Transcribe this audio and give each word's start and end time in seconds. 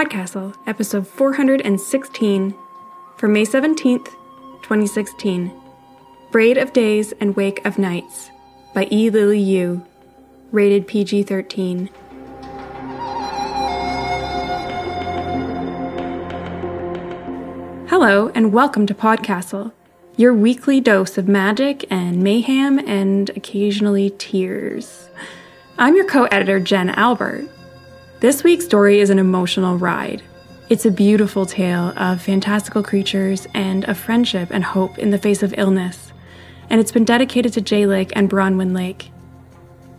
Podcastle, 0.00 0.54
episode 0.66 1.06
416, 1.06 2.54
for 3.18 3.28
May 3.28 3.44
17th, 3.44 4.06
2016. 4.62 5.52
Braid 6.30 6.56
of 6.56 6.72
Days 6.72 7.12
and 7.20 7.36
Wake 7.36 7.62
of 7.66 7.78
Nights 7.78 8.30
by 8.72 8.88
E. 8.90 9.10
Lily 9.10 9.38
Yu, 9.38 9.84
rated 10.52 10.86
PG 10.86 11.24
13. 11.24 11.90
Hello, 17.88 18.30
and 18.34 18.54
welcome 18.54 18.86
to 18.86 18.94
Podcastle, 18.94 19.70
your 20.16 20.32
weekly 20.32 20.80
dose 20.80 21.18
of 21.18 21.28
magic 21.28 21.84
and 21.90 22.22
mayhem 22.22 22.78
and 22.88 23.28
occasionally 23.36 24.14
tears. 24.16 25.10
I'm 25.76 25.94
your 25.94 26.06
co 26.06 26.24
editor, 26.24 26.58
Jen 26.58 26.88
Albert. 26.88 27.50
This 28.20 28.44
week's 28.44 28.66
story 28.66 29.00
is 29.00 29.08
an 29.08 29.18
emotional 29.18 29.78
ride. 29.78 30.22
It's 30.68 30.84
a 30.84 30.90
beautiful 30.90 31.46
tale 31.46 31.94
of 31.96 32.20
fantastical 32.20 32.82
creatures 32.82 33.46
and 33.54 33.86
of 33.86 33.96
friendship 33.96 34.50
and 34.50 34.62
hope 34.62 34.98
in 34.98 35.08
the 35.08 35.16
face 35.16 35.42
of 35.42 35.54
illness, 35.56 36.12
and 36.68 36.82
it's 36.82 36.92
been 36.92 37.06
dedicated 37.06 37.54
to 37.54 37.62
Jay 37.62 37.86
Lake 37.86 38.12
and 38.14 38.28
Bronwyn 38.28 38.74
Lake. 38.76 39.10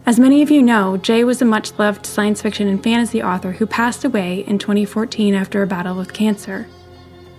As 0.06 0.20
many 0.20 0.44
of 0.44 0.52
you 0.52 0.62
know, 0.62 0.98
Jay 0.98 1.24
was 1.24 1.42
a 1.42 1.46
much 1.46 1.72
loved 1.80 2.06
science 2.06 2.44
fiction 2.44 2.68
and 2.68 2.84
fantasy 2.84 3.24
author 3.24 3.54
who 3.54 3.66
passed 3.66 4.06
away 4.06 4.42
in 4.46 4.60
2014 4.60 5.34
after 5.34 5.64
a 5.64 5.68
battle 5.68 5.98
with 5.98 6.14
cancer. 6.14 6.68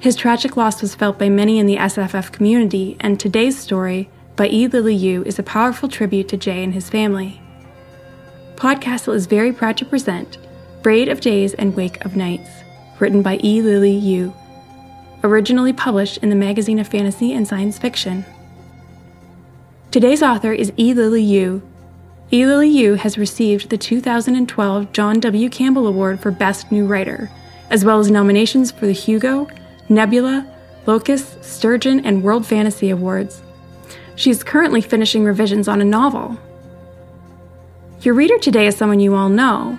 His 0.00 0.16
tragic 0.16 0.56
loss 0.56 0.82
was 0.82 0.96
felt 0.96 1.16
by 1.16 1.28
many 1.28 1.60
in 1.60 1.66
the 1.66 1.76
SFF 1.76 2.32
community, 2.32 2.96
and 2.98 3.20
today's 3.20 3.56
story, 3.56 4.10
by 4.34 4.48
E. 4.48 4.66
Lily 4.66 4.96
Yu, 4.96 5.22
is 5.22 5.38
a 5.38 5.44
powerful 5.44 5.88
tribute 5.88 6.26
to 6.30 6.36
Jay 6.36 6.64
and 6.64 6.74
his 6.74 6.90
family. 6.90 7.40
Podcastle 8.56 9.14
is 9.14 9.26
very 9.26 9.52
proud 9.52 9.76
to 9.76 9.84
present 9.84 10.38
Braid 10.82 11.08
of 11.08 11.20
Days 11.20 11.54
and 11.54 11.76
Wake 11.76 12.04
of 12.04 12.16
Nights, 12.16 12.50
written 12.98 13.22
by 13.22 13.38
E. 13.44 13.62
Lily 13.62 13.92
Yu, 13.92 14.34
originally 15.22 15.72
published 15.72 16.16
in 16.18 16.28
the 16.28 16.34
Magazine 16.34 16.80
of 16.80 16.88
Fantasy 16.88 17.32
and 17.32 17.46
Science 17.46 17.78
Fiction. 17.78 18.24
Today's 19.92 20.24
author 20.24 20.52
is 20.52 20.72
E. 20.76 20.92
Lily 20.92 21.22
Yu. 21.22 21.62
E. 22.32 22.44
Lily 22.44 22.68
Yu 22.68 22.94
has 22.94 23.16
received 23.16 23.70
the 23.70 23.78
2012 23.78 24.92
John 24.92 25.20
W. 25.20 25.48
Campbell 25.48 25.86
Award 25.86 26.18
for 26.18 26.32
Best 26.32 26.72
New 26.72 26.84
Writer, 26.84 27.30
as 27.70 27.84
well 27.84 28.00
as 28.00 28.10
nominations 28.10 28.72
for 28.72 28.86
the 28.86 28.92
Hugo, 28.92 29.46
Nebula, 29.88 30.52
Locus, 30.86 31.36
Sturgeon, 31.42 32.04
and 32.04 32.24
World 32.24 32.44
Fantasy 32.44 32.90
Awards. 32.90 33.40
She 34.16 34.30
is 34.30 34.42
currently 34.42 34.80
finishing 34.80 35.22
revisions 35.24 35.68
on 35.68 35.80
a 35.80 35.84
novel. 35.84 36.36
Your 38.00 38.14
reader 38.14 38.38
today 38.38 38.66
is 38.66 38.76
someone 38.76 38.98
you 38.98 39.14
all 39.14 39.28
know, 39.28 39.78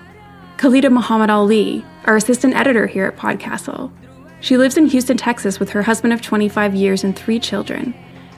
Khalida 0.64 0.90
Muhammad 0.90 1.30
Ali, 1.30 1.84
our 2.06 2.16
assistant 2.16 2.56
editor 2.56 2.88
here 2.88 3.06
at 3.06 3.18
Podcastle. 3.18 3.92
She 4.40 4.56
lives 4.56 4.78
in 4.78 4.86
Houston, 4.86 5.18
Texas 5.18 5.60
with 5.60 5.72
her 5.72 5.82
husband 5.82 6.14
of 6.14 6.22
25 6.22 6.74
years 6.74 7.04
and 7.04 7.14
three 7.14 7.38
children. 7.38 7.94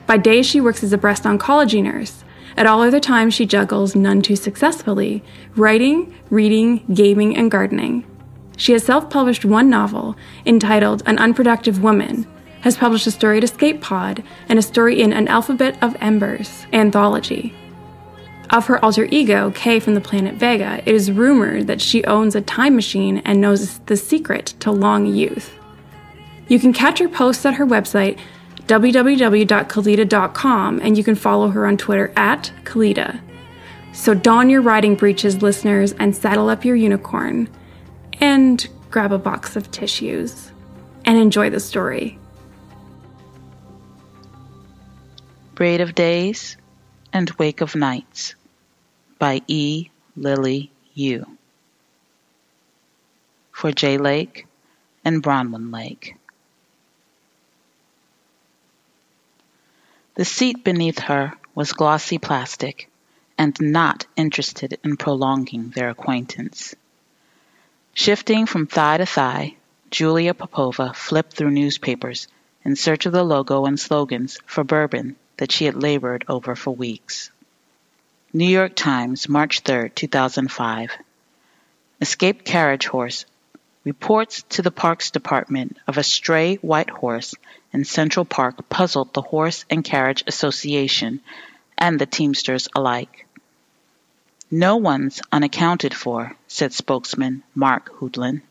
By 0.08 0.16
day, 0.16 0.42
she 0.42 0.60
works 0.60 0.82
as 0.82 0.92
a 0.92 0.98
breast 0.98 1.22
oncology 1.22 1.80
nurse. 1.80 2.24
At 2.56 2.66
all 2.66 2.82
other 2.82 2.98
times, 2.98 3.32
she 3.32 3.46
juggles, 3.46 3.94
none 3.94 4.22
too 4.22 4.34
successfully, 4.34 5.22
writing, 5.54 6.12
reading, 6.28 6.84
gaming, 6.92 7.36
and 7.36 7.48
gardening. 7.48 8.04
She 8.56 8.72
has 8.72 8.82
self 8.82 9.08
published 9.08 9.44
one 9.44 9.70
novel 9.70 10.16
entitled 10.44 11.04
An 11.06 11.18
Unproductive 11.18 11.80
Woman, 11.80 12.26
has 12.62 12.76
published 12.76 13.06
a 13.06 13.12
story 13.12 13.36
at 13.38 13.44
Escape 13.44 13.80
Pod, 13.80 14.24
and 14.48 14.58
a 14.58 14.62
story 14.62 15.00
in 15.00 15.12
An 15.12 15.28
Alphabet 15.28 15.80
of 15.80 15.96
Embers 16.00 16.66
anthology. 16.72 17.54
Of 18.50 18.66
her 18.66 18.84
alter 18.84 19.08
ego, 19.10 19.50
Kay 19.50 19.80
from 19.80 19.94
the 19.94 20.00
planet 20.00 20.36
Vega, 20.36 20.80
it 20.86 20.94
is 20.94 21.10
rumored 21.10 21.66
that 21.66 21.80
she 21.80 22.04
owns 22.04 22.36
a 22.36 22.40
time 22.40 22.76
machine 22.76 23.18
and 23.24 23.40
knows 23.40 23.80
the 23.80 23.96
secret 23.96 24.54
to 24.60 24.70
long 24.70 25.06
youth. 25.06 25.52
You 26.48 26.60
can 26.60 26.72
catch 26.72 27.00
her 27.00 27.08
posts 27.08 27.44
at 27.44 27.54
her 27.54 27.66
website, 27.66 28.20
www.khalida.com, 28.66 30.80
and 30.80 30.96
you 30.96 31.02
can 31.02 31.16
follow 31.16 31.48
her 31.48 31.66
on 31.66 31.76
Twitter 31.76 32.12
at 32.16 32.52
Khalida. 32.64 33.20
So 33.92 34.14
don 34.14 34.48
your 34.48 34.62
riding 34.62 34.94
breeches, 34.94 35.42
listeners, 35.42 35.92
and 35.94 36.14
saddle 36.14 36.48
up 36.48 36.64
your 36.64 36.76
unicorn. 36.76 37.48
And 38.20 38.64
grab 38.90 39.10
a 39.10 39.18
box 39.18 39.56
of 39.56 39.72
tissues. 39.72 40.52
And 41.04 41.18
enjoy 41.18 41.50
the 41.50 41.60
story. 41.60 42.18
Braid 45.54 45.80
of 45.80 45.94
Days 45.94 46.56
and 47.12 47.30
Wake 47.38 47.60
of 47.60 47.74
Nights 47.74 48.34
by 49.18 49.42
E. 49.46 49.88
Lily 50.16 50.70
Yu. 50.94 51.26
For 53.52 53.72
Jay 53.72 53.98
Lake 53.98 54.46
and 55.04 55.22
Bronwyn 55.22 55.72
Lake. 55.72 56.16
The 60.14 60.24
seat 60.24 60.64
beneath 60.64 60.98
her 60.98 61.34
was 61.54 61.72
glossy 61.72 62.18
plastic 62.18 62.90
and 63.38 63.56
not 63.60 64.06
interested 64.16 64.78
in 64.82 64.96
prolonging 64.96 65.70
their 65.70 65.90
acquaintance. 65.90 66.74
Shifting 67.92 68.46
from 68.46 68.66
thigh 68.66 68.98
to 68.98 69.06
thigh, 69.06 69.56
Julia 69.90 70.34
Popova 70.34 70.92
flipped 70.94 71.34
through 71.34 71.50
newspapers 71.50 72.28
in 72.64 72.76
search 72.76 73.06
of 73.06 73.12
the 73.12 73.24
logo 73.24 73.64
and 73.66 73.78
slogans 73.78 74.38
for 74.46 74.64
bourbon 74.64 75.16
that 75.36 75.52
she 75.52 75.64
had 75.64 75.82
labored 75.82 76.24
over 76.28 76.54
for 76.56 76.70
weeks. 76.70 77.30
New 78.32 78.48
York 78.48 78.74
Times, 78.74 79.28
March 79.28 79.60
3, 79.60 79.90
2005. 79.90 80.90
Escaped 82.00 82.44
carriage 82.44 82.86
horse 82.86 83.24
reports 83.84 84.42
to 84.50 84.62
the 84.62 84.70
Parks 84.70 85.10
Department 85.10 85.78
of 85.86 85.96
a 85.96 86.02
stray 86.02 86.56
white 86.56 86.90
horse 86.90 87.34
in 87.72 87.84
Central 87.84 88.24
Park 88.24 88.68
puzzled 88.68 89.14
the 89.14 89.22
Horse 89.22 89.64
and 89.70 89.84
Carriage 89.84 90.24
Association 90.26 91.20
and 91.78 91.98
the 91.98 92.06
Teamsters 92.06 92.68
alike. 92.74 93.26
No 94.50 94.76
one's 94.76 95.20
unaccounted 95.32 95.94
for, 95.94 96.36
said 96.48 96.72
spokesman 96.72 97.42
Mark 97.54 97.90
Hoodlin. 97.98 98.42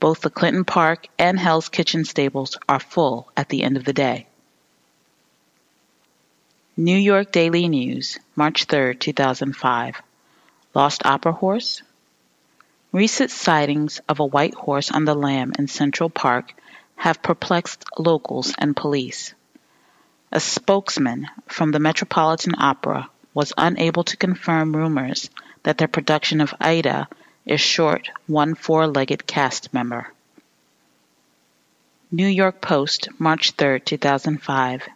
Both 0.00 0.22
the 0.22 0.30
Clinton 0.30 0.64
Park 0.64 1.06
and 1.18 1.38
Hell's 1.38 1.68
Kitchen 1.68 2.04
stables 2.04 2.56
are 2.68 2.80
full 2.80 3.30
at 3.36 3.48
the 3.48 3.62
end 3.62 3.76
of 3.76 3.84
the 3.84 3.92
day. 3.92 4.26
New 6.78 6.96
York 6.96 7.32
Daily 7.32 7.68
News, 7.68 8.18
March 8.34 8.64
3, 8.64 8.94
2005. 8.94 10.00
Lost 10.72 11.04
Opera 11.04 11.32
Horse? 11.32 11.82
Recent 12.92 13.30
sightings 13.30 14.00
of 14.08 14.20
a 14.20 14.24
white 14.24 14.54
horse 14.54 14.90
on 14.90 15.04
the 15.04 15.14
lam 15.14 15.52
in 15.58 15.68
Central 15.68 16.08
Park 16.08 16.54
have 16.96 17.22
perplexed 17.22 17.84
locals 17.98 18.54
and 18.56 18.74
police. 18.74 19.34
A 20.32 20.40
spokesman 20.40 21.28
from 21.46 21.72
the 21.72 21.78
Metropolitan 21.78 22.54
Opera 22.56 23.10
was 23.34 23.52
unable 23.58 24.04
to 24.04 24.16
confirm 24.16 24.74
rumors 24.74 25.28
that 25.64 25.76
their 25.76 25.88
production 25.88 26.40
of 26.40 26.54
Aida 26.58 27.06
is 27.44 27.60
short 27.60 28.08
one 28.26 28.54
four-legged 28.54 29.26
cast 29.26 29.74
member. 29.74 30.10
New 32.10 32.28
York 32.28 32.62
Post, 32.62 33.10
March 33.18 33.50
3, 33.50 33.78
2005. 33.80 34.88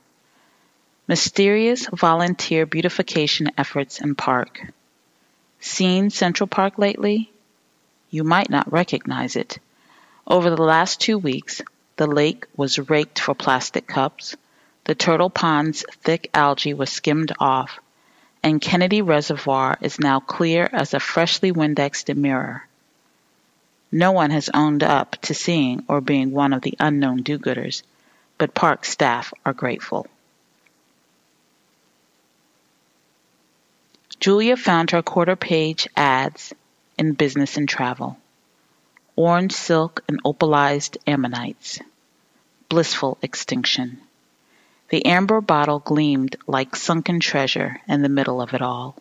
Mysterious 1.09 1.87
volunteer 1.93 2.67
beautification 2.67 3.53
efforts 3.57 4.01
in 4.01 4.17
park. 4.17 4.73
Seen 5.61 6.11
Central 6.11 6.49
Park 6.49 6.79
lately? 6.79 7.31
You 8.11 8.25
might 8.25 8.51
not 8.51 8.73
recognize 8.73 9.37
it. 9.37 9.61
Over 10.27 10.51
the 10.51 10.63
last 10.63 11.01
two 11.01 11.17
weeks, 11.17 11.63
the 11.95 12.09
lake 12.09 12.47
was 12.57 12.91
raked 12.91 13.21
for 13.21 13.35
plastic 13.35 13.87
cups, 13.87 14.35
the 14.83 14.97
turtle 14.97 15.31
pond's 15.31 15.85
thick 16.03 16.29
algae 16.35 16.75
was 16.75 16.91
skimmed 16.91 17.33
off, 17.39 17.79
and 18.43 18.61
Kennedy 18.61 19.01
Reservoir 19.01 19.79
is 19.81 20.01
now 20.01 20.19
clear 20.19 20.69
as 20.73 20.93
a 20.93 20.99
freshly 20.99 21.53
Windexed 21.53 22.13
mirror. 22.17 22.67
No 23.93 24.11
one 24.11 24.31
has 24.31 24.51
owned 24.53 24.83
up 24.83 25.17
to 25.23 25.35
seeing 25.35 25.85
or 25.87 26.01
being 26.01 26.33
one 26.33 26.53
of 26.53 26.63
the 26.63 26.75
unknown 26.81 27.23
do-gooders, 27.23 27.85
but 28.39 28.55
park 28.55 28.85
staff 28.85 29.33
are 29.45 29.53
grateful. 29.53 30.09
Julia 34.19 34.57
found 34.57 34.91
her 34.91 35.03
quarter-page 35.03 35.89
ads 35.95 36.55
in 36.99 37.13
Business 37.13 37.57
and 37.57 37.69
Travel. 37.69 38.17
Orange 39.15 39.53
silk 39.53 40.03
and 40.09 40.21
opalized 40.25 40.99
ammonites. 41.07 41.81
Blissful 42.69 43.19
extinction. 43.23 44.01
The 44.89 45.05
amber 45.05 45.41
bottle 45.41 45.81
gleamed 45.81 46.37
like 46.47 46.77
sunken 46.77 47.21
treasure 47.21 47.81
in 47.89 48.03
the 48.03 48.09
middle 48.09 48.41
of 48.41 48.55
it 48.55 48.63
all. 48.63 48.97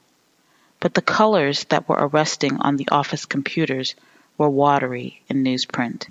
But 0.80 0.94
the 0.94 1.02
colors 1.02 1.64
that 1.66 1.88
were 1.88 1.98
arresting 1.98 2.58
on 2.58 2.76
the 2.76 2.90
office 2.92 3.26
computers 3.26 3.96
were 4.38 4.50
watery 4.50 5.22
in 5.30 5.44
newsprint, 5.44 6.08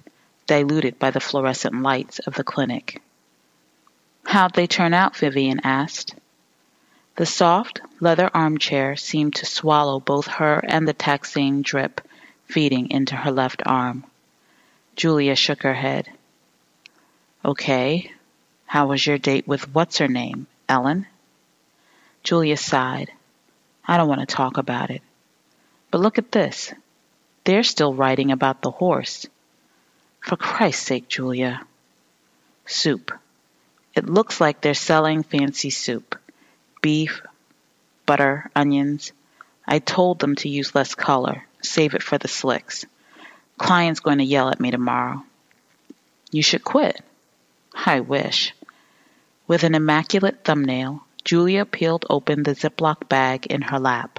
diluted 0.46 0.98
by 0.98 1.10
the 1.10 1.20
fluorescent 1.20 1.82
lights 1.82 2.18
of 2.20 2.34
the 2.34 2.44
clinic. 2.44 3.02
How'd 4.24 4.54
they 4.54 4.66
turn 4.66 4.94
out? 4.94 5.16
Vivian 5.16 5.60
asked. 5.64 6.14
The 7.16 7.26
soft, 7.26 7.80
leather 8.00 8.28
armchair 8.34 8.96
seemed 8.96 9.36
to 9.36 9.46
swallow 9.46 10.00
both 10.00 10.26
her 10.26 10.58
and 10.66 10.88
the 10.88 10.92
taxing 10.92 11.62
drip 11.62 12.00
feeding 12.46 12.90
into 12.90 13.14
her 13.14 13.30
left 13.30 13.62
arm. 13.64 14.04
Julia 14.96 15.36
shook 15.36 15.62
her 15.62 15.74
head. 15.74 16.10
Okay. 17.44 18.10
How 18.66 18.88
was 18.88 19.06
your 19.06 19.18
date 19.18 19.46
with 19.46 19.72
what's 19.72 19.98
her 19.98 20.08
name, 20.08 20.48
Ellen? 20.68 21.06
Julia 22.24 22.56
sighed. 22.56 23.12
I 23.86 23.96
don't 23.96 24.08
want 24.08 24.20
to 24.20 24.26
talk 24.26 24.56
about 24.56 24.90
it. 24.90 25.02
But 25.90 26.00
look 26.00 26.18
at 26.18 26.32
this. 26.32 26.72
They're 27.44 27.62
still 27.62 27.94
writing 27.94 28.32
about 28.32 28.62
the 28.62 28.70
horse. 28.70 29.26
For 30.20 30.36
Christ's 30.36 30.86
sake, 30.86 31.08
Julia. 31.08 31.64
Soup. 32.66 33.12
It 33.94 34.08
looks 34.08 34.40
like 34.40 34.60
they're 34.60 34.74
selling 34.74 35.22
fancy 35.22 35.70
soup. 35.70 36.16
Beef, 36.84 37.22
butter, 38.04 38.50
onions. 38.54 39.12
I 39.66 39.78
told 39.78 40.18
them 40.18 40.34
to 40.36 40.50
use 40.50 40.74
less 40.74 40.94
color. 40.94 41.46
Save 41.62 41.94
it 41.94 42.02
for 42.02 42.18
the 42.18 42.28
slicks. 42.28 42.84
Client's 43.56 44.00
going 44.00 44.18
to 44.18 44.24
yell 44.24 44.50
at 44.50 44.60
me 44.60 44.70
tomorrow. 44.70 45.24
You 46.30 46.42
should 46.42 46.62
quit. 46.62 47.00
I 47.74 48.00
wish. 48.00 48.52
With 49.46 49.64
an 49.64 49.74
immaculate 49.74 50.44
thumbnail, 50.44 51.02
Julia 51.24 51.64
peeled 51.64 52.04
open 52.10 52.42
the 52.42 52.54
Ziploc 52.54 53.08
bag 53.08 53.46
in 53.46 53.62
her 53.62 53.78
lap. 53.78 54.18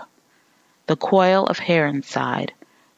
The 0.87 0.95
coil 0.95 1.45
of 1.45 1.59
hair 1.59 1.85
inside, 1.85 2.51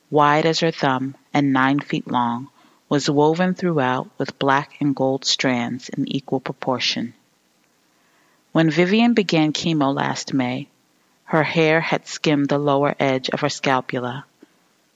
wide 0.10 0.46
as 0.46 0.62
her 0.62 0.72
thumb 0.72 1.16
and 1.34 1.52
nine 1.52 1.82
feet 1.82 2.10
long, 2.10 2.48
was 2.88 3.10
woven 3.10 3.54
throughout 3.54 4.10
with 4.18 4.40
black 4.40 4.78
and 4.80 4.96
gold 4.96 5.26
strands 5.26 5.90
in 5.90 6.08
equal 6.08 6.40
proportion. 6.40 7.14
When 8.58 8.72
Vivian 8.72 9.14
began 9.14 9.54
chemo 9.54 9.94
last 9.94 10.34
May, 10.34 10.68
her 11.26 11.44
hair 11.44 11.80
had 11.80 12.08
skimmed 12.08 12.50
the 12.50 12.58
lower 12.58 12.96
edge 13.00 13.30
of 13.30 13.42
her 13.42 13.50
scapula. 13.50 14.26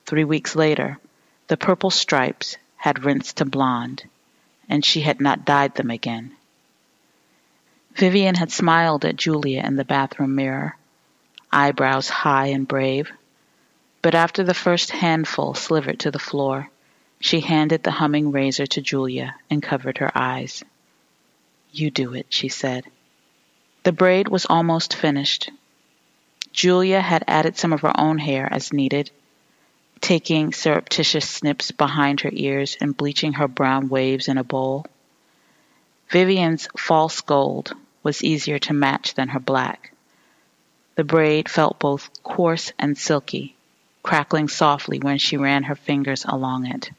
Three 0.08 0.24
weeks 0.24 0.56
later, 0.56 0.98
the 1.46 1.58
purple 1.58 1.92
stripes 1.92 2.58
had 2.76 3.06
rinsed 3.06 3.38
to 3.38 3.46
blonde, 3.46 4.06
and 4.68 4.84
she 4.84 5.02
had 5.02 5.22
not 5.22 5.46
dyed 5.46 5.76
them 5.76 5.92
again. 5.92 6.36
Vivian 7.94 8.34
had 8.34 8.52
smiled 8.52 9.06
at 9.06 9.16
Julia 9.16 9.64
in 9.64 9.76
the 9.76 9.86
bathroom 9.86 10.34
mirror, 10.34 10.76
eyebrows 11.52 12.10
high 12.10 12.48
and 12.48 12.68
brave. 12.68 13.12
But 14.02 14.16
after 14.16 14.44
the 14.44 14.56
first 14.56 14.90
handful 14.90 15.54
slivered 15.54 16.00
to 16.00 16.10
the 16.10 16.18
floor, 16.18 16.72
she 17.20 17.42
handed 17.42 17.84
the 17.84 17.92
humming 17.92 18.32
razor 18.32 18.66
to 18.66 18.82
Julia 18.82 19.36
and 19.52 19.62
covered 19.62 20.00
her 20.00 20.12
eyes. 20.16 20.64
You 21.72 21.92
do 21.92 22.16
it, 22.16 22.26
she 22.30 22.50
said. 22.50 22.86
The 23.84 23.92
braid 23.92 24.28
was 24.28 24.46
almost 24.46 24.94
finished. 24.94 25.50
Julia 26.54 27.02
had 27.02 27.24
added 27.28 27.58
some 27.58 27.74
of 27.74 27.82
her 27.82 28.00
own 28.00 28.20
hair 28.20 28.48
as 28.52 28.72
needed, 28.72 29.10
taking 30.02 30.54
surreptitious 30.54 31.28
snips 31.28 31.72
behind 31.72 32.22
her 32.22 32.30
ears 32.34 32.78
and 32.80 32.96
bleaching 32.96 33.34
her 33.34 33.48
brown 33.48 33.90
waves 33.90 34.28
in 34.28 34.38
a 34.38 34.44
bowl. 34.44 34.86
Vivian's 36.10 36.68
false 36.78 37.22
gold 37.22 37.74
was 38.04 38.24
easier 38.24 38.60
to 38.60 38.74
match 38.74 39.14
than 39.16 39.30
her 39.30 39.40
black. 39.40 39.94
The 40.96 41.04
braid 41.04 41.50
felt 41.50 41.80
both 41.80 42.10
coarse 42.22 42.74
and 42.78 42.98
silky, 42.98 43.56
crackling 44.04 44.48
softly 44.48 45.00
when 45.00 45.18
she 45.18 45.38
ran 45.38 45.64
her 45.64 45.76
fingers 45.76 46.26
along 46.28 46.68
it. 46.68 46.92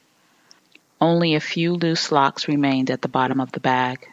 Only 0.99 1.35
a 1.35 1.39
few 1.39 1.75
loose 1.75 2.11
locks 2.11 2.47
remained 2.47 2.89
at 2.89 3.01
the 3.01 3.07
bottom 3.07 3.39
of 3.39 3.51
the 3.51 3.59
bag. 3.59 4.09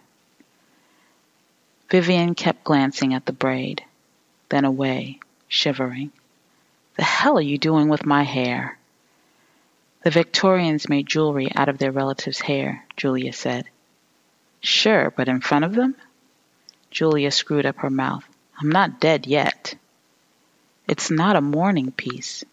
Vivian 1.91 2.37
kept 2.37 2.63
glancing 2.63 3.15
at 3.15 3.27
the 3.27 3.33
braid, 3.33 3.83
then 4.49 4.65
away, 4.65 5.19
shivering. 5.49 6.13
The 6.97 7.03
hell 7.03 7.37
are 7.39 7.43
you 7.43 7.59
doing 7.59 7.89
with 7.89 8.07
my 8.07 8.23
hair? 8.23 8.79
The 10.05 10.11
Victorians 10.11 10.89
made 10.89 11.09
jewelry 11.09 11.51
out 11.55 11.69
of 11.69 11.79
their 11.79 11.91
relatives' 11.91 12.41
hair, 12.41 12.87
Julia 12.97 13.33
said. 13.33 13.69
Sure, 14.61 15.11
but 15.11 15.29
in 15.29 15.41
front 15.41 15.65
of 15.65 15.75
them? 15.75 15.97
Julia 16.91 17.31
screwed 17.31 17.67
up 17.67 17.79
her 17.79 17.91
mouth. 17.91 18.25
I'm 18.61 18.71
not 18.71 19.01
dead 19.01 19.27
yet. 19.27 19.75
It's 20.87 21.11
not 21.11 21.37
a 21.37 21.41
mourning 21.41 21.91
piece. 21.91 22.45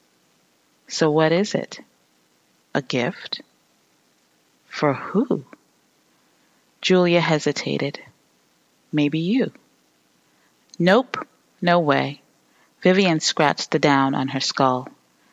So 0.88 1.12
what 1.12 1.32
is 1.32 1.54
it? 1.54 1.80
A 2.74 2.82
gift? 2.82 3.42
For 4.68 4.94
who? 4.94 5.46
Julia 6.82 7.22
hesitated. 7.22 8.00
Maybe 8.92 9.20
you. 9.20 9.52
Nope, 10.80 11.28
no 11.62 11.80
way. 11.80 12.22
Vivian 12.82 13.20
scratched 13.20 13.72
the 13.72 13.80
down 13.80 14.14
on 14.16 14.30
her 14.30 14.40
skull. 14.40 14.88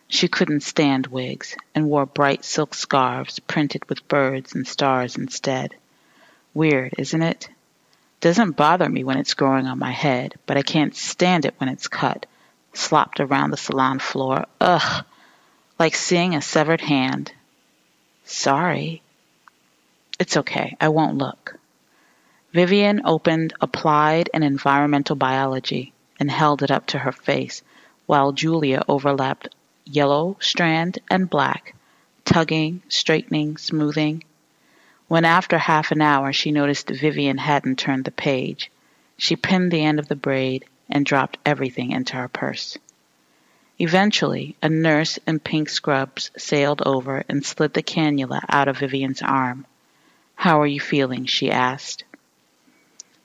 She 0.08 0.28
couldn't 0.28 0.62
stand 0.62 1.06
wigs 1.08 1.56
and 1.74 1.88
wore 1.88 2.06
bright 2.06 2.44
silk 2.44 2.74
scarves 2.74 3.38
printed 3.40 3.88
with 3.88 4.08
birds 4.08 4.54
and 4.54 4.66
stars 4.66 5.16
instead. 5.16 5.74
Weird, 6.52 6.94
isn't 6.98 7.22
it? 7.22 7.48
Doesn't 8.20 8.56
bother 8.56 8.88
me 8.88 9.04
when 9.04 9.18
it's 9.18 9.34
growing 9.34 9.66
on 9.66 9.78
my 9.78 9.90
head, 9.90 10.34
but 10.46 10.56
I 10.56 10.62
can't 10.62 10.96
stand 10.96 11.44
it 11.44 11.54
when 11.58 11.68
it's 11.68 11.88
cut, 11.88 12.26
slopped 12.72 13.20
around 13.20 13.50
the 13.50 13.56
salon 13.56 13.98
floor. 13.98 14.46
Ugh! 14.60 15.04
Like 15.78 15.94
seeing 15.94 16.34
a 16.34 16.40
severed 16.40 16.80
hand. 16.80 17.32
Sorry. 18.24 19.02
It's 20.18 20.36
okay. 20.38 20.76
I 20.80 20.88
won't 20.88 21.18
look. 21.18 21.58
Vivian 22.54 23.02
opened 23.04 23.52
Applied 23.60 24.30
and 24.32 24.44
Environmental 24.44 25.16
Biology 25.16 25.92
and 26.20 26.30
held 26.30 26.62
it 26.62 26.70
up 26.70 26.86
to 26.86 27.00
her 27.00 27.10
face, 27.10 27.64
while 28.06 28.30
Julia 28.30 28.84
overlapped 28.86 29.48
yellow 29.84 30.36
strand 30.38 31.00
and 31.10 31.28
black, 31.28 31.74
tugging, 32.24 32.80
straightening, 32.88 33.56
smoothing. 33.56 34.22
When 35.08 35.24
after 35.24 35.58
half 35.58 35.90
an 35.90 36.00
hour 36.00 36.32
she 36.32 36.52
noticed 36.52 36.90
Vivian 36.90 37.38
hadn't 37.38 37.80
turned 37.80 38.04
the 38.04 38.12
page, 38.12 38.70
she 39.16 39.34
pinned 39.34 39.72
the 39.72 39.82
end 39.82 39.98
of 39.98 40.06
the 40.06 40.14
braid 40.14 40.64
and 40.88 41.04
dropped 41.04 41.38
everything 41.44 41.90
into 41.90 42.14
her 42.14 42.28
purse. 42.28 42.78
Eventually, 43.80 44.54
a 44.62 44.68
nurse 44.68 45.18
in 45.26 45.40
pink 45.40 45.68
scrubs 45.68 46.30
sailed 46.36 46.82
over 46.86 47.24
and 47.28 47.44
slid 47.44 47.74
the 47.74 47.82
cannula 47.82 48.44
out 48.48 48.68
of 48.68 48.78
Vivian's 48.78 49.22
arm. 49.22 49.66
How 50.36 50.60
are 50.60 50.68
you 50.68 50.78
feeling? 50.78 51.24
she 51.24 51.50
asked. 51.50 52.04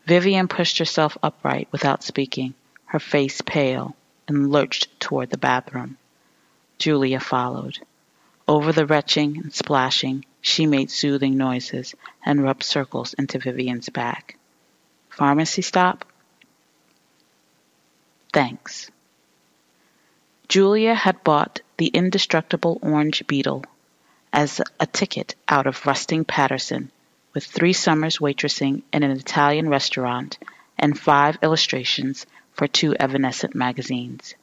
Vivian 0.10 0.48
pushed 0.48 0.80
herself 0.80 1.20
upright 1.22 1.68
without 1.72 2.02
speaking, 2.02 2.56
her 2.86 2.98
face 2.98 3.42
pale, 3.42 3.96
and 4.28 4.52
lurched 4.52 5.00
toward 5.00 5.30
the 5.30 5.38
bathroom. 5.38 6.00
Julia 6.80 7.20
followed. 7.20 7.78
Over 8.48 8.72
the 8.72 8.88
retching 8.88 9.38
and 9.38 9.54
splashing, 9.54 10.26
she 10.42 10.66
made 10.66 10.90
soothing 10.90 11.38
noises 11.38 11.94
and 12.26 12.42
rubbed 12.42 12.64
circles 12.64 13.14
into 13.20 13.38
Vivian's 13.38 13.88
back. 13.90 14.36
Pharmacy 15.10 15.62
stop? 15.62 16.04
Thanks. 18.34 18.90
Julia 20.48 20.96
had 20.96 21.24
bought 21.24 21.62
the 21.78 21.86
indestructible 21.86 22.80
orange 22.82 23.28
beetle 23.28 23.64
as 24.34 24.60
a 24.80 24.88
ticket 24.88 25.36
out 25.48 25.68
of 25.68 25.86
rusting 25.86 26.26
Paterson 26.26 26.92
with 27.40 27.46
three 27.46 27.72
summers 27.72 28.18
waitressing 28.18 28.82
in 28.92 29.02
an 29.02 29.12
Italian 29.12 29.70
restaurant 29.70 30.38
and 30.78 31.00
five 31.00 31.38
illustrations 31.42 32.26
for 32.52 32.68
two 32.68 32.94
evanescent 32.96 33.56
magazines. 33.56 34.36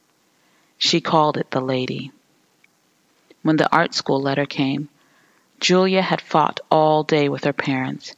She 0.79 0.99
called 0.99 1.37
it 1.37 1.51
The 1.51 1.61
Lady. 1.61 2.11
When 3.43 3.57
the 3.57 3.71
art 3.71 3.93
school 3.93 4.19
letter 4.19 4.47
came, 4.47 4.89
Julia 5.59 6.01
had 6.01 6.21
fought 6.21 6.59
all 6.71 7.03
day 7.03 7.29
with 7.29 7.43
her 7.43 7.53
parents 7.53 8.15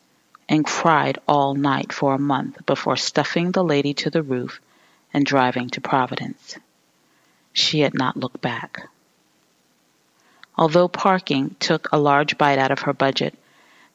and 0.48 0.64
cried 0.64 1.18
all 1.28 1.56
night 1.56 1.92
for 1.92 2.14
a 2.14 2.18
month 2.34 2.66
before 2.66 2.96
stuffing 2.96 3.52
the 3.52 3.66
lady 3.66 3.94
to 3.96 4.10
the 4.10 4.24
roof 4.24 4.62
and 5.14 5.26
driving 5.26 5.70
to 5.72 5.82
Providence. 5.82 6.56
She 7.52 7.82
had 7.82 7.94
not 7.94 8.16
looked 8.16 8.40
back. 8.40 8.88
Although 10.58 10.88
parking 10.88 11.58
took 11.60 11.90
a 11.92 12.00
large 12.00 12.38
bite 12.38 12.60
out 12.60 12.72
of 12.72 12.84
her 12.84 12.94
budget, 12.94 13.38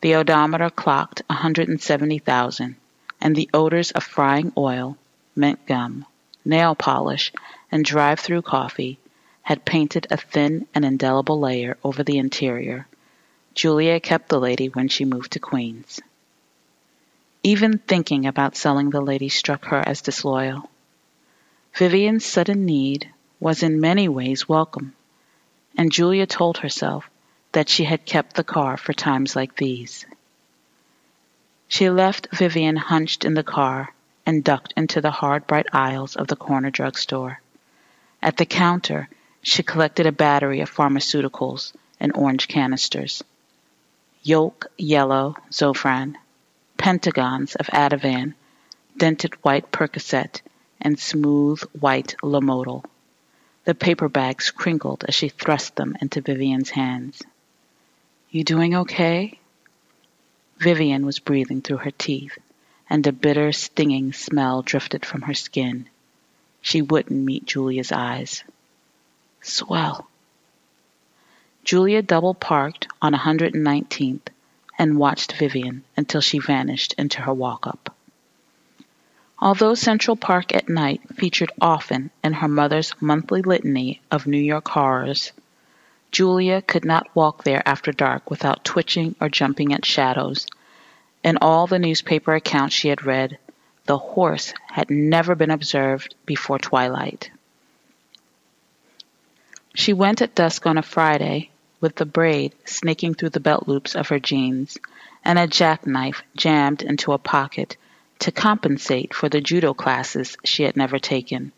the 0.04 0.16
odometer 0.16 0.68
clocked 0.68 1.22
170,000 1.28 2.76
and 3.22 3.34
the 3.34 3.48
odors 3.54 3.90
of 3.92 4.04
frying 4.04 4.52
oil, 4.54 4.98
mint 5.34 5.58
gum, 5.64 6.04
nail 6.44 6.74
polish, 6.74 7.32
and 7.72 7.86
drive-through 7.86 8.42
coffee 8.42 8.98
had 9.40 9.64
painted 9.64 10.06
a 10.10 10.18
thin 10.18 10.68
and 10.74 10.84
indelible 10.84 11.40
layer 11.40 11.78
over 11.82 12.02
the 12.02 12.18
interior 12.18 12.86
Julia 13.54 13.98
kept 13.98 14.28
the 14.28 14.38
lady 14.38 14.66
when 14.68 14.88
she 14.88 15.06
moved 15.06 15.32
to 15.32 15.38
Queens. 15.38 16.02
Even 17.42 17.78
thinking 17.78 18.26
about 18.26 18.56
selling 18.56 18.90
the 18.90 19.00
lady 19.00 19.30
struck 19.30 19.64
her 19.64 19.82
as 19.88 20.02
disloyal. 20.02 20.68
Vivian's 21.72 22.26
sudden 22.26 22.66
need 22.66 23.08
was 23.40 23.62
in 23.62 23.80
many 23.80 24.06
ways 24.06 24.46
welcome, 24.46 24.94
and 25.78 25.90
Julia 25.90 26.26
told 26.26 26.58
herself 26.58 27.08
that 27.54 27.68
she 27.68 27.84
had 27.84 28.04
kept 28.04 28.34
the 28.34 28.44
car 28.44 28.76
for 28.76 28.92
times 28.92 29.36
like 29.36 29.56
these. 29.56 30.04
She 31.68 31.88
left 31.88 32.28
Vivian 32.32 32.76
hunched 32.76 33.24
in 33.24 33.34
the 33.34 33.44
car 33.44 33.94
and 34.26 34.42
ducked 34.42 34.74
into 34.76 35.00
the 35.00 35.12
hard 35.12 35.46
bright 35.46 35.66
aisles 35.72 36.16
of 36.16 36.26
the 36.26 36.36
corner 36.36 36.70
drugstore. 36.70 37.40
At 38.20 38.36
the 38.36 38.44
counter, 38.44 39.08
she 39.40 39.62
collected 39.62 40.06
a 40.06 40.12
battery 40.12 40.60
of 40.60 40.70
pharmaceuticals 40.70 41.72
and 42.00 42.12
orange 42.16 42.48
canisters. 42.48 43.22
yolk 44.22 44.66
yellow 44.76 45.36
Zofran, 45.50 46.16
pentagons 46.76 47.54
of 47.54 47.66
Ativan, 47.68 48.34
dented 48.96 49.34
white 49.44 49.70
Percocet, 49.70 50.42
and 50.80 50.98
smooth 50.98 51.60
white 51.78 52.16
Lomotil. 52.22 52.84
The 53.64 53.74
paper 53.74 54.08
bags 54.08 54.50
crinkled 54.50 55.04
as 55.06 55.14
she 55.14 55.28
thrust 55.28 55.76
them 55.76 55.96
into 56.00 56.20
Vivian's 56.20 56.70
hands. 56.70 57.22
You 58.34 58.42
doing 58.42 58.74
okay? 58.74 59.38
Vivian 60.58 61.06
was 61.06 61.20
breathing 61.20 61.62
through 61.62 61.76
her 61.76 61.92
teeth, 61.92 62.36
and 62.90 63.06
a 63.06 63.12
bitter, 63.12 63.52
stinging 63.52 64.12
smell 64.12 64.60
drifted 64.60 65.06
from 65.06 65.22
her 65.22 65.34
skin. 65.34 65.88
She 66.60 66.82
wouldn't 66.82 67.24
meet 67.24 67.46
Julia's 67.46 67.92
eyes. 67.92 68.42
Swell. 69.40 70.08
Julia 71.62 72.02
double 72.02 72.34
parked 72.34 72.88
on 73.00 73.14
119th 73.14 74.26
and 74.80 74.98
watched 74.98 75.34
Vivian 75.34 75.84
until 75.96 76.20
she 76.20 76.40
vanished 76.40 76.92
into 76.98 77.22
her 77.22 77.32
walk 77.32 77.68
up. 77.68 77.94
Although 79.38 79.76
Central 79.76 80.16
Park 80.16 80.52
at 80.52 80.68
night 80.68 81.02
featured 81.14 81.52
often 81.60 82.10
in 82.24 82.32
her 82.32 82.48
mother's 82.48 83.00
monthly 83.00 83.42
litany 83.42 84.00
of 84.10 84.26
New 84.26 84.42
York 84.42 84.66
horrors, 84.66 85.30
Julia 86.14 86.62
could 86.62 86.84
not 86.84 87.12
walk 87.16 87.42
there 87.42 87.60
after 87.68 87.90
dark 87.90 88.30
without 88.30 88.64
twitching 88.64 89.16
or 89.20 89.28
jumping 89.28 89.74
at 89.74 89.84
shadows. 89.84 90.46
In 91.24 91.38
all 91.40 91.66
the 91.66 91.80
newspaper 91.80 92.36
accounts 92.36 92.72
she 92.72 92.86
had 92.86 93.04
read, 93.04 93.36
the 93.86 93.98
horse 93.98 94.54
had 94.68 94.90
never 94.90 95.34
been 95.34 95.50
observed 95.50 96.14
before 96.24 96.60
twilight. 96.60 97.32
She 99.74 99.92
went 99.92 100.22
at 100.22 100.36
dusk 100.36 100.64
on 100.66 100.78
a 100.78 100.82
Friday, 100.82 101.50
with 101.80 101.96
the 101.96 102.06
braid 102.06 102.54
snaking 102.64 103.14
through 103.14 103.30
the 103.30 103.40
belt 103.40 103.66
loops 103.66 103.96
of 103.96 104.10
her 104.10 104.20
jeans, 104.20 104.78
and 105.24 105.36
a 105.36 105.48
jackknife 105.48 106.22
jammed 106.36 106.82
into 106.82 107.12
a 107.12 107.18
pocket 107.18 107.76
to 108.20 108.30
compensate 108.30 109.12
for 109.12 109.28
the 109.28 109.40
judo 109.40 109.74
classes 109.74 110.36
she 110.44 110.62
had 110.62 110.76
never 110.76 111.00
taken. 111.00 111.50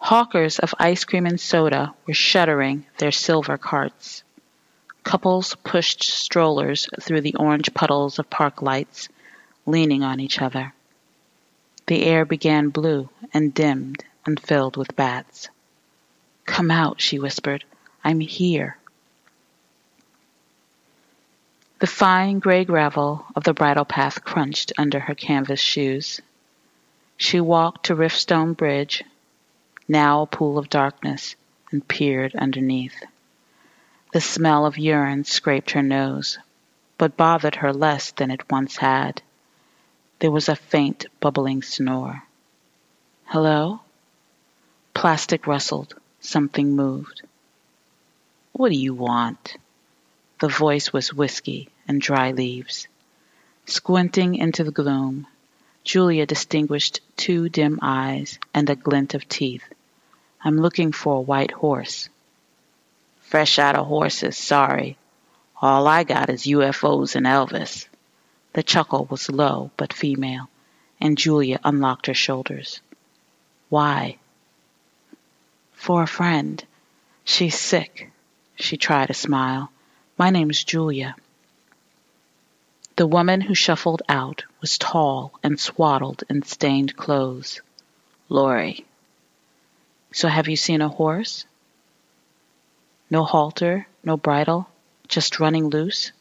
Hawkers 0.00 0.58
of 0.58 0.74
ice 0.78 1.04
cream 1.04 1.26
and 1.26 1.38
soda 1.38 1.94
were 2.06 2.14
shuttering 2.14 2.86
their 2.98 3.12
silver 3.12 3.58
carts. 3.58 4.24
Couples 5.04 5.54
pushed 5.62 6.02
strollers 6.02 6.88
through 7.00 7.20
the 7.20 7.36
orange 7.36 7.72
puddles 7.74 8.18
of 8.18 8.30
park 8.30 8.62
lights, 8.62 9.08
leaning 9.66 10.02
on 10.02 10.18
each 10.18 10.40
other. 10.40 10.72
The 11.86 12.02
air 12.04 12.24
began 12.24 12.70
blue 12.70 13.10
and 13.32 13.52
dimmed 13.52 14.04
and 14.24 14.40
filled 14.40 14.76
with 14.76 14.96
bats. 14.96 15.48
Come 16.46 16.70
out, 16.70 17.00
she 17.00 17.18
whispered. 17.18 17.64
I'm 18.02 18.20
here. 18.20 18.78
The 21.78 21.86
fine 21.86 22.38
gray 22.38 22.64
gravel 22.64 23.26
of 23.36 23.44
the 23.44 23.54
bridle 23.54 23.84
path 23.84 24.24
crunched 24.24 24.72
under 24.76 24.98
her 25.00 25.14
canvas 25.14 25.60
shoes. 25.60 26.20
She 27.16 27.40
walked 27.40 27.86
to 27.86 27.94
Riftstone 27.94 28.56
Bridge, 28.56 29.04
now 29.90 30.22
a 30.22 30.26
pool 30.26 30.56
of 30.56 30.70
darkness, 30.70 31.34
and 31.72 31.86
peered 31.88 32.32
underneath. 32.36 33.02
The 34.12 34.20
smell 34.20 34.64
of 34.64 34.78
urine 34.78 35.24
scraped 35.24 35.72
her 35.72 35.82
nose, 35.82 36.38
but 36.96 37.16
bothered 37.16 37.56
her 37.56 37.72
less 37.72 38.12
than 38.12 38.30
it 38.30 38.48
once 38.48 38.76
had. 38.76 39.20
There 40.20 40.30
was 40.30 40.48
a 40.48 40.54
faint, 40.54 41.06
bubbling 41.18 41.62
snore. 41.62 42.22
Hello? 43.24 43.80
Plastic 44.94 45.48
rustled. 45.48 45.94
Something 46.20 46.76
moved. 46.76 47.22
What 48.52 48.68
do 48.68 48.76
you 48.76 48.94
want? 48.94 49.56
The 50.38 50.48
voice 50.48 50.92
was 50.92 51.12
whiskey 51.12 51.68
and 51.88 52.00
dry 52.00 52.30
leaves. 52.30 52.86
Squinting 53.66 54.36
into 54.36 54.62
the 54.62 54.70
gloom, 54.70 55.26
Julia 55.82 56.26
distinguished 56.26 57.00
two 57.16 57.48
dim 57.48 57.78
eyes 57.82 58.38
and 58.54 58.70
a 58.70 58.76
glint 58.76 59.14
of 59.14 59.28
teeth. 59.28 59.64
I'm 60.42 60.58
looking 60.58 60.92
for 60.92 61.16
a 61.16 61.20
white 61.20 61.50
horse. 61.50 62.08
Fresh 63.20 63.58
out 63.58 63.76
of 63.76 63.86
horses, 63.86 64.36
sorry. 64.36 64.96
All 65.60 65.86
I 65.86 66.04
got 66.04 66.30
is 66.30 66.44
UFOs 66.44 67.14
and 67.14 67.26
Elvis. 67.26 67.86
The 68.54 68.62
chuckle 68.62 69.04
was 69.04 69.30
low 69.30 69.70
but 69.76 69.92
female, 69.92 70.48
and 71.00 71.18
Julia 71.18 71.60
unlocked 71.62 72.06
her 72.06 72.14
shoulders. 72.14 72.80
Why? 73.68 74.16
For 75.72 76.02
a 76.02 76.08
friend. 76.08 76.64
She's 77.24 77.58
sick. 77.58 78.10
She 78.56 78.76
tried 78.76 79.10
a 79.10 79.14
smile. 79.14 79.70
My 80.18 80.30
name's 80.30 80.64
Julia. 80.64 81.14
The 82.96 83.06
woman 83.06 83.40
who 83.40 83.54
shuffled 83.54 84.02
out 84.08 84.44
was 84.60 84.76
tall 84.76 85.38
and 85.42 85.60
swaddled 85.60 86.24
in 86.28 86.42
stained 86.42 86.96
clothes. 86.96 87.60
Laurie. 88.28 88.86
So 90.12 90.28
have 90.28 90.48
you 90.48 90.56
seen 90.56 90.80
a 90.80 90.88
horse? 90.88 91.46
No 93.10 93.24
halter, 93.24 93.86
no 94.02 94.16
bridle, 94.16 94.68
just 95.08 95.40
running 95.40 95.68
loose? 95.68 96.12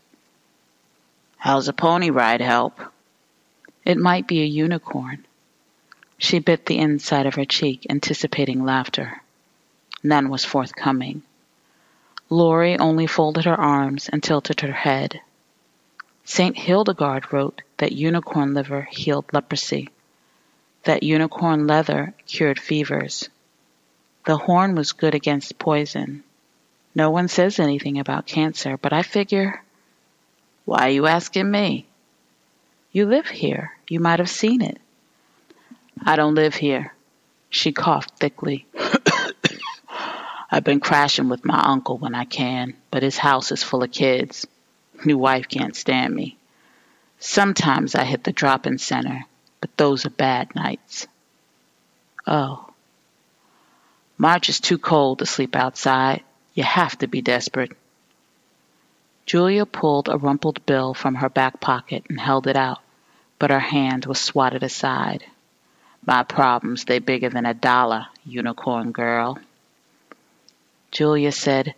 How's 1.38 1.68
a 1.68 1.74
pony 1.74 2.10
ride 2.10 2.42
help? 2.42 2.80
It 3.86 3.98
might 3.98 4.28
be 4.28 4.42
a 4.42 4.46
unicorn. 4.46 5.26
She 6.18 6.40
bit 6.40 6.66
the 6.66 6.78
inside 6.78 7.26
of 7.26 7.36
her 7.36 7.46
cheek, 7.46 7.88
anticipating 7.90 8.66
laughter. 8.66 9.22
None 10.04 10.30
was 10.30 10.46
forthcoming. 10.46 11.24
Laurie 12.30 12.78
only 12.78 13.08
folded 13.08 13.46
her 13.46 13.60
arms 13.60 14.10
and 14.10 14.22
tilted 14.22 14.60
her 14.60 14.74
head. 14.74 15.22
St. 16.26 16.56
Hildegard 16.56 17.34
wrote 17.34 17.62
that 17.78 17.94
unicorn 17.94 18.54
liver 18.54 18.88
healed 18.92 19.26
leprosy, 19.34 19.90
that 20.84 21.02
unicorn 21.02 21.66
leather 21.66 22.14
cured 22.28 22.60
fevers. 22.60 23.30
The 24.26 24.38
horn 24.38 24.76
was 24.76 24.92
good 24.92 25.16
against 25.16 25.58
poison. 25.58 26.24
No 26.96 27.10
one 27.10 27.28
says 27.28 27.60
anything 27.60 28.00
about 28.00 28.26
cancer, 28.26 28.78
but 28.78 28.94
I 28.94 29.02
figure, 29.02 29.64
why 30.66 30.88
are 30.88 30.92
you 30.92 31.08
asking 31.08 31.50
me? 31.50 31.88
You 32.92 33.06
live 33.06 33.28
here. 33.28 33.78
You 33.88 34.00
might 34.00 34.20
have 34.20 34.30
seen 34.30 34.62
it. 34.62 34.80
I 36.04 36.16
don't 36.16 36.36
live 36.36 36.56
here. 36.56 36.94
She 37.50 37.72
coughed 37.72 38.18
thickly. 38.20 38.66
I've 40.52 40.64
been 40.64 40.80
crashing 40.80 41.30
with 41.30 41.46
my 41.46 41.60
uncle 41.60 41.98
when 41.98 42.16
I 42.16 42.26
can, 42.26 42.76
but 42.90 43.04
his 43.04 43.18
house 43.18 43.52
is 43.52 43.64
full 43.64 43.84
of 43.84 43.92
kids. 43.92 44.48
New 45.06 45.18
wife 45.18 45.48
can't 45.48 45.76
stand 45.76 46.14
me. 46.16 46.38
Sometimes 47.20 47.96
I 47.96 48.04
hit 48.04 48.24
the 48.24 48.32
drop-in 48.32 48.78
center, 48.78 49.26
but 49.62 49.76
those 49.78 50.06
are 50.06 50.12
bad 50.12 50.56
nights. 50.56 51.08
Oh. 52.26 52.69
March 54.22 54.50
is 54.50 54.60
too 54.60 54.78
cold 54.78 55.20
to 55.20 55.26
sleep 55.26 55.56
outside. 55.56 56.22
You 56.54 56.64
have 56.64 56.98
to 56.98 57.08
be 57.08 57.22
desperate. 57.22 57.72
Julia 59.26 59.66
pulled 59.66 60.10
a 60.10 60.18
rumpled 60.18 60.66
bill 60.66 60.94
from 60.94 61.16
her 61.16 61.30
back 61.30 61.62
pocket 61.62 62.04
and 62.10 62.20
held 62.20 62.46
it 62.46 62.58
out, 62.58 62.80
but 63.40 63.50
her 63.50 63.62
hand 63.62 64.06
was 64.06 64.20
swatted 64.20 64.62
aside. 64.62 65.24
My 66.06 66.24
problems, 66.24 66.84
they 66.84 67.00
bigger 67.00 67.30
than 67.30 67.46
a 67.46 67.54
dollar, 67.54 68.08
unicorn 68.26 68.92
girl. 68.92 69.40
Julia 70.92 71.32
said, 71.32 71.74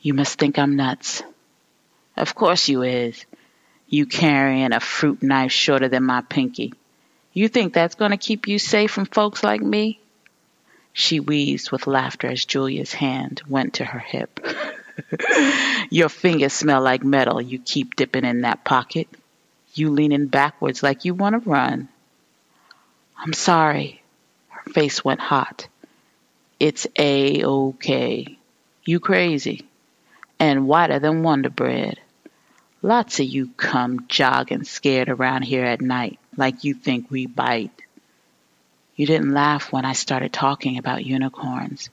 You 0.00 0.14
must 0.14 0.38
think 0.38 0.58
I'm 0.58 0.76
nuts. 0.76 1.22
Of 2.16 2.34
course 2.34 2.66
you 2.66 2.82
is. 2.82 3.26
You 3.88 4.06
carrying 4.06 4.72
a 4.72 4.80
fruit 4.80 5.22
knife 5.22 5.52
shorter 5.52 5.88
than 5.88 6.04
my 6.04 6.22
pinky. 6.22 6.72
You 7.34 7.48
think 7.48 7.74
that's 7.74 7.96
going 7.96 8.12
to 8.12 8.16
keep 8.16 8.48
you 8.48 8.58
safe 8.58 8.90
from 8.90 9.04
folks 9.04 9.44
like 9.44 9.60
me? 9.60 10.00
She 10.96 11.18
wheezed 11.18 11.72
with 11.72 11.88
laughter 11.88 12.28
as 12.28 12.44
Julia's 12.44 12.94
hand 12.94 13.42
went 13.48 13.74
to 13.74 13.84
her 13.84 13.98
hip. 13.98 14.38
Your 15.90 16.08
fingers 16.08 16.52
smell 16.52 16.80
like 16.80 17.02
metal 17.02 17.42
you 17.42 17.58
keep 17.58 17.96
dipping 17.96 18.24
in 18.24 18.42
that 18.42 18.64
pocket. 18.64 19.08
You 19.74 19.90
leaning 19.90 20.28
backwards 20.28 20.84
like 20.84 21.04
you 21.04 21.12
want 21.12 21.34
to 21.34 21.50
run. 21.50 21.88
I'm 23.18 23.32
sorry. 23.32 24.02
Her 24.50 24.70
face 24.70 25.04
went 25.04 25.18
hot. 25.18 25.66
It's 26.60 26.86
A-okay. 26.96 28.38
You 28.84 29.00
crazy. 29.00 29.66
And 30.38 30.68
whiter 30.68 31.00
than 31.00 31.24
Wonder 31.24 31.50
Bread. 31.50 31.98
Lots 32.82 33.18
of 33.18 33.26
you 33.26 33.48
come 33.56 34.06
jogging 34.06 34.62
scared 34.62 35.08
around 35.08 35.42
here 35.42 35.64
at 35.64 35.80
night 35.80 36.20
like 36.36 36.62
you 36.62 36.74
think 36.74 37.10
we 37.10 37.26
bite. 37.26 37.83
You 38.96 39.06
didn't 39.06 39.32
laugh 39.32 39.72
when 39.72 39.84
I 39.84 39.92
started 39.92 40.32
talking 40.32 40.78
about 40.78 41.04
unicorns. 41.04 41.90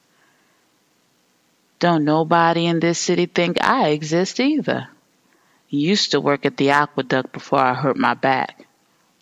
Don't 1.80 2.06
nobody 2.06 2.68
in 2.68 2.80
this 2.80 3.00
city 3.00 3.26
think 3.26 3.64
I 3.64 3.90
exist 3.90 4.40
either. 4.40 4.88
Used 5.70 6.12
to 6.12 6.22
work 6.22 6.46
at 6.46 6.58
the 6.58 6.70
aqueduct 6.70 7.32
before 7.32 7.60
I 7.60 7.74
hurt 7.74 7.98
my 7.98 8.14
back. 8.14 8.68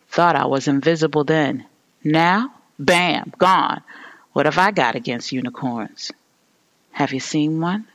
Thought 0.09 0.35
I 0.35 0.45
was 0.45 0.67
invisible 0.67 1.23
then. 1.23 1.65
Now, 2.03 2.53
bam, 2.77 3.31
gone. 3.37 3.81
What 4.33 4.45
have 4.45 4.57
I 4.57 4.71
got 4.71 4.95
against 4.95 5.31
unicorns? 5.31 6.11
Have 6.91 7.13
you 7.13 7.19
seen 7.19 7.61
one? 7.61 7.87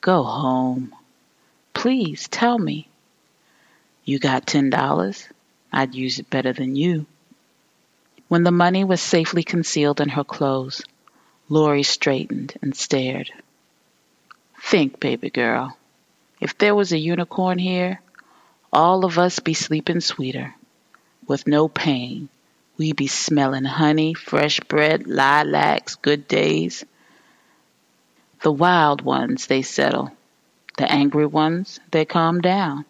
Go 0.00 0.22
home. 0.22 0.94
Please 1.74 2.28
tell 2.28 2.58
me. 2.58 2.88
You 4.04 4.18
got 4.18 4.46
ten 4.46 4.70
dollars? 4.70 5.28
I'd 5.72 5.94
use 5.94 6.18
it 6.18 6.30
better 6.30 6.52
than 6.52 6.76
you. 6.76 7.06
When 8.30 8.44
the 8.44 8.52
money 8.52 8.84
was 8.84 9.00
safely 9.00 9.42
concealed 9.42 10.00
in 10.00 10.10
her 10.10 10.22
clothes, 10.22 10.84
Lori 11.48 11.82
straightened 11.82 12.54
and 12.62 12.76
stared. 12.76 13.28
Think, 14.62 15.00
baby 15.00 15.30
girl, 15.30 15.76
if 16.40 16.56
there 16.56 16.76
was 16.76 16.92
a 16.92 16.96
unicorn 16.96 17.58
here, 17.58 18.00
all 18.72 19.04
of 19.04 19.18
us 19.18 19.40
be 19.40 19.52
sleeping 19.52 20.00
sweeter, 20.00 20.54
with 21.26 21.48
no 21.48 21.66
pain. 21.66 22.28
We 22.78 22.92
be 22.92 23.08
smelling 23.08 23.64
honey, 23.64 24.14
fresh 24.14 24.60
bread, 24.60 25.08
lilacs, 25.08 25.96
good 25.96 26.28
days. 26.28 26.84
The 28.42 28.52
wild 28.52 29.02
ones, 29.02 29.48
they 29.48 29.62
settle. 29.62 30.12
The 30.78 30.88
angry 30.88 31.26
ones, 31.26 31.80
they 31.90 32.04
calm 32.04 32.40
down. 32.40 32.84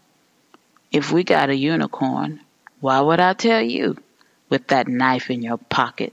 If 0.92 1.10
we 1.10 1.24
got 1.24 1.48
a 1.48 1.56
unicorn, 1.56 2.40
why 2.80 3.00
would 3.00 3.20
I 3.20 3.32
tell 3.32 3.62
you? 3.62 3.96
With 4.50 4.66
that 4.66 4.88
knife 4.88 5.30
in 5.30 5.42
your 5.42 5.56
pocket. 5.56 6.12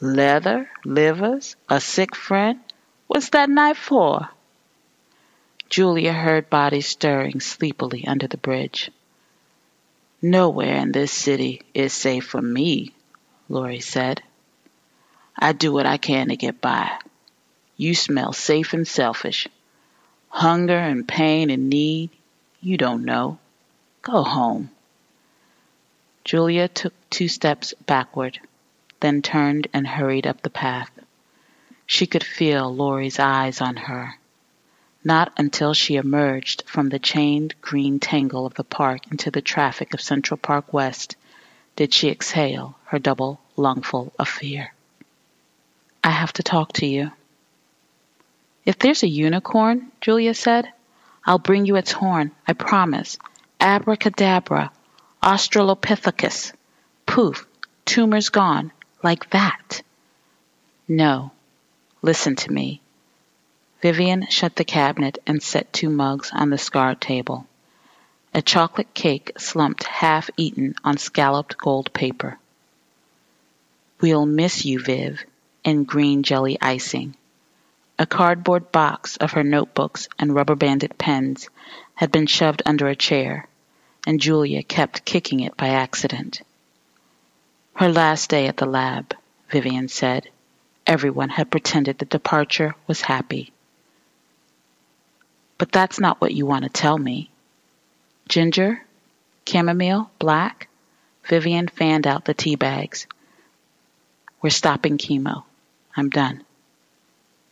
Leather, 0.00 0.70
livers, 0.84 1.54
a 1.68 1.80
sick 1.80 2.16
friend? 2.16 2.60
What's 3.06 3.28
that 3.30 3.50
knife 3.50 3.78
for? 3.78 4.30
Julia 5.68 6.12
heard 6.12 6.50
bodies 6.50 6.86
stirring 6.86 7.40
sleepily 7.40 8.06
under 8.06 8.26
the 8.26 8.36
bridge. 8.36 8.90
Nowhere 10.20 10.76
in 10.76 10.92
this 10.92 11.12
city 11.12 11.62
is 11.72 11.92
safe 11.92 12.26
for 12.26 12.42
me, 12.42 12.94
Lori 13.48 13.80
said. 13.80 14.22
I 15.38 15.52
do 15.52 15.72
what 15.72 15.86
I 15.86 15.98
can 15.98 16.28
to 16.28 16.36
get 16.36 16.60
by. 16.60 16.98
You 17.76 17.94
smell 17.94 18.32
safe 18.32 18.74
and 18.74 18.86
selfish. 18.86 19.48
Hunger 20.28 20.78
and 20.78 21.08
pain 21.08 21.48
and 21.48 21.68
need, 21.70 22.10
you 22.60 22.76
don't 22.76 23.04
know. 23.04 23.38
Go 24.02 24.22
home. 24.22 24.70
Julia 26.24 26.68
took 26.68 26.94
two 27.10 27.28
steps 27.28 27.74
backward, 27.86 28.38
then 29.00 29.22
turned 29.22 29.66
and 29.72 29.86
hurried 29.86 30.26
up 30.26 30.42
the 30.42 30.50
path. 30.50 30.90
She 31.86 32.06
could 32.06 32.24
feel 32.24 32.74
Lori's 32.74 33.18
eyes 33.18 33.60
on 33.60 33.76
her. 33.76 34.18
Not 35.04 35.32
until 35.36 35.74
she 35.74 35.96
emerged 35.96 36.62
from 36.66 36.88
the 36.88 37.00
chained 37.00 37.54
green 37.60 37.98
tangle 37.98 38.46
of 38.46 38.54
the 38.54 38.64
park 38.64 39.10
into 39.10 39.30
the 39.30 39.42
traffic 39.42 39.94
of 39.94 40.00
Central 40.00 40.38
Park 40.38 40.72
West 40.72 41.16
did 41.74 41.92
she 41.92 42.08
exhale 42.08 42.76
her 42.84 42.98
double 42.98 43.40
lungful 43.56 44.12
of 44.18 44.28
fear. 44.28 44.72
I 46.04 46.10
have 46.10 46.32
to 46.34 46.42
talk 46.42 46.72
to 46.74 46.86
you. 46.86 47.10
If 48.64 48.78
there's 48.78 49.02
a 49.02 49.08
unicorn, 49.08 49.90
Julia 50.00 50.34
said, 50.34 50.72
I'll 51.24 51.38
bring 51.38 51.66
you 51.66 51.76
its 51.76 51.92
horn, 51.92 52.30
I 52.46 52.52
promise. 52.52 53.18
Abracadabra, 53.60 54.70
Australopithecus. 55.22 56.52
Poof, 57.06 57.46
tumor's 57.84 58.28
gone, 58.28 58.72
like 59.04 59.30
that. 59.30 59.82
No, 60.88 61.30
listen 62.02 62.34
to 62.34 62.50
me. 62.52 62.80
Vivian 63.82 64.26
shut 64.30 64.56
the 64.56 64.64
cabinet 64.64 65.18
and 65.24 65.40
set 65.40 65.72
two 65.72 65.90
mugs 65.90 66.32
on 66.34 66.50
the 66.50 66.58
scarred 66.58 67.00
table. 67.00 67.46
A 68.34 68.42
chocolate 68.42 68.94
cake 68.94 69.30
slumped 69.38 69.84
half 69.84 70.28
eaten 70.36 70.74
on 70.82 70.96
scalloped 70.96 71.56
gold 71.56 71.92
paper. 71.92 72.36
We'll 74.00 74.26
miss 74.26 74.64
you, 74.64 74.82
Viv, 74.82 75.24
in 75.62 75.84
green 75.84 76.24
jelly 76.24 76.58
icing. 76.60 77.14
A 77.96 78.06
cardboard 78.06 78.72
box 78.72 79.18
of 79.18 79.32
her 79.32 79.44
notebooks 79.44 80.08
and 80.18 80.34
rubber 80.34 80.56
banded 80.56 80.98
pens 80.98 81.48
had 81.94 82.10
been 82.10 82.26
shoved 82.26 82.62
under 82.66 82.88
a 82.88 82.96
chair 82.96 83.46
and 84.06 84.20
Julia 84.20 84.62
kept 84.62 85.04
kicking 85.04 85.40
it 85.40 85.56
by 85.56 85.68
accident. 85.68 86.42
Her 87.74 87.88
last 87.88 88.30
day 88.30 88.46
at 88.48 88.56
the 88.56 88.66
lab, 88.66 89.14
Vivian 89.50 89.88
said. 89.88 90.28
Everyone 90.86 91.28
had 91.28 91.50
pretended 91.50 91.98
the 91.98 92.04
departure 92.04 92.74
was 92.86 93.00
happy. 93.00 93.52
But 95.58 95.70
that's 95.70 96.00
not 96.00 96.20
what 96.20 96.34
you 96.34 96.44
want 96.44 96.64
to 96.64 96.70
tell 96.70 96.98
me. 96.98 97.30
Ginger? 98.28 98.84
Chamomile? 99.46 100.10
Black? 100.18 100.68
Vivian 101.24 101.68
fanned 101.68 102.06
out 102.06 102.24
the 102.24 102.34
tea 102.34 102.56
bags. 102.56 103.06
We're 104.40 104.50
stopping 104.50 104.98
chemo. 104.98 105.44
I'm 105.96 106.10
done. 106.10 106.42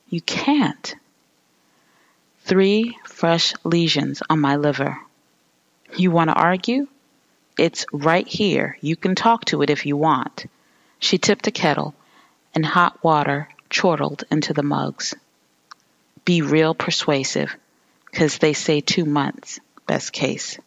You 0.08 0.20
can't. 0.20 0.96
Three 2.44 2.98
fresh 3.04 3.54
lesions 3.62 4.22
on 4.28 4.40
my 4.40 4.56
liver. 4.56 4.98
You 5.96 6.10
want 6.10 6.30
to 6.30 6.34
argue? 6.34 6.86
It's 7.58 7.84
right 7.92 8.26
here. 8.26 8.78
You 8.80 8.96
can 8.96 9.14
talk 9.14 9.44
to 9.46 9.62
it 9.62 9.70
if 9.70 9.86
you 9.86 9.96
want. 9.96 10.46
She 10.98 11.18
tipped 11.18 11.46
a 11.46 11.50
kettle, 11.50 11.94
and 12.54 12.64
hot 12.64 13.02
water 13.02 13.48
chortled 13.68 14.24
into 14.30 14.52
the 14.52 14.62
mugs. 14.62 15.14
Be 16.24 16.42
real 16.42 16.74
persuasive, 16.74 17.54
'cause 18.12 18.38
they 18.38 18.52
say 18.52 18.80
two 18.80 19.04
months, 19.04 19.60
best 19.86 20.12
case. 20.12 20.58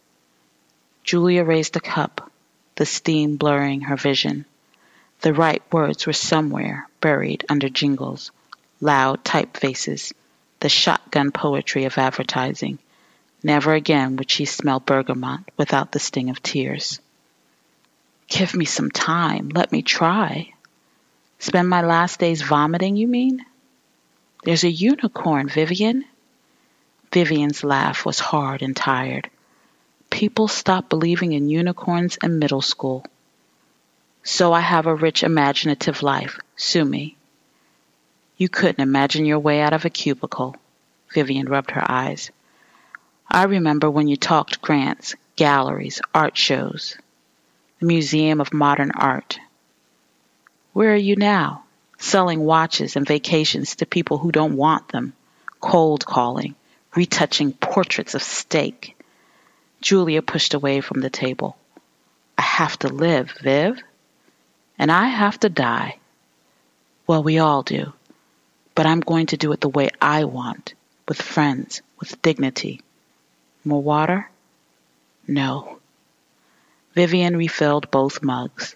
Julia 1.03 1.43
raised 1.43 1.75
a 1.75 1.79
cup, 1.79 2.31
the 2.75 2.85
steam 2.85 3.37
blurring 3.37 3.81
her 3.81 3.97
vision. 3.97 4.45
The 5.21 5.33
right 5.33 5.63
words 5.71 6.05
were 6.05 6.13
somewhere 6.13 6.87
buried 6.99 7.45
under 7.49 7.69
jingles, 7.69 8.31
loud 8.81 9.23
typefaces, 9.23 10.13
the 10.59 10.69
shotgun 10.69 11.31
poetry 11.31 11.85
of 11.85 11.97
advertising. 11.97 12.79
Never 13.43 13.73
again 13.73 14.15
would 14.15 14.31
she 14.31 14.45
smell 14.45 14.79
bergamot 14.79 15.41
without 15.57 15.91
the 15.91 15.99
sting 15.99 16.29
of 16.29 16.41
tears. 16.41 16.99
Give 18.29 18.55
me 18.55 18.65
some 18.65 18.89
time. 18.89 19.49
Let 19.49 19.71
me 19.71 19.81
try. 19.81 20.53
Spend 21.39 21.67
my 21.67 21.81
last 21.81 22.19
days 22.19 22.41
vomiting, 22.41 22.95
you 22.95 23.07
mean? 23.07 23.45
There's 24.45 24.63
a 24.63 24.71
unicorn, 24.71 25.49
Vivian. 25.49 26.05
Vivian's 27.11 27.63
laugh 27.63 28.05
was 28.05 28.19
hard 28.19 28.61
and 28.61 28.75
tired. 28.75 29.29
People 30.09 30.47
stopped 30.47 30.89
believing 30.89 31.33
in 31.33 31.49
unicorns 31.49 32.17
in 32.23 32.39
middle 32.39 32.61
school. 32.61 33.05
So 34.23 34.53
I 34.53 34.61
have 34.61 34.87
a 34.87 34.95
rich 34.95 35.21
imaginative 35.21 36.01
life. 36.01 36.39
Sue 36.55 36.85
me. 36.85 37.17
You 38.37 38.47
couldn't 38.47 38.81
imagine 38.81 39.25
your 39.25 39.39
way 39.39 39.61
out 39.61 39.73
of 39.73 39.85
a 39.85 39.89
cubicle. 39.89 40.55
Vivian 41.13 41.49
rubbed 41.49 41.71
her 41.71 41.83
eyes. 41.91 42.31
I 43.29 43.43
remember 43.43 43.89
when 43.89 44.07
you 44.07 44.15
talked 44.15 44.61
grants, 44.61 45.15
galleries, 45.35 46.01
art 46.13 46.37
shows, 46.37 46.97
the 47.79 47.85
Museum 47.87 48.41
of 48.41 48.53
Modern 48.53 48.91
Art. 48.91 49.39
Where 50.73 50.93
are 50.93 50.95
you 50.95 51.15
now? 51.15 51.63
Selling 51.97 52.41
watches 52.41 52.95
and 52.95 53.07
vacations 53.07 53.77
to 53.77 53.85
people 53.85 54.17
who 54.17 54.31
don't 54.31 54.57
want 54.57 54.89
them, 54.89 55.13
cold 55.61 56.05
calling, 56.05 56.55
retouching 56.95 57.53
portraits 57.53 58.13
of 58.13 58.21
steak. 58.23 58.95
Julia 59.81 60.21
pushed 60.21 60.53
away 60.53 60.81
from 60.81 61.01
the 61.01 61.09
table. 61.09 61.57
I 62.37 62.41
have 62.41 62.77
to 62.79 62.87
live, 62.87 63.31
Viv. 63.41 63.81
And 64.77 64.91
I 64.91 65.07
have 65.07 65.39
to 65.41 65.49
die. 65.49 65.97
Well, 67.05 67.23
we 67.23 67.39
all 67.39 67.63
do. 67.63 67.93
But 68.75 68.85
I'm 68.85 69.01
going 69.01 69.27
to 69.27 69.37
do 69.37 69.51
it 69.51 69.61
the 69.61 69.69
way 69.69 69.89
I 70.01 70.23
want, 70.25 70.73
with 71.07 71.21
friends, 71.21 71.81
with 71.99 72.21
dignity. 72.21 72.81
More 73.65 73.81
water? 73.81 74.29
No. 75.27 75.79
Vivian 76.95 77.37
refilled 77.37 77.89
both 77.91 78.21
mugs. 78.21 78.75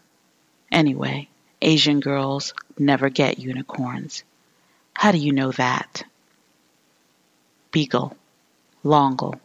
Anyway, 0.71 1.27
Asian 1.61 1.99
girls 1.99 2.53
never 2.79 3.09
get 3.09 3.39
unicorns. 3.39 4.23
How 4.93 5.11
do 5.11 5.17
you 5.17 5.33
know 5.33 5.51
that? 5.51 6.03
Beagle, 7.71 8.15
L'Engle, 8.83 9.39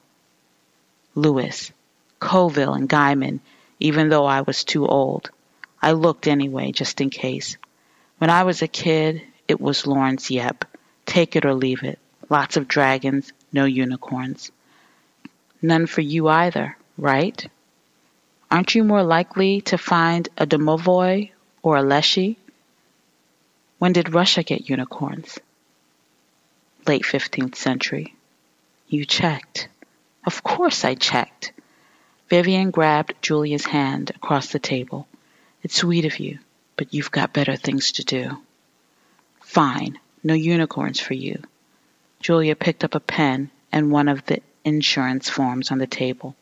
Lewis, 1.14 1.72
Coville, 2.20 2.74
and 2.74 2.88
Gaiman, 2.88 3.40
even 3.81 4.09
though 4.09 4.24
I 4.24 4.42
was 4.42 4.64
too 4.64 4.87
old. 4.87 5.31
I 5.83 5.92
looked 5.92 6.28
anyway, 6.28 6.70
just 6.70 7.00
in 7.00 7.11
case. 7.11 7.57
When 8.18 8.31
I 8.31 8.44
was 8.44 8.62
a 8.62 8.68
kid, 8.68 9.22
it 9.48 9.61
was 9.61 9.87
Lawrence 9.87 10.31
Yep. 10.31 10.64
Take 11.05 11.35
it 11.35 11.44
or 11.44 11.55
leave 11.55 11.83
it. 11.83 11.98
Lots 12.31 12.57
of 12.57 12.68
dragons, 12.68 13.33
no 13.52 13.64
unicorns. 13.64 14.52
None 15.62 15.87
for 15.87 16.01
you 16.01 16.27
either, 16.27 16.77
right? 16.98 17.48
Aren't 18.51 18.75
you 18.75 18.83
more 18.83 19.05
likely 19.05 19.61
to 19.62 19.79
find 19.79 20.29
a 20.37 20.44
domovoi 20.44 21.31
or 21.62 21.77
a 21.77 21.83
leshy? 21.83 22.37
When 23.79 23.92
did 23.92 24.12
Russia 24.12 24.42
get 24.42 24.68
unicorns? 24.68 25.38
Late 26.87 27.05
15th 27.05 27.55
century. 27.55 28.14
You 28.88 29.05
checked. 29.07 29.68
Of 30.27 30.42
course 30.42 30.85
I 30.85 30.96
checked. 30.96 31.53
Vivian 32.29 32.70
grabbed 32.70 33.14
Julia's 33.22 33.64
hand 33.64 34.11
across 34.11 34.48
the 34.48 34.59
table. 34.59 35.07
It's 35.62 35.77
sweet 35.77 36.05
of 36.05 36.18
you, 36.18 36.40
but 36.77 36.92
you've 36.92 37.11
got 37.11 37.33
better 37.33 37.57
things 37.57 37.92
to 37.92 38.05
do. 38.05 38.38
Fine, 39.40 39.98
no 40.25 40.35
unicorns 40.35 40.98
for 40.98 41.14
you. 41.14 41.42
Julia 42.20 42.57
picked 42.57 42.85
up 42.85 42.94
a 42.94 43.01
pen 43.01 43.51
and 43.70 43.90
one 43.90 44.09
of 44.09 44.25
the 44.27 44.40
insurance 44.64 45.29
forms 45.29 45.70
on 45.70 45.79
the 45.79 45.87
table. 45.87 46.37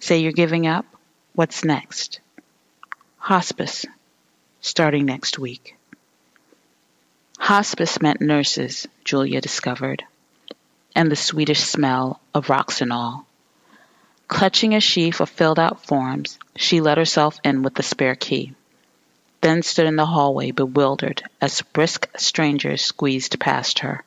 Say 0.00 0.18
you're 0.18 0.32
giving 0.32 0.66
up 0.66 0.86
What's 1.34 1.64
next? 1.64 2.20
Hospice, 3.16 3.86
starting 4.60 5.06
next 5.06 5.38
week. 5.38 5.76
Hospice 7.38 8.02
meant 8.02 8.20
nurses, 8.20 8.86
Julia 9.02 9.40
discovered, 9.40 10.04
and 10.94 11.10
the 11.10 11.16
Swedish 11.16 11.60
smell 11.60 12.20
of 12.34 12.48
Roxanol. 12.48 13.24
Clutching 14.28 14.74
a 14.74 14.80
sheaf 14.80 15.20
of 15.20 15.30
filled 15.30 15.58
out 15.58 15.86
forms, 15.86 16.38
she 16.54 16.82
let 16.82 16.98
herself 16.98 17.40
in 17.42 17.62
with 17.62 17.76
the 17.76 17.82
spare 17.82 18.14
key, 18.14 18.52
then 19.40 19.62
stood 19.62 19.86
in 19.86 19.96
the 19.96 20.04
hallway 20.04 20.50
bewildered 20.50 21.22
as 21.40 21.62
brisk 21.62 22.10
strangers 22.18 22.82
squeezed 22.82 23.40
past 23.40 23.78
her. 23.78 24.04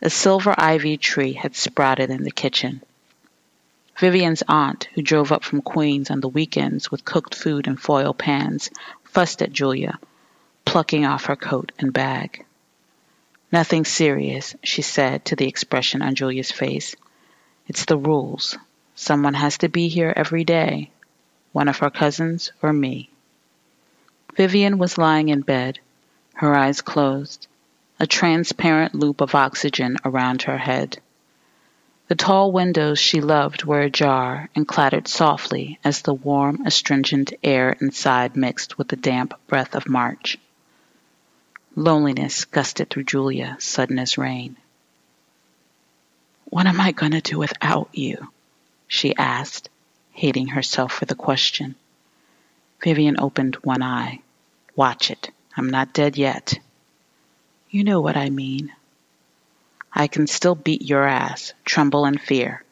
A 0.00 0.10
silver 0.10 0.52
IV 0.52 1.00
tree 1.00 1.32
had 1.32 1.56
sprouted 1.56 2.10
in 2.10 2.22
the 2.22 2.30
kitchen. 2.30 2.82
Vivian's 3.98 4.44
aunt, 4.46 4.88
who 4.94 5.02
drove 5.02 5.32
up 5.32 5.42
from 5.42 5.60
Queens 5.60 6.08
on 6.08 6.20
the 6.20 6.28
weekends 6.28 6.88
with 6.88 7.04
cooked 7.04 7.34
food 7.34 7.66
in 7.66 7.76
foil 7.76 8.14
pans, 8.14 8.70
fussed 9.02 9.42
at 9.42 9.52
Julia, 9.52 9.98
plucking 10.64 11.04
off 11.04 11.24
her 11.24 11.34
coat 11.34 11.72
and 11.80 11.92
bag. 11.92 12.44
Nothing 13.50 13.84
serious, 13.84 14.54
she 14.62 14.82
said 14.82 15.24
to 15.24 15.36
the 15.36 15.48
expression 15.48 16.00
on 16.00 16.14
Julia's 16.14 16.52
face. 16.52 16.94
It's 17.66 17.84
the 17.84 17.98
rules. 17.98 18.56
Someone 18.94 19.34
has 19.34 19.58
to 19.58 19.68
be 19.68 19.88
here 19.88 20.12
every 20.14 20.44
day. 20.44 20.92
One 21.50 21.66
of 21.66 21.78
her 21.78 21.90
cousins 21.90 22.52
or 22.62 22.72
me. 22.72 23.10
Vivian 24.36 24.78
was 24.78 24.96
lying 24.96 25.28
in 25.28 25.40
bed, 25.40 25.80
her 26.34 26.54
eyes 26.54 26.82
closed, 26.82 27.47
a 28.00 28.06
transparent 28.06 28.94
loop 28.94 29.20
of 29.20 29.34
oxygen 29.34 29.96
around 30.04 30.42
her 30.42 30.58
head. 30.58 30.98
The 32.08 32.14
tall 32.14 32.52
windows 32.52 32.98
she 32.98 33.20
loved 33.20 33.64
were 33.64 33.82
ajar 33.82 34.48
and 34.54 34.66
clattered 34.66 35.08
softly 35.08 35.78
as 35.84 36.02
the 36.02 36.14
warm, 36.14 36.64
astringent 36.64 37.34
air 37.42 37.76
inside 37.80 38.36
mixed 38.36 38.78
with 38.78 38.88
the 38.88 38.96
damp 38.96 39.34
breath 39.46 39.74
of 39.74 39.88
March. 39.88 40.38
Loneliness 41.76 42.46
gusted 42.46 42.88
through 42.88 43.04
Julia, 43.04 43.56
sudden 43.58 43.98
as 43.98 44.16
rain. 44.16 44.56
What 46.46 46.66
am 46.66 46.80
I 46.80 46.92
going 46.92 47.12
to 47.12 47.20
do 47.20 47.38
without 47.38 47.90
you? 47.92 48.30
she 48.86 49.14
asked, 49.16 49.68
hating 50.12 50.48
herself 50.48 50.92
for 50.92 51.04
the 51.04 51.14
question. 51.14 51.74
Vivian 52.82 53.20
opened 53.20 53.56
one 53.56 53.82
eye. 53.82 54.20
Watch 54.74 55.10
it. 55.10 55.30
I'm 55.56 55.68
not 55.68 55.92
dead 55.92 56.16
yet. 56.16 56.58
You 57.70 57.84
know 57.84 58.00
what 58.00 58.16
I 58.16 58.30
mean. 58.30 58.72
I 59.92 60.06
can 60.06 60.26
still 60.26 60.54
beat 60.54 60.82
your 60.82 61.04
ass, 61.06 61.52
tremble 61.66 62.06
in 62.06 62.16
fear. 62.16 62.64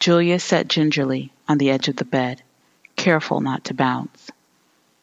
Julia 0.00 0.40
sat 0.40 0.66
gingerly 0.66 1.32
on 1.48 1.58
the 1.58 1.70
edge 1.70 1.86
of 1.86 1.94
the 1.94 2.04
bed, 2.04 2.42
careful 2.96 3.40
not 3.40 3.64
to 3.66 3.74
bounce. 3.74 4.30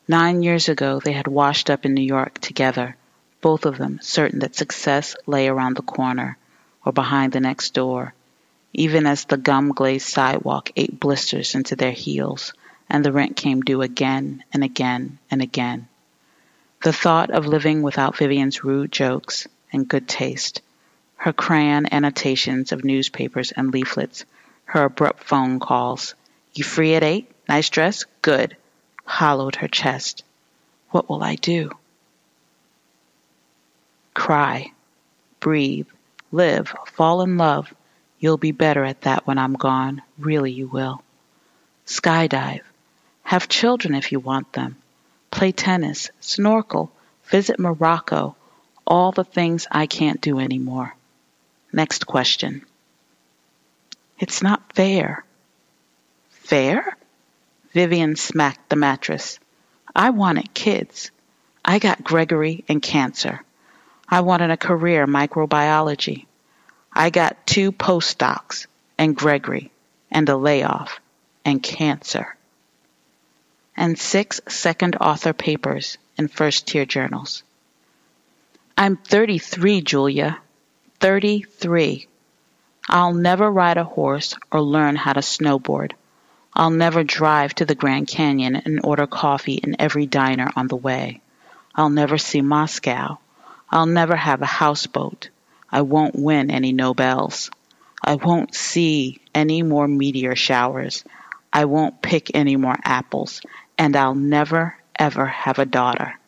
Nine 0.07 0.43
years 0.43 0.67
ago, 0.67 0.99
they 0.99 1.13
had 1.13 1.27
washed 1.27 1.69
up 1.69 1.85
in 1.85 1.93
New 1.93 2.03
York 2.03 2.39
together, 2.39 2.97
both 3.39 3.65
of 3.65 3.77
them 3.77 3.99
certain 4.01 4.39
that 4.39 4.55
success 4.55 5.15
lay 5.25 5.47
around 5.47 5.77
the 5.77 5.81
corner 5.81 6.37
or 6.83 6.91
behind 6.91 7.31
the 7.31 7.39
next 7.39 7.73
door, 7.73 8.13
even 8.73 9.05
as 9.05 9.23
the 9.23 9.37
gum 9.37 9.69
glazed 9.69 10.09
sidewalk 10.09 10.71
ate 10.75 10.99
blisters 10.99 11.55
into 11.55 11.77
their 11.77 11.91
heels 11.91 12.53
and 12.89 13.05
the 13.05 13.13
rent 13.13 13.37
came 13.37 13.61
due 13.61 13.81
again 13.81 14.43
and 14.51 14.61
again 14.61 15.17
and 15.29 15.41
again. 15.41 15.87
The 16.81 16.93
thought 16.93 17.29
of 17.29 17.45
living 17.45 17.81
without 17.81 18.17
Vivian's 18.17 18.63
rude 18.63 18.91
jokes 18.91 19.47
and 19.71 19.87
good 19.87 20.07
taste, 20.07 20.61
her 21.15 21.33
crayon 21.33 21.93
annotations 21.93 22.71
of 22.71 22.83
newspapers 22.83 23.51
and 23.51 23.71
leaflets, 23.71 24.25
her 24.65 24.83
abrupt 24.85 25.23
phone 25.23 25.59
calls, 25.59 26.15
You 26.53 26.63
free 26.63 26.95
at 26.95 27.03
eight? 27.03 27.31
Nice 27.47 27.69
dress? 27.69 28.05
Good 28.21 28.57
hollowed 29.11 29.57
her 29.57 29.67
chest. 29.67 30.23
What 30.91 31.09
will 31.09 31.21
I 31.21 31.35
do? 31.35 31.71
Cry, 34.13 34.71
breathe, 35.39 35.87
live, 36.31 36.73
fall 36.85 37.21
in 37.21 37.37
love. 37.37 37.73
You'll 38.19 38.37
be 38.37 38.51
better 38.51 38.85
at 38.85 39.01
that 39.01 39.27
when 39.27 39.37
I'm 39.37 39.53
gone. 39.53 40.01
Really, 40.17 40.51
you 40.51 40.67
will. 40.67 41.01
Skydive. 41.85 42.61
Have 43.23 43.49
children 43.49 43.95
if 43.95 44.11
you 44.11 44.19
want 44.19 44.53
them. 44.53 44.80
Play 45.31 45.51
tennis, 45.53 46.11
snorkel, 46.19 46.91
visit 47.25 47.59
Morocco. 47.59 48.35
All 48.85 49.11
the 49.11 49.23
things 49.23 49.67
I 49.71 49.85
can't 49.87 50.21
do 50.21 50.39
anymore. 50.39 50.95
Next 51.71 52.05
question. 52.05 52.65
It's 54.19 54.41
not 54.41 54.73
fair. 54.73 55.23
Fair? 56.29 56.97
Vivian 57.71 58.15
smacked 58.17 58.69
the 58.69 58.75
mattress. 58.75 59.39
I 59.95 60.09
wanted 60.09 60.53
kids. 60.53 61.11
I 61.63 61.79
got 61.79 62.03
Gregory 62.03 62.65
and 62.67 62.81
cancer. 62.81 63.41
I 64.09 64.21
wanted 64.21 64.51
a 64.51 64.57
career 64.57 65.03
in 65.03 65.09
microbiology. 65.09 66.25
I 66.91 67.09
got 67.09 67.47
two 67.47 67.71
postdocs 67.71 68.67
and 68.97 69.15
Gregory 69.15 69.71
and 70.11 70.27
a 70.27 70.35
layoff 70.35 70.99
and 71.45 71.63
cancer. 71.63 72.35
And 73.75 73.97
six 73.97 74.41
second 74.47 74.95
author 74.97 75.33
papers 75.33 75.97
in 76.17 76.27
first 76.27 76.67
tier 76.67 76.85
journals. 76.85 77.43
I'm 78.77 78.97
33, 78.97 79.81
Julia. 79.81 80.39
33. 80.99 82.07
I'll 82.89 83.13
never 83.13 83.49
ride 83.49 83.77
a 83.77 83.83
horse 83.83 84.35
or 84.51 84.61
learn 84.61 84.95
how 84.95 85.13
to 85.13 85.21
snowboard. 85.21 85.93
I'll 86.53 86.69
never 86.69 87.03
drive 87.03 87.55
to 87.55 87.65
the 87.65 87.75
Grand 87.75 88.07
Canyon 88.07 88.55
and 88.55 88.81
order 88.83 89.07
coffee 89.07 89.55
in 89.55 89.77
every 89.79 90.05
diner 90.05 90.51
on 90.55 90.67
the 90.67 90.75
way. 90.75 91.21
I'll 91.73 91.89
never 91.89 92.17
see 92.17 92.41
Moscow. 92.41 93.19
I'll 93.69 93.85
never 93.85 94.15
have 94.15 94.41
a 94.41 94.45
houseboat. 94.45 95.29
I 95.71 95.81
won't 95.81 96.15
win 96.15 96.51
any 96.51 96.73
Nobels. 96.73 97.49
I 98.03 98.15
won't 98.15 98.53
see 98.53 99.21
any 99.33 99.63
more 99.63 99.87
meteor 99.87 100.35
showers. 100.35 101.05
I 101.53 101.65
won't 101.65 102.01
pick 102.01 102.31
any 102.33 102.57
more 102.57 102.75
apples. 102.83 103.41
And 103.81 103.95
I'll 103.95 104.13
never, 104.13 104.75
ever 104.95 105.25
have 105.25 105.57
a 105.57 105.65
daughter. 105.65 106.19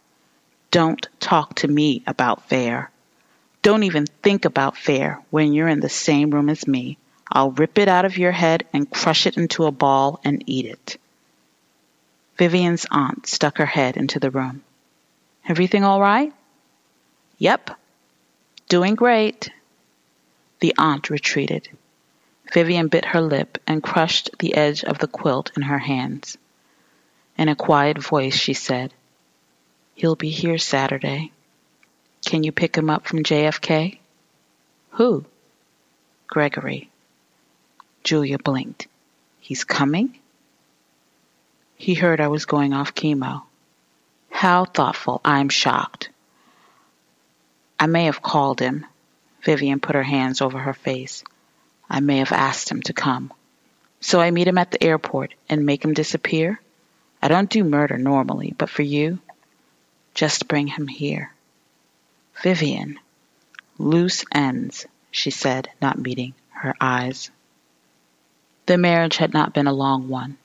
Don't 0.71 1.07
talk 1.19 1.53
to 1.57 1.67
me 1.67 2.01
about 2.07 2.49
fair. 2.49 2.89
Don't 3.61 3.83
even 3.83 4.07
think 4.07 4.45
about 4.45 4.75
fair 4.75 5.21
when 5.29 5.53
you're 5.53 5.67
in 5.67 5.79
the 5.79 5.87
same 5.87 6.31
room 6.31 6.49
as 6.49 6.67
me. 6.67 6.97
I'll 7.31 7.51
rip 7.51 7.77
it 7.77 7.87
out 7.87 8.05
of 8.05 8.17
your 8.17 8.31
head 8.31 8.65
and 8.73 8.89
crush 8.89 9.27
it 9.27 9.37
into 9.37 9.65
a 9.65 9.71
ball 9.71 10.19
and 10.23 10.43
eat 10.47 10.65
it. 10.65 10.97
Vivian's 12.39 12.87
aunt 12.89 13.27
stuck 13.27 13.59
her 13.59 13.67
head 13.67 13.97
into 13.97 14.19
the 14.19 14.31
room. 14.31 14.63
Everything 15.47 15.83
all 15.83 16.01
right? 16.01 16.33
Yep. 17.37 17.69
Doing 18.67 18.95
great. 18.95 19.51
The 20.59 20.73
aunt 20.79 21.11
retreated. 21.11 21.69
Vivian 22.51 22.87
bit 22.87 23.05
her 23.05 23.21
lip 23.21 23.59
and 23.67 23.83
crushed 23.83 24.31
the 24.39 24.55
edge 24.55 24.83
of 24.83 24.97
the 24.97 25.07
quilt 25.07 25.51
in 25.55 25.61
her 25.61 25.77
hands. 25.77 26.35
In 27.38 27.50
a 27.50 27.56
quiet 27.56 27.98
voice, 27.98 28.36
she 28.36 28.54
said, 28.54 28.93
He'll 29.96 30.15
be 30.15 30.30
here 30.30 30.58
Saturday. 30.58 31.32
Can 32.26 32.43
you 32.43 32.52
pick 32.52 32.76
him 32.76 32.89
up 32.89 33.06
from 33.06 33.24
JFK? 33.24 34.00
Who? 34.91 35.26
Gregory. 36.28 36.89
Julia 38.04 38.38
blinked. 38.38 38.88
He's 39.39 39.63
coming? 39.63 40.17
He 41.76 41.96
heard 41.96 42.22
I 42.22 42.28
was 42.28 42.46
going 42.46 42.74
off 42.74 42.96
chemo. 42.96 43.43
How 44.30 44.65
thoughtful. 44.65 45.22
I'm 45.26 45.50
shocked. 45.50 46.10
I 47.80 47.88
may 47.88 48.06
have 48.06 48.22
called 48.22 48.60
him. 48.60 48.86
Vivian 49.43 49.80
put 49.80 49.96
her 49.96 50.04
hands 50.04 50.41
over 50.41 50.58
her 50.58 50.74
face. 50.74 51.24
I 51.89 52.00
may 52.00 52.17
have 52.17 52.32
asked 52.32 52.69
him 52.69 52.82
to 52.84 52.93
come. 52.93 53.34
So 54.00 54.22
I 54.22 54.32
meet 54.32 54.48
him 54.48 54.58
at 54.58 54.72
the 54.72 54.84
airport 54.84 55.34
and 55.50 55.65
make 55.65 55.84
him 55.84 55.93
disappear? 55.93 56.60
I 57.23 57.29
don't 57.29 57.49
do 57.49 57.63
murder 57.63 57.97
normally, 57.97 58.53
but 58.57 58.69
for 58.69 58.81
you, 58.81 59.19
just 60.13 60.49
bring 60.49 60.67
him 60.67 60.89
here. 60.89 61.31
Vivian. 62.41 62.99
Loose 63.77 64.25
ends, 64.33 64.86
she 65.09 65.31
said, 65.31 65.69
not 65.81 65.97
meeting 65.97 66.33
her 66.49 66.75
eyes. 66.81 67.31
The 68.65 68.77
marriage 68.77 69.15
had 69.15 69.31
not 69.31 69.53
been 69.53 69.67
a 69.67 69.73
long 69.73 70.09
one. 70.09 70.38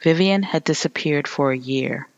Vivian 0.00 0.42
had 0.42 0.64
disappeared 0.64 1.28
for 1.28 1.52
a 1.52 1.56
year, 1.56 2.08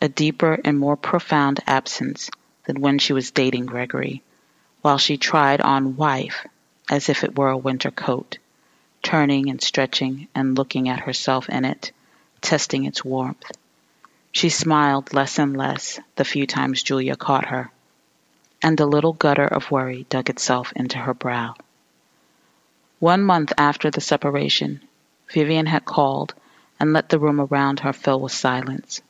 a 0.00 0.08
deeper 0.08 0.58
and 0.64 0.76
more 0.76 0.96
profound 0.96 1.60
absence 1.68 2.30
than 2.64 2.80
when 2.80 2.98
she 2.98 3.12
was 3.12 3.30
dating 3.30 3.66
Gregory, 3.66 4.24
while 4.82 4.98
she 4.98 5.16
tried 5.16 5.60
on 5.60 5.94
wife 5.94 6.44
as 6.90 7.08
if 7.08 7.22
it 7.22 7.38
were 7.38 7.50
a 7.50 7.56
winter 7.56 7.92
coat, 7.92 8.38
turning 9.04 9.48
and 9.50 9.62
stretching 9.62 10.26
and 10.34 10.58
looking 10.58 10.88
at 10.88 10.98
herself 10.98 11.48
in 11.48 11.64
it, 11.64 11.92
testing 12.40 12.84
its 12.84 13.04
warmth. 13.04 13.50
She 14.32 14.48
smiled 14.48 15.14
less 15.14 15.38
and 15.38 15.56
less 15.56 15.98
the 16.16 16.24
few 16.24 16.46
times 16.46 16.82
Julia 16.82 17.16
caught 17.16 17.46
her, 17.46 17.70
and 18.62 18.78
a 18.78 18.86
little 18.86 19.12
gutter 19.12 19.46
of 19.46 19.70
worry 19.70 20.06
dug 20.08 20.30
itself 20.30 20.72
into 20.76 20.98
her 20.98 21.14
brow. 21.14 21.54
One 22.98 23.22
month 23.22 23.52
after 23.56 23.90
the 23.90 24.00
separation, 24.00 24.82
Vivian 25.32 25.66
had 25.66 25.84
called 25.84 26.34
and 26.80 26.92
let 26.92 27.08
the 27.08 27.18
room 27.18 27.40
around 27.40 27.80
her 27.80 27.92
fill 27.92 28.20
with 28.20 28.32
silence. 28.32 29.00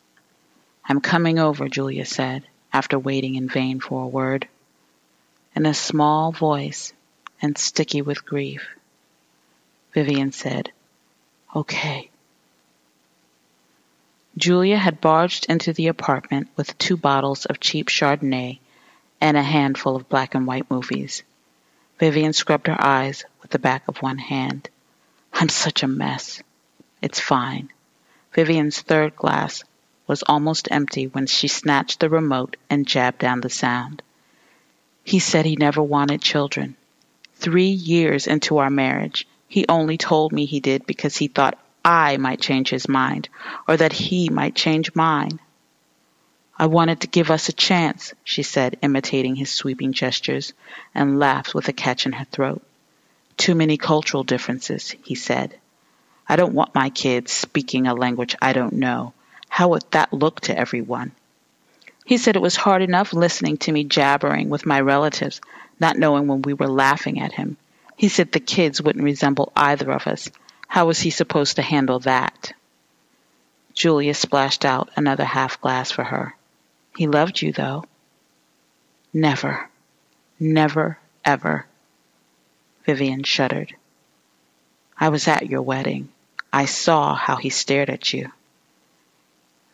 I'm 0.85 1.01
coming 1.01 1.39
over, 1.39 1.69
Julia 1.69 2.05
said, 2.05 2.45
after 2.73 2.99
waiting 2.99 3.35
in 3.35 3.49
vain 3.49 3.81
for 3.81 4.05
a 4.05 4.09
word. 4.09 4.49
In 5.55 5.67
a 5.67 5.75
small 5.75 6.33
voice 6.33 6.93
and 7.43 7.57
sticky 7.59 8.03
with 8.03 8.25
grief, 8.25 8.69
Vivian 9.93 10.33
said, 10.33 10.71
Okay. 11.55 12.08
Julia 14.37 14.77
had 14.77 15.01
barged 15.01 15.47
into 15.49 15.73
the 15.73 15.89
apartment 15.89 16.49
with 16.57 16.77
two 16.79 16.97
bottles 16.97 17.47
of 17.47 17.61
cheap 17.61 17.89
Chardonnay 17.89 18.61
and 19.21 19.37
a 19.37 19.43
handful 19.43 19.97
of 19.97 20.09
black 20.09 20.35
and 20.35 20.47
white 20.47 20.71
movies. 20.71 21.23
Vivian 21.99 22.33
scrubbed 22.33 22.69
her 22.69 22.81
eyes 22.81 23.25
with 23.43 23.51
the 23.51 23.59
back 23.59 23.89
of 23.89 24.03
one 24.03 24.19
hand. 24.19 24.69
I'm 25.33 25.49
such 25.49 25.83
a 25.83 25.89
mess. 25.89 26.43
It's 27.03 27.19
fine. 27.19 27.71
Vivian's 28.33 28.81
third 28.81 29.17
glass 29.17 29.65
was 30.07 30.23
almost 30.23 30.69
empty 30.71 31.07
when 31.07 31.27
she 31.27 31.49
snatched 31.49 32.01
the 32.01 32.09
remote 32.09 32.57
and 32.71 32.87
jabbed 32.87 33.19
down 33.19 33.41
the 33.41 33.51
sound. 33.51 34.03
He 35.05 35.19
said 35.19 35.47
he 35.47 35.57
never 35.57 35.83
wanted 35.83 36.23
children. 36.23 36.77
Three 37.35 37.71
years 37.71 38.27
into 38.27 38.59
our 38.59 38.71
marriage, 38.71 39.27
he 39.49 39.67
only 39.69 39.97
told 39.97 40.33
me 40.33 40.45
he 40.45 40.61
did 40.61 40.87
because 40.87 41.17
he 41.17 41.29
thought 41.29 41.59
I 41.85 42.17
might 42.17 42.41
change 42.41 42.71
his 42.71 42.89
mind, 42.89 43.29
or 43.67 43.77
that 43.77 43.93
he 43.93 44.29
might 44.29 44.55
change 44.55 44.95
mine. 44.95 45.41
I 46.59 46.67
wanted 46.67 47.01
to 47.01 47.07
give 47.07 47.31
us 47.31 47.49
a 47.49 47.53
chance, 47.53 48.15
she 48.25 48.43
said, 48.43 48.79
imitating 48.83 49.37
his 49.37 49.51
sweeping 49.51 49.93
gestures, 49.93 50.53
and 50.95 51.19
laughed 51.19 51.55
with 51.55 51.69
a 51.69 51.73
catch 51.73 52.05
in 52.05 52.13
her 52.13 52.25
throat. 52.25 52.63
Too 53.37 53.55
many 53.55 53.77
cultural 53.77 54.25
differences, 54.25 54.95
he 55.05 55.15
said. 55.15 55.57
I 56.29 56.37
don't 56.37 56.55
want 56.55 56.75
my 56.75 56.91
kids 56.91 57.33
speaking 57.33 57.87
a 57.87 57.95
language 57.95 58.35
I 58.43 58.53
don't 58.53 58.75
know. 58.75 59.13
How 59.49 59.69
would 59.69 59.85
that 59.93 60.13
look 60.13 60.41
to 60.43 60.59
everyone? 60.59 61.13
He 62.05 62.19
said 62.19 62.37
it 62.37 62.43
was 62.43 62.57
hard 62.57 62.83
enough 62.83 63.13
listening 63.13 63.59
to 63.59 63.73
me 63.73 63.85
jabbering 63.85 64.49
with 64.49 64.67
my 64.67 64.81
relatives, 64.81 65.41
not 65.79 65.97
knowing 65.97 66.27
when 66.27 66.43
we 66.43 66.55
were 66.55 66.69
laughing 66.69 67.21
at 67.21 67.33
him. 67.33 67.57
He 67.97 68.09
said 68.09 68.33
the 68.33 68.41
kids 68.41 68.83
wouldn't 68.83 69.05
resemble 69.05 69.53
either 69.55 69.91
of 69.93 70.07
us. 70.07 70.31
How 70.69 70.87
was 70.87 71.01
he 71.01 71.11
supposed 71.11 71.57
to 71.57 71.63
handle 71.63 71.99
that? 72.01 72.53
Julia 73.75 74.15
splashed 74.15 74.65
out 74.65 74.91
another 74.97 75.25
half 75.25 75.61
glass 75.61 75.91
for 75.91 76.05
her. 76.05 76.37
He 76.97 77.09
loved 77.09 77.43
you, 77.43 77.53
though. 77.53 77.85
Never, 79.13 79.69
never, 80.39 80.99
ever. 81.25 81.67
Vivian 82.85 83.23
shuddered. 83.23 83.75
I 84.97 85.09
was 85.09 85.27
at 85.27 85.49
your 85.49 85.63
wedding. 85.63 86.11
I 86.53 86.67
saw 86.67 87.15
how 87.15 87.37
he 87.37 87.51
stared 87.51 87.91
at 87.91 88.13
you. 88.13 88.31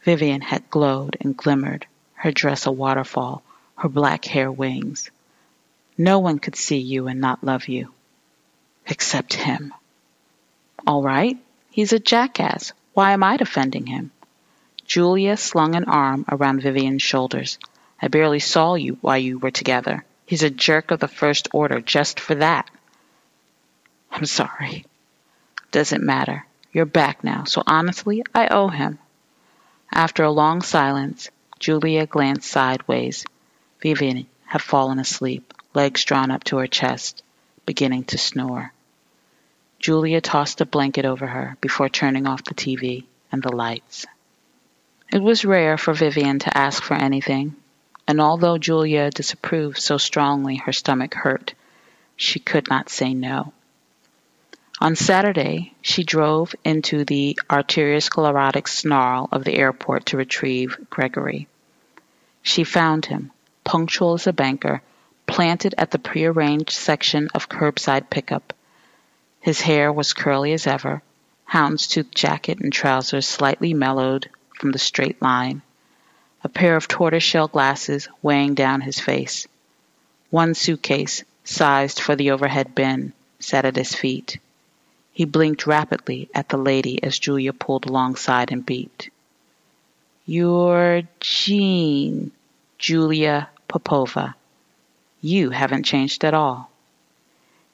Vivian 0.02 0.42
had 0.42 0.70
glowed 0.70 1.16
and 1.20 1.36
glimmered, 1.36 1.86
her 2.14 2.30
dress 2.30 2.66
a 2.66 2.72
waterfall, 2.72 3.42
her 3.76 3.88
black 3.88 4.24
hair 4.24 4.50
wings. 4.50 5.10
No 5.96 6.18
one 6.18 6.38
could 6.38 6.56
see 6.56 6.78
you 6.78 7.08
and 7.08 7.20
not 7.20 7.42
love 7.42 7.68
you. 7.68 7.92
Except 8.86 9.34
him. 9.34 9.72
All 10.86 11.02
right, 11.02 11.38
he's 11.70 11.94
a 11.94 11.98
jackass. 11.98 12.72
Why 12.92 13.12
am 13.12 13.22
I 13.22 13.38
defending 13.38 13.86
him? 13.86 14.10
Julia 14.84 15.36
slung 15.38 15.74
an 15.74 15.84
arm 15.84 16.26
around 16.30 16.60
Vivian's 16.60 17.02
shoulders. 17.02 17.58
I 18.02 18.08
barely 18.08 18.38
saw 18.38 18.74
you 18.74 18.98
while 19.00 19.16
you 19.16 19.38
were 19.38 19.50
together. 19.50 20.04
He's 20.26 20.42
a 20.42 20.50
jerk 20.50 20.90
of 20.90 21.00
the 21.00 21.08
first 21.08 21.48
order 21.52 21.80
just 21.80 22.20
for 22.20 22.34
that. 22.34 22.70
I'm 24.10 24.26
sorry. 24.26 24.84
Doesn't 25.70 26.04
matter. 26.04 26.46
You're 26.70 26.84
back 26.84 27.24
now, 27.24 27.44
so 27.44 27.62
honestly, 27.66 28.22
I 28.34 28.48
owe 28.48 28.68
him. 28.68 28.98
After 29.90 30.22
a 30.22 30.30
long 30.30 30.60
silence, 30.60 31.30
Julia 31.58 32.06
glanced 32.06 32.50
sideways. 32.50 33.24
Vivian 33.80 34.26
had 34.44 34.60
fallen 34.60 34.98
asleep, 34.98 35.54
legs 35.72 36.04
drawn 36.04 36.30
up 36.30 36.44
to 36.44 36.58
her 36.58 36.66
chest, 36.66 37.22
beginning 37.64 38.04
to 38.04 38.18
snore. 38.18 38.72
Julia 39.84 40.22
tossed 40.22 40.62
a 40.62 40.64
blanket 40.64 41.04
over 41.04 41.26
her 41.26 41.58
before 41.60 41.90
turning 41.90 42.26
off 42.26 42.42
the 42.42 42.54
TV 42.54 43.04
and 43.30 43.42
the 43.42 43.54
lights. 43.54 44.06
It 45.12 45.20
was 45.20 45.44
rare 45.44 45.76
for 45.76 45.92
Vivian 45.92 46.38
to 46.38 46.56
ask 46.56 46.82
for 46.82 46.94
anything, 46.94 47.54
and 48.08 48.18
although 48.18 48.56
Julia 48.56 49.10
disapproved 49.10 49.76
so 49.76 49.98
strongly 49.98 50.56
her 50.56 50.72
stomach 50.72 51.12
hurt, 51.12 51.52
she 52.16 52.38
could 52.38 52.70
not 52.70 52.88
say 52.88 53.12
no. 53.12 53.52
On 54.80 54.96
Saturday, 54.96 55.74
she 55.82 56.02
drove 56.02 56.54
into 56.64 57.04
the 57.04 57.38
arteriosclerotic 57.50 58.66
snarl 58.66 59.28
of 59.30 59.44
the 59.44 59.58
airport 59.58 60.06
to 60.06 60.16
retrieve 60.16 60.78
Gregory. 60.88 61.46
She 62.42 62.64
found 62.64 63.04
him, 63.04 63.32
punctual 63.64 64.14
as 64.14 64.26
a 64.26 64.32
banker, 64.32 64.80
planted 65.26 65.74
at 65.76 65.90
the 65.90 65.98
prearranged 65.98 66.70
section 66.70 67.28
of 67.34 67.50
curbside 67.50 68.08
pickup. 68.08 68.53
His 69.44 69.60
hair 69.60 69.92
was 69.92 70.14
curly 70.14 70.54
as 70.54 70.66
ever, 70.66 71.02
houndstooth 71.50 72.14
jacket 72.14 72.60
and 72.60 72.72
trousers 72.72 73.28
slightly 73.28 73.74
mellowed 73.74 74.30
from 74.58 74.72
the 74.72 74.78
straight 74.78 75.20
line, 75.20 75.60
a 76.42 76.48
pair 76.48 76.76
of 76.76 76.88
tortoiseshell 76.88 77.48
glasses 77.48 78.08
weighing 78.22 78.54
down 78.54 78.80
his 78.80 78.98
face. 78.98 79.46
One 80.30 80.54
suitcase, 80.54 81.24
sized 81.44 82.00
for 82.00 82.16
the 82.16 82.30
overhead 82.30 82.74
bin, 82.74 83.12
sat 83.38 83.66
at 83.66 83.76
his 83.76 83.94
feet. 83.94 84.38
He 85.12 85.26
blinked 85.26 85.66
rapidly 85.66 86.30
at 86.34 86.48
the 86.48 86.56
lady 86.56 87.02
as 87.02 87.18
Julia 87.18 87.52
pulled 87.52 87.84
alongside 87.84 88.50
and 88.50 88.64
beeped. 88.64 89.10
You're 90.24 91.02
Jean, 91.20 92.32
Julia 92.78 93.50
Popova. 93.68 94.36
You 95.20 95.50
haven't 95.50 95.82
changed 95.82 96.24
at 96.24 96.32
all. 96.32 96.70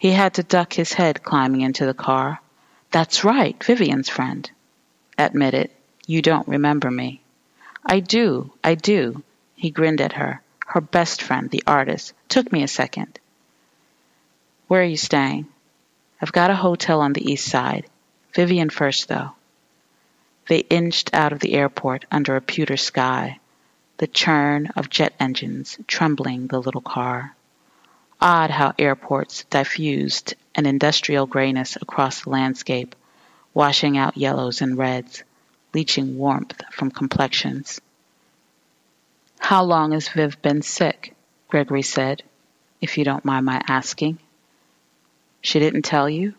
He 0.01 0.13
had 0.13 0.33
to 0.35 0.43
duck 0.43 0.73
his 0.73 0.95
head 0.95 1.23
climbing 1.23 1.61
into 1.61 1.85
the 1.85 1.93
car. 1.93 2.41
That's 2.91 3.23
right, 3.23 3.63
Vivian's 3.63 4.09
friend. 4.09 4.51
Admit 5.19 5.53
it, 5.53 5.77
you 6.07 6.23
don't 6.23 6.49
remember 6.49 6.91
me. 6.91 7.21
I 7.85 8.01
do, 8.01 8.51
I 8.65 8.77
do. 8.77 9.23
He 9.57 9.69
grinned 9.69 10.01
at 10.01 10.15
her. 10.15 10.41
Her 10.67 10.81
best 10.81 11.21
friend, 11.21 11.51
the 11.51 11.63
artist. 11.67 12.15
Took 12.31 12.51
me 12.51 12.63
a 12.63 12.67
second. 12.69 13.19
Where 14.69 14.81
are 14.81 14.93
you 14.95 14.97
staying? 14.97 15.49
I've 16.23 16.33
got 16.33 16.51
a 16.51 16.57
hotel 16.57 17.03
on 17.03 17.13
the 17.13 17.31
east 17.31 17.47
side. 17.47 17.85
Vivian 18.35 18.71
first, 18.71 19.07
though. 19.07 19.33
They 20.49 20.61
inched 20.61 21.13
out 21.13 21.35
of 21.35 21.41
the 21.41 21.53
airport 21.53 22.07
under 22.11 22.37
a 22.37 22.41
pewter 22.41 22.79
sky, 22.79 23.39
the 23.99 24.07
churn 24.07 24.69
of 24.77 24.89
jet 24.89 25.13
engines 25.21 25.77
trembling 25.87 26.47
the 26.47 26.63
little 26.63 26.81
car. 26.81 27.37
Odd 28.22 28.50
how 28.50 28.74
airports 28.78 29.44
diffused 29.44 30.35
an 30.54 30.66
industrial 30.66 31.26
grayness 31.26 31.76
across 31.76 32.22
the 32.22 32.30
landscape, 32.30 32.94
washing 33.54 33.96
out 33.96 34.18
yellows 34.18 34.61
and 34.61 34.76
reds, 34.76 35.22
leaching 35.72 36.18
warmth 36.18 36.61
from 36.70 36.90
complexions. 36.90 37.80
How 39.38 39.64
long 39.64 39.92
has 39.92 40.09
Viv 40.09 40.42
been 40.42 40.61
sick? 40.61 41.14
Gregory 41.48 41.83
said, 41.83 42.22
if 42.83 42.98
you 42.98 43.04
don't 43.04 43.24
mind 43.24 43.46
my 43.46 43.62
asking. 43.66 44.18
She 45.40 45.59
didn't 45.59 45.83
tell 45.83 46.09
you? 46.09 46.35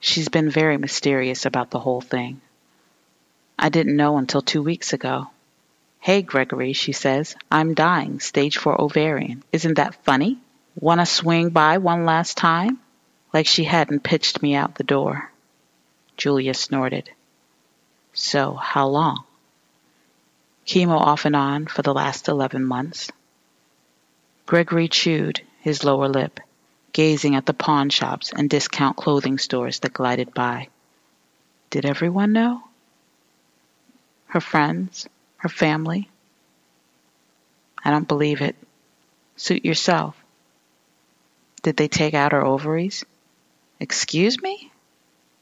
She's 0.00 0.28
been 0.28 0.50
very 0.50 0.76
mysterious 0.76 1.46
about 1.46 1.70
the 1.70 1.80
whole 1.80 2.02
thing. 2.02 2.42
I 3.58 3.70
didn't 3.70 3.96
know 3.96 4.18
until 4.18 4.42
two 4.42 4.62
weeks 4.62 4.92
ago. 4.92 5.30
Hey, 6.00 6.20
Gregory, 6.20 6.74
she 6.74 6.92
says, 6.92 7.36
I'm 7.50 7.72
dying, 7.72 8.20
stage 8.20 8.58
four 8.58 8.78
ovarian. 8.78 9.42
Isn't 9.50 9.74
that 9.74 9.94
funny? 10.04 10.38
Wanna 10.78 11.06
swing 11.06 11.50
by 11.50 11.78
one 11.78 12.04
last 12.04 12.36
time? 12.36 12.80
Like 13.32 13.46
she 13.46 13.64
hadn't 13.64 14.04
pitched 14.04 14.42
me 14.42 14.54
out 14.54 14.74
the 14.74 14.84
door. 14.84 15.30
Julia 16.16 16.54
snorted. 16.54 17.10
So, 18.12 18.54
how 18.54 18.86
long? 18.88 19.24
Chemo 20.66 20.98
off 20.98 21.24
and 21.24 21.34
on 21.36 21.66
for 21.66 21.82
the 21.82 21.94
last 21.94 22.28
eleven 22.28 22.64
months. 22.64 23.10
Gregory 24.46 24.88
chewed 24.88 25.40
his 25.60 25.84
lower 25.84 26.08
lip 26.08 26.40
gazing 26.94 27.34
at 27.34 27.44
the 27.44 27.52
pawn 27.52 27.90
shops 27.90 28.32
and 28.34 28.48
discount 28.48 28.96
clothing 28.96 29.36
stores 29.36 29.80
that 29.80 29.92
glided 29.92 30.32
by. 30.32 30.68
Did 31.68 31.84
everyone 31.84 32.32
know? 32.32 32.62
Her 34.26 34.40
friends? 34.40 35.08
Her 35.38 35.48
family? 35.48 36.08
I 37.84 37.90
don't 37.90 38.08
believe 38.08 38.40
it. 38.40 38.54
Suit 39.36 39.64
yourself. 39.64 40.23
Did 41.64 41.78
they 41.78 41.88
take 41.88 42.12
out 42.12 42.32
her 42.32 42.44
ovaries? 42.44 43.06
Excuse 43.80 44.38
me? 44.42 44.70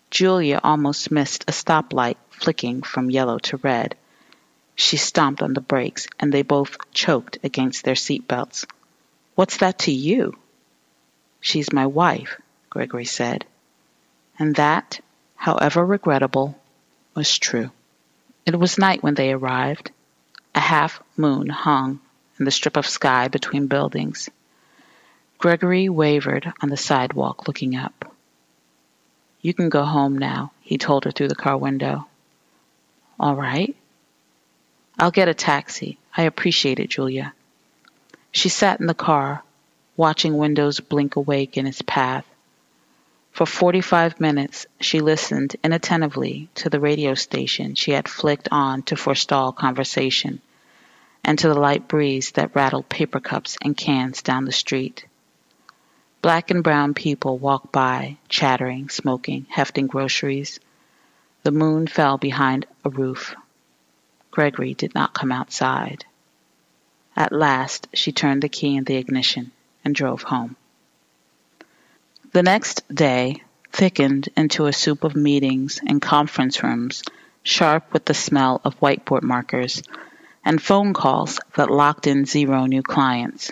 Julia 0.09 0.61
almost 0.63 1.11
missed 1.11 1.43
a 1.49 1.53
stoplight 1.53 2.15
flicking 2.31 2.83
from 2.83 3.11
yellow 3.11 3.41
to 3.41 3.57
red. 3.57 3.97
She 4.77 4.99
stomped 4.99 5.43
on 5.43 5.53
the 5.53 5.61
brakes 5.61 6.07
and 6.21 6.33
they 6.33 6.43
both 6.43 6.77
choked 6.93 7.39
against 7.43 7.83
their 7.83 7.97
seat 7.97 8.29
belts. 8.29 8.67
What's 9.35 9.57
that 9.57 9.81
to 9.81 9.91
you? 9.91 10.39
She's 11.41 11.73
my 11.73 11.87
wife, 11.87 12.41
Gregory 12.71 13.05
said. 13.05 13.45
And 14.39 14.55
that, 14.55 15.01
however 15.35 15.85
regrettable, 15.85 16.57
was 17.17 17.37
true. 17.37 17.73
It 18.47 18.57
was 18.57 18.79
night 18.79 19.03
when 19.03 19.15
they 19.15 19.33
arrived. 19.33 19.91
A 20.55 20.61
half 20.61 21.03
moon 21.17 21.49
hung 21.49 21.99
in 22.39 22.45
the 22.45 22.53
strip 22.53 22.77
of 22.77 22.87
sky 22.87 23.27
between 23.27 23.67
buildings. 23.67 24.31
Gregory 25.42 25.88
wavered 25.88 26.52
on 26.61 26.68
the 26.68 26.76
sidewalk, 26.76 27.48
looking 27.48 27.74
up. 27.74 28.14
You 29.40 29.52
can 29.52 29.70
go 29.70 29.83
home 29.83 30.16
now, 30.16 30.52
he 30.61 30.78
told 30.78 31.05
her 31.05 31.11
through 31.11 31.26
the 31.26 31.35
car 31.35 31.59
window. 31.59 32.07
All 33.18 33.35
right. 33.35 33.74
I'll 35.00 35.11
get 35.11 35.26
a 35.26 35.35
taxi. 35.35 35.98
I 36.16 36.22
appreciate 36.22 36.78
it, 36.78 36.90
Julia. 36.90 37.35
She 38.31 38.50
sat 38.50 38.78
in 38.78 38.87
the 38.87 38.94
car, 38.94 39.42
watching 39.96 40.38
windows 40.38 40.78
blink 40.78 41.16
awake 41.16 41.57
in 41.57 41.66
its 41.66 41.83
path. 41.83 42.24
For 43.33 43.44
45 43.44 44.20
minutes, 44.20 44.66
she 44.78 45.00
listened 45.00 45.57
inattentively 45.64 46.50
to 46.55 46.70
the 46.70 46.78
radio 46.78 47.14
station 47.14 47.74
she 47.74 47.90
had 47.90 48.09
flicked 48.09 48.48
on 48.52 48.85
to 48.85 48.94
forestall 48.94 49.50
conversation, 49.50 50.40
and 51.24 51.37
to 51.40 51.48
the 51.48 51.59
light 51.59 51.88
breeze 51.88 52.31
that 52.37 52.55
rattled 52.55 52.88
paper 52.88 53.18
cups 53.18 53.59
and 53.61 53.76
cans 53.76 54.22
down 54.22 54.44
the 54.44 54.52
street. 54.52 55.05
Black 56.23 56.53
and 56.53 56.63
brown 56.63 56.95
people 56.95 57.37
walked 57.37 57.73
by, 57.73 58.17
chattering, 58.29 58.89
smoking, 58.89 59.45
hefting 59.51 59.89
groceries. 59.89 60.61
The 61.43 61.51
moon 61.51 61.89
fell 61.89 62.17
behind 62.17 62.65
a 62.85 62.91
roof. 62.91 63.35
Gregory 64.31 64.75
did 64.75 64.95
not 64.95 65.15
come 65.15 65.33
outside. 65.33 66.05
At 67.17 67.33
last 67.33 67.89
she 67.93 68.13
turned 68.13 68.43
the 68.43 68.49
key 68.49 68.77
in 68.77 68.85
the 68.85 68.95
ignition 68.95 69.51
and 69.85 69.97
drove 69.97 70.23
home. 70.23 70.55
The 72.31 72.45
next 72.45 72.83
day 72.95 73.43
thickened 73.73 74.29
into 74.37 74.67
a 74.67 74.73
soup 74.73 75.03
of 75.03 75.17
meetings 75.17 75.81
and 75.85 76.01
conference 76.01 76.63
rooms, 76.63 77.03
sharp 77.43 77.93
with 77.93 78.05
the 78.05 78.15
smell 78.15 78.61
of 78.65 78.79
whiteboard 78.79 79.23
markers, 79.23 79.83
and 80.45 80.63
phone 80.63 80.95
calls 80.95 81.41
that 81.57 81.69
locked 81.69 82.07
in 82.07 82.27
zero 82.27 82.67
new 82.67 82.83
clients. 82.83 83.51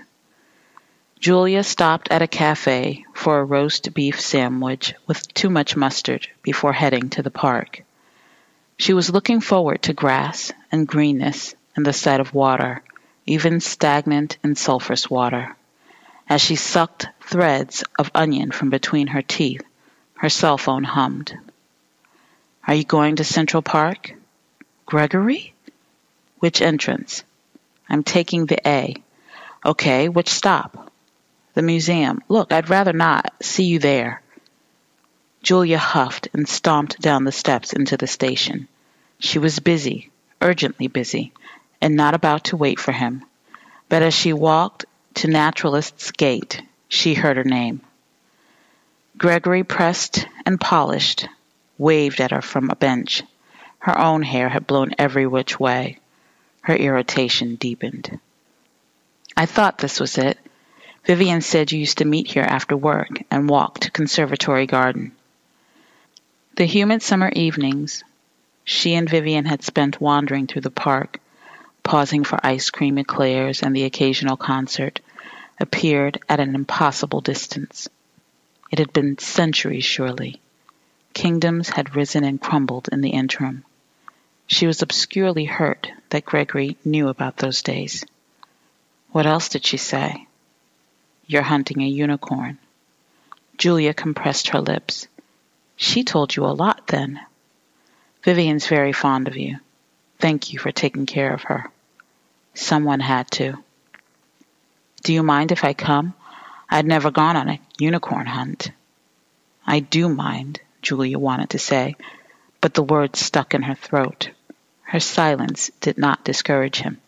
Julia 1.20 1.62
stopped 1.62 2.08
at 2.10 2.22
a 2.22 2.26
cafe 2.26 3.04
for 3.12 3.40
a 3.40 3.44
roast 3.44 3.92
beef 3.92 4.18
sandwich 4.18 4.94
with 5.06 5.34
too 5.34 5.50
much 5.50 5.76
mustard 5.76 6.26
before 6.42 6.72
heading 6.72 7.10
to 7.10 7.22
the 7.22 7.30
park. 7.30 7.84
She 8.78 8.94
was 8.94 9.10
looking 9.10 9.42
forward 9.42 9.82
to 9.82 9.92
grass 9.92 10.50
and 10.72 10.88
greenness 10.88 11.54
and 11.76 11.84
the 11.84 11.92
sight 11.92 12.20
of 12.20 12.32
water, 12.32 12.82
even 13.26 13.60
stagnant 13.60 14.38
and 14.42 14.56
sulphurous 14.56 15.10
water. 15.10 15.54
As 16.26 16.40
she 16.40 16.56
sucked 16.56 17.08
threads 17.20 17.84
of 17.98 18.10
onion 18.14 18.50
from 18.50 18.70
between 18.70 19.08
her 19.08 19.20
teeth, 19.20 19.60
her 20.14 20.30
cell 20.30 20.56
phone 20.56 20.84
hummed. 20.84 21.36
Are 22.66 22.74
you 22.74 22.84
going 22.84 23.16
to 23.16 23.24
Central 23.24 23.62
Park? 23.62 24.14
Gregory? 24.86 25.52
Which 26.38 26.62
entrance? 26.62 27.24
I'm 27.90 28.04
taking 28.04 28.46
the 28.46 28.66
A. 28.66 28.96
Okay, 29.66 30.08
which 30.08 30.30
stop? 30.30 30.89
The 31.54 31.62
museum. 31.62 32.22
Look, 32.28 32.52
I'd 32.52 32.70
rather 32.70 32.92
not 32.92 33.32
see 33.42 33.64
you 33.64 33.78
there. 33.78 34.22
Julia 35.42 35.78
huffed 35.78 36.28
and 36.32 36.48
stomped 36.48 37.00
down 37.00 37.24
the 37.24 37.32
steps 37.32 37.72
into 37.72 37.96
the 37.96 38.06
station. 38.06 38.68
She 39.18 39.38
was 39.38 39.58
busy, 39.58 40.10
urgently 40.40 40.86
busy, 40.86 41.32
and 41.80 41.96
not 41.96 42.14
about 42.14 42.44
to 42.44 42.56
wait 42.56 42.78
for 42.78 42.92
him. 42.92 43.24
But 43.88 44.02
as 44.02 44.14
she 44.14 44.32
walked 44.32 44.84
to 45.14 45.28
Naturalist's 45.28 46.12
Gate, 46.12 46.62
she 46.88 47.14
heard 47.14 47.36
her 47.36 47.44
name. 47.44 47.80
Gregory 49.16 49.64
pressed 49.64 50.26
and 50.46 50.60
polished, 50.60 51.26
waved 51.78 52.20
at 52.20 52.30
her 52.30 52.42
from 52.42 52.70
a 52.70 52.76
bench. 52.76 53.22
Her 53.80 53.98
own 53.98 54.22
hair 54.22 54.48
had 54.48 54.66
blown 54.66 54.94
every 54.98 55.26
which 55.26 55.58
way. 55.58 55.98
Her 56.62 56.76
irritation 56.76 57.56
deepened. 57.56 58.20
I 59.36 59.46
thought 59.46 59.78
this 59.78 59.98
was 59.98 60.18
it. 60.18 60.38
Vivian 61.04 61.40
said 61.40 61.72
you 61.72 61.78
used 61.78 61.98
to 61.98 62.04
meet 62.04 62.28
here 62.28 62.44
after 62.44 62.76
work 62.76 63.22
and 63.30 63.48
walk 63.48 63.80
to 63.80 63.90
Conservatory 63.90 64.66
Garden. 64.66 65.12
The 66.56 66.66
humid 66.66 67.02
summer 67.02 67.30
evenings 67.30 68.04
she 68.64 68.94
and 68.94 69.08
Vivian 69.08 69.46
had 69.46 69.64
spent 69.64 70.00
wandering 70.00 70.46
through 70.46 70.62
the 70.62 70.70
park, 70.70 71.18
pausing 71.82 72.22
for 72.22 72.38
ice 72.44 72.70
cream 72.70 72.98
eclairs 72.98 73.62
and 73.62 73.74
the 73.74 73.84
occasional 73.84 74.36
concert, 74.36 75.00
appeared 75.58 76.20
at 76.28 76.40
an 76.40 76.54
impossible 76.54 77.20
distance. 77.20 77.88
It 78.70 78.78
had 78.78 78.92
been 78.92 79.18
centuries, 79.18 79.84
surely. 79.84 80.40
Kingdoms 81.14 81.70
had 81.70 81.96
risen 81.96 82.24
and 82.24 82.40
crumbled 82.40 82.88
in 82.92 83.00
the 83.00 83.10
interim. 83.10 83.64
She 84.46 84.66
was 84.66 84.82
obscurely 84.82 85.46
hurt 85.46 85.90
that 86.10 86.24
Gregory 86.24 86.76
knew 86.84 87.08
about 87.08 87.38
those 87.38 87.62
days. 87.62 88.04
What 89.10 89.26
else 89.26 89.48
did 89.48 89.66
she 89.66 89.76
say? 89.76 90.26
You're 91.30 91.42
hunting 91.42 91.80
a 91.80 91.86
unicorn. 91.86 92.58
Julia 93.56 93.94
compressed 93.94 94.48
her 94.48 94.60
lips. 94.60 95.06
She 95.76 96.02
told 96.02 96.34
you 96.34 96.44
a 96.44 96.58
lot 96.64 96.88
then. 96.88 97.20
Vivian's 98.24 98.66
very 98.66 98.92
fond 98.92 99.28
of 99.28 99.36
you. 99.36 99.60
Thank 100.18 100.52
you 100.52 100.58
for 100.58 100.72
taking 100.72 101.06
care 101.06 101.32
of 101.32 101.42
her. 101.42 101.70
Someone 102.54 102.98
had 102.98 103.30
to. 103.30 103.62
Do 105.04 105.12
you 105.12 105.22
mind 105.22 105.52
if 105.52 105.62
I 105.62 105.72
come? 105.72 106.14
I'd 106.68 106.84
never 106.84 107.12
gone 107.12 107.36
on 107.36 107.48
a 107.48 107.60
unicorn 107.78 108.26
hunt. 108.26 108.72
I 109.64 109.78
do 109.78 110.08
mind, 110.08 110.60
Julia 110.82 111.16
wanted 111.16 111.50
to 111.50 111.60
say, 111.60 111.94
but 112.60 112.74
the 112.74 112.82
words 112.82 113.20
stuck 113.20 113.54
in 113.54 113.62
her 113.62 113.76
throat. 113.76 114.30
Her 114.82 114.98
silence 114.98 115.70
did 115.80 115.96
not 115.96 116.24
discourage 116.24 116.80
him. 116.80 117.00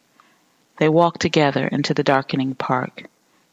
They 0.76 0.88
walked 0.88 1.20
together 1.20 1.66
into 1.66 1.92
the 1.92 2.04
darkening 2.04 2.54
park. 2.54 3.08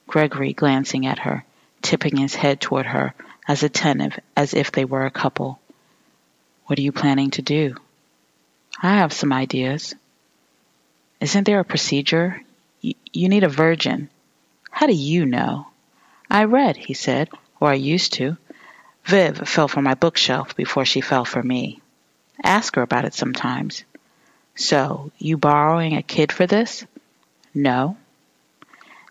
Gregory 0.10 0.54
glancing 0.54 1.06
at 1.06 1.20
her, 1.20 1.46
tipping 1.84 2.18
his 2.18 2.34
head 2.34 2.60
toward 2.60 2.88
her, 2.88 3.14
as 3.48 3.62
attentive 3.62 4.20
as 4.36 4.56
if 4.56 4.72
they 4.72 4.84
were 4.84 5.06
a 5.06 5.12
couple. 5.12 5.60
What 6.66 6.80
are 6.80 6.82
you 6.82 6.92
planning 6.92 7.30
to 7.32 7.44
do? 7.44 7.76
I 8.82 8.96
have 8.96 9.14
some 9.14 9.32
ideas. 9.32 9.94
Isn't 11.20 11.44
there 11.44 11.60
a 11.60 11.64
procedure? 11.64 12.42
Y- 12.84 12.96
you 13.14 13.30
need 13.30 13.44
a 13.44 13.50
virgin. 13.50 14.10
How 14.72 14.88
do 14.88 14.96
you 14.96 15.28
know? 15.28 15.68
I 16.28 16.46
read, 16.46 16.76
he 16.76 16.96
said, 16.96 17.30
or 17.60 17.70
I 17.70 17.76
used 17.76 18.14
to. 18.14 18.36
Viv 19.06 19.48
fell 19.48 19.68
for 19.68 19.84
my 19.84 19.94
bookshelf 19.94 20.56
before 20.56 20.86
she 20.86 21.02
fell 21.02 21.24
for 21.24 21.44
me. 21.44 21.82
Ask 22.44 22.78
her 22.78 22.82
about 22.82 23.06
it 23.06 23.14
sometimes. 23.14 23.84
So, 24.56 25.12
you 25.20 25.38
borrowing 25.38 25.96
a 25.96 26.02
kid 26.02 26.32
for 26.32 26.48
this? 26.48 26.84
No. 27.54 27.96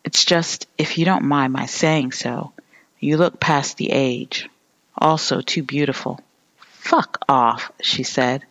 It's 0.09 0.25
just, 0.25 0.67
if 0.79 0.97
you 0.97 1.05
don't 1.05 1.27
mind 1.27 1.53
my 1.53 1.67
saying 1.67 2.13
so, 2.13 2.53
you 2.99 3.19
look 3.19 3.39
past 3.39 3.77
the 3.77 3.91
age. 3.91 4.49
Also 4.97 5.43
too 5.43 5.63
beautiful. 5.63 6.19
Fuck 6.57 7.23
off, 7.29 7.71
she 7.83 8.05
said. 8.05 8.43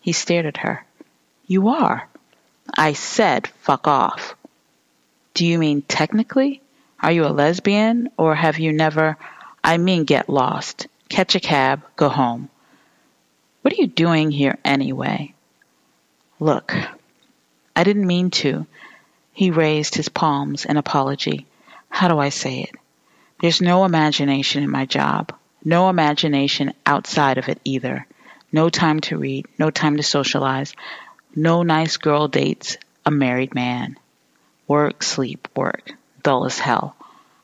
He 0.00 0.12
stared 0.12 0.46
at 0.46 0.58
her. 0.58 0.86
You 1.48 1.70
are. 1.70 2.08
I 2.78 2.92
said 2.92 3.48
fuck 3.48 3.88
off. 3.88 4.36
Do 5.34 5.44
you 5.44 5.58
mean 5.58 5.82
technically? 5.82 6.62
Are 7.00 7.10
you 7.10 7.26
a 7.26 7.34
lesbian 7.34 8.08
or 8.16 8.36
have 8.36 8.60
you 8.60 8.72
never? 8.72 9.16
I 9.64 9.78
mean 9.78 10.04
get 10.04 10.28
lost. 10.28 10.86
Catch 11.08 11.34
a 11.34 11.40
cab, 11.40 11.82
go 11.96 12.10
home. 12.10 12.48
What 13.62 13.74
are 13.74 13.82
you 13.82 13.88
doing 13.88 14.30
here 14.30 14.56
anyway? 14.64 15.34
Look, 16.38 16.76
I 17.74 17.82
didn't 17.82 18.06
mean 18.06 18.30
to. 18.42 18.68
He 19.32 19.50
raised 19.50 19.94
his 19.94 20.08
palms 20.08 20.64
in 20.64 20.76
apology. 20.76 21.46
How 21.88 22.08
do 22.08 22.18
I 22.18 22.28
say 22.28 22.60
it? 22.60 22.74
There's 23.40 23.60
no 23.60 23.84
imagination 23.84 24.62
in 24.62 24.70
my 24.70 24.86
job. 24.86 25.34
No 25.64 25.88
imagination 25.88 26.74
outside 26.84 27.38
of 27.38 27.48
it 27.48 27.60
either. 27.64 28.06
No 28.52 28.68
time 28.68 29.00
to 29.00 29.18
read. 29.18 29.46
No 29.58 29.70
time 29.70 29.96
to 29.96 30.02
socialize. 30.02 30.74
No 31.34 31.62
nice 31.62 31.96
girl 31.96 32.28
dates 32.28 32.76
a 33.06 33.10
married 33.10 33.54
man. 33.54 33.98
Work, 34.68 35.02
sleep, 35.02 35.48
work. 35.56 35.92
Dull 36.22 36.44
as 36.44 36.58
hell. 36.58 36.94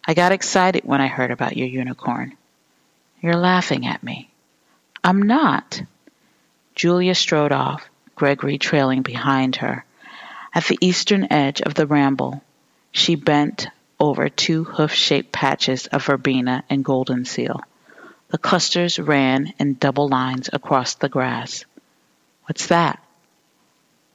I 0.07 0.15
got 0.15 0.33
excited 0.33 0.85
when 0.85 1.01
I 1.01 1.09
heard 1.09 1.31
about 1.31 1.57
your 1.57 1.69
unicorn. 1.69 2.37
You're 3.21 3.37
laughing 3.37 3.87
at 3.87 4.03
me. 4.03 4.31
I'm 5.03 5.23
not. 5.23 5.83
Julia 6.75 7.15
strode 7.15 7.53
off, 7.53 7.89
Gregory 8.15 8.59
trailing 8.59 9.03
behind 9.03 9.57
her. 9.57 9.85
At 10.55 10.65
the 10.65 10.79
eastern 10.81 11.31
edge 11.31 11.61
of 11.61 11.75
the 11.75 11.87
ramble, 11.87 12.43
she 12.91 13.15
bent 13.15 13.69
over 14.01 14.29
two 14.29 14.65
hoof-shaped 14.65 15.33
patches 15.33 15.87
of 15.89 16.05
verbena 16.05 16.65
and 16.71 16.85
golden 16.85 17.25
seal. 17.25 17.61
The 18.29 18.39
clusters 18.39 18.99
ran 18.99 19.53
in 19.59 19.75
double 19.75 20.09
lines 20.09 20.51
across 20.53 20.95
the 20.95 21.09
grass. 21.09 21.65
What's 22.45 22.67
that? 22.69 23.03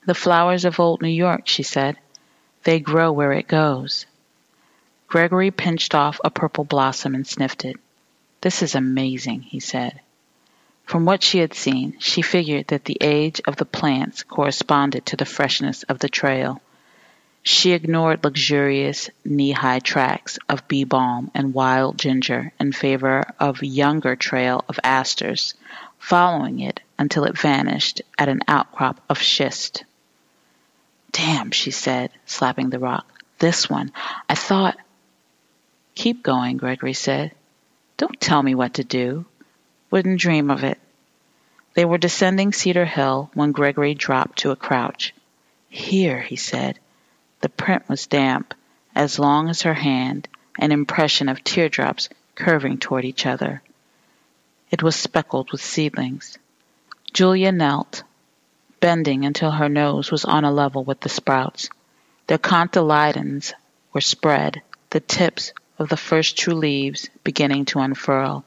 The 0.05 0.15
flowers 0.15 0.65
of 0.65 0.79
old 0.79 1.01
New 1.01 1.07
York, 1.07 1.47
she 1.47 1.63
said. 1.63 1.97
They 2.63 2.79
grow 2.79 3.11
where 3.11 3.33
it 3.33 3.47
goes. 3.47 4.05
Gregory 5.07 5.51
pinched 5.51 5.93
off 5.95 6.19
a 6.23 6.31
purple 6.31 6.63
blossom 6.63 7.15
and 7.15 7.27
sniffed 7.27 7.65
it. 7.65 7.77
This 8.41 8.61
is 8.61 8.75
amazing, 8.75 9.41
he 9.41 9.59
said. 9.59 10.01
From 10.93 11.05
what 11.05 11.23
she 11.23 11.39
had 11.39 11.55
seen, 11.55 11.95
she 11.97 12.21
figured 12.21 12.67
that 12.67 12.85
the 12.85 12.99
age 13.01 13.41
of 13.47 13.55
the 13.55 13.65
plants 13.65 14.21
corresponded 14.21 15.07
to 15.07 15.15
the 15.15 15.25
freshness 15.25 15.81
of 15.81 15.97
the 15.97 16.07
trail. 16.07 16.61
She 17.41 17.71
ignored 17.71 18.23
luxurious 18.23 19.09
knee-high 19.25 19.79
tracks 19.79 20.37
of 20.47 20.67
bee 20.67 20.83
balm 20.83 21.31
and 21.33 21.51
wild 21.51 21.97
ginger 21.97 22.53
in 22.59 22.73
favor 22.73 23.23
of 23.39 23.63
younger 23.63 24.15
trail 24.15 24.63
of 24.69 24.79
asters, 24.83 25.55
following 25.97 26.59
it 26.59 26.79
until 26.99 27.23
it 27.23 27.39
vanished 27.39 28.03
at 28.19 28.29
an 28.29 28.41
outcrop 28.47 29.01
of 29.09 29.19
schist. 29.19 29.85
Damn, 31.11 31.49
she 31.49 31.71
said, 31.71 32.11
slapping 32.27 32.69
the 32.69 32.77
rock. 32.77 33.23
This 33.39 33.67
one. 33.67 33.91
I 34.29 34.35
thought. 34.35 34.77
Keep 35.95 36.21
going, 36.21 36.57
Gregory 36.57 36.93
said. 36.93 37.31
Don't 37.97 38.21
tell 38.21 38.43
me 38.43 38.53
what 38.53 38.75
to 38.75 38.83
do. 38.83 39.25
Wouldn't 39.93 40.21
dream 40.21 40.49
of 40.49 40.63
it. 40.63 40.79
They 41.75 41.85
were 41.85 41.99
descending 41.99 42.51
Cedar 42.51 42.83
Hill 42.85 43.29
when 43.35 43.51
Gregory 43.51 43.93
dropped 43.93 44.39
to 44.39 44.49
a 44.49 44.55
crouch. 44.55 45.13
Here, 45.69 46.19
he 46.19 46.35
said. 46.35 46.79
The 47.41 47.49
print 47.49 47.87
was 47.87 48.07
damp, 48.07 48.55
as 48.95 49.19
long 49.19 49.49
as 49.49 49.61
her 49.61 49.75
hand, 49.75 50.27
an 50.57 50.71
impression 50.71 51.29
of 51.29 51.43
teardrops 51.43 52.09
curving 52.33 52.79
toward 52.79 53.05
each 53.05 53.27
other. 53.27 53.61
It 54.71 54.81
was 54.81 54.95
speckled 54.95 55.51
with 55.51 55.61
seedlings. 55.61 56.39
Julia 57.13 57.51
knelt, 57.51 58.01
bending 58.79 59.25
until 59.25 59.51
her 59.51 59.69
nose 59.69 60.09
was 60.09 60.25
on 60.25 60.43
a 60.43 60.51
level 60.51 60.83
with 60.83 61.01
the 61.01 61.09
sprouts. 61.09 61.69
Their 62.25 62.39
cotyledons 62.39 63.53
were 63.93 64.01
spread, 64.01 64.63
the 64.89 65.01
tips 65.01 65.53
of 65.77 65.89
the 65.89 65.97
first 65.97 66.35
true 66.35 66.55
leaves 66.55 67.11
beginning 67.23 67.65
to 67.65 67.79
unfurl. 67.79 68.43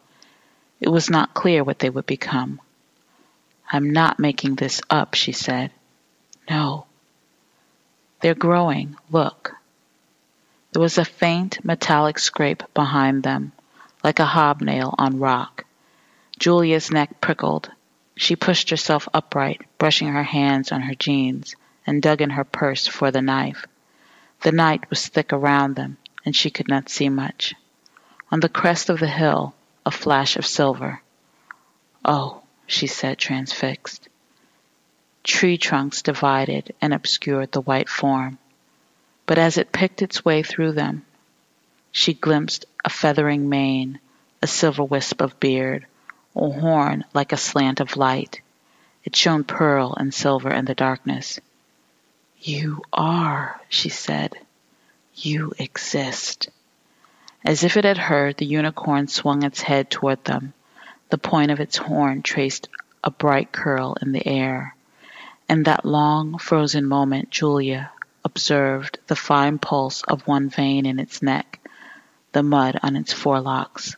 It 0.81 0.89
was 0.89 1.09
not 1.09 1.35
clear 1.35 1.64
what 1.64 1.79
they 1.79 1.91
would 1.91 2.07
become. 2.07 2.61
I'm 3.70 3.91
not 3.91 4.18
making 4.18 4.57
this 4.57 4.81
up, 4.91 5.14
she 5.14 5.33
said. 5.33 5.70
No. 6.49 6.87
They're 8.20 8.35
growing, 8.35 8.97
look. 9.11 9.57
There 10.72 10.83
was 10.83 10.99
a 10.99 11.05
faint 11.05 11.64
metallic 11.64 12.18
scrape 12.18 12.62
behind 12.74 13.22
them, 13.22 13.53
like 14.05 14.18
a 14.18 14.27
hobnail 14.27 14.95
on 14.99 15.18
rock. 15.18 15.64
Julia's 16.39 16.91
neck 16.91 17.20
prickled. 17.20 17.70
She 18.14 18.37
pushed 18.37 18.70
herself 18.70 19.09
upright, 19.14 19.62
brushing 19.79 20.09
her 20.09 20.22
hands 20.22 20.72
on 20.72 20.83
her 20.83 20.95
jeans, 20.95 21.57
and 21.87 22.03
dug 22.03 22.20
in 22.20 22.31
her 22.31 22.45
purse 22.45 22.87
for 22.87 23.11
the 23.11 23.22
knife. 23.22 23.66
The 24.43 24.53
night 24.53 24.91
was 24.91 25.07
thick 25.07 25.33
around 25.33 25.77
them, 25.77 25.97
and 26.24 26.37
she 26.37 26.51
could 26.51 26.68
not 26.68 26.91
see 26.91 27.09
much. 27.09 27.55
On 28.31 28.41
the 28.41 28.49
crest 28.49 28.91
of 28.91 29.01
the 29.01 29.09
hill, 29.09 29.55
a 29.87 29.91
flash 29.93 30.37
of 30.37 30.45
silver. 30.45 31.01
Oh, 32.05 32.43
she 32.66 32.89
said, 32.89 33.18
transfixed. 33.18 34.09
Tree 35.22 35.57
trunks 35.57 36.03
divided 36.03 36.74
and 36.80 36.93
obscured 36.93 37.53
the 37.53 37.61
white 37.61 37.89
form, 37.89 38.39
but 39.26 39.39
as 39.39 39.57
it 39.57 39.72
picked 39.72 40.03
its 40.03 40.24
way 40.24 40.43
through 40.43 40.72
them, 40.72 41.07
she 41.93 42.14
glimpsed 42.14 42.66
a 42.84 42.91
feathering 42.91 43.49
mane, 43.49 44.01
a 44.43 44.49
silver 44.49 44.82
wisp 44.82 45.20
of 45.20 45.39
beard, 45.39 45.87
a 46.34 46.51
horn 46.51 47.05
like 47.14 47.32
a 47.32 47.37
slant 47.37 47.78
of 47.78 47.97
light. 47.97 48.41
It 49.05 49.14
shone 49.14 49.45
pearl 49.45 49.95
and 49.95 50.12
silver 50.12 50.53
in 50.53 50.64
the 50.64 50.74
darkness. 50.74 51.39
You 52.41 52.82
are, 52.93 53.61
she 53.68 53.89
said. 53.89 54.34
You 55.14 55.53
exist. 55.59 56.49
As 57.47 57.62
if 57.62 57.76
it 57.76 57.84
had 57.84 57.97
heard, 57.97 58.38
the 58.38 58.44
unicorn 58.44 59.07
swung 59.07 59.44
its 59.44 59.61
head 59.61 59.88
toward 59.88 60.24
them. 60.24 60.53
The 61.11 61.18
point 61.18 61.53
of 61.53 61.61
its 61.61 61.76
horn 61.76 62.22
traced 62.22 62.66
a 63.05 63.11
bright 63.12 63.53
curl 63.53 63.97
in 64.03 64.11
the 64.11 64.26
air. 64.26 64.74
In 65.49 65.62
that 65.62 65.84
long, 65.84 66.38
frozen 66.38 66.86
moment, 66.86 67.30
Julia 67.30 67.92
observed 68.24 68.99
the 69.07 69.14
fine 69.14 69.59
pulse 69.59 70.03
of 70.03 70.26
one 70.26 70.49
vein 70.49 70.86
in 70.86 70.99
its 70.99 71.22
neck, 71.22 71.61
the 72.32 72.42
mud 72.42 72.80
on 72.82 72.97
its 72.97 73.12
forelocks, 73.12 73.94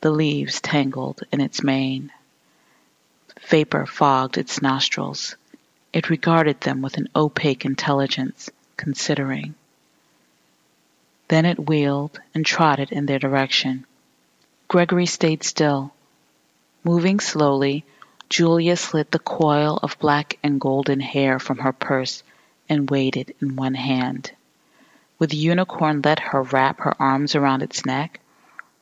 the 0.00 0.10
leaves 0.10 0.60
tangled 0.60 1.22
in 1.30 1.40
its 1.40 1.62
mane. 1.62 2.10
Vapor 3.46 3.86
fogged 3.86 4.36
its 4.36 4.60
nostrils. 4.60 5.36
It 5.92 6.10
regarded 6.10 6.62
them 6.62 6.82
with 6.82 6.96
an 6.96 7.08
opaque 7.14 7.64
intelligence, 7.64 8.50
considering. 8.76 9.54
Then 11.28 11.44
it 11.44 11.68
wheeled 11.68 12.20
and 12.34 12.44
trotted 12.44 12.90
in 12.90 13.06
their 13.06 13.18
direction. 13.18 13.86
Gregory 14.66 15.06
stayed 15.06 15.44
still. 15.44 15.92
Moving 16.84 17.20
slowly, 17.20 17.84
Julia 18.28 18.76
slid 18.76 19.10
the 19.10 19.18
coil 19.18 19.78
of 19.82 19.98
black 19.98 20.38
and 20.42 20.60
golden 20.60 21.00
hair 21.00 21.38
from 21.38 21.58
her 21.58 21.72
purse 21.72 22.22
and 22.68 22.90
weighed 22.90 23.16
it 23.16 23.36
in 23.40 23.56
one 23.56 23.74
hand. 23.74 24.32
Would 25.18 25.30
the 25.30 25.36
unicorn 25.36 26.02
let 26.02 26.18
her 26.18 26.42
wrap 26.42 26.80
her 26.80 26.94
arms 27.00 27.34
around 27.34 27.62
its 27.62 27.84
neck? 27.84 28.20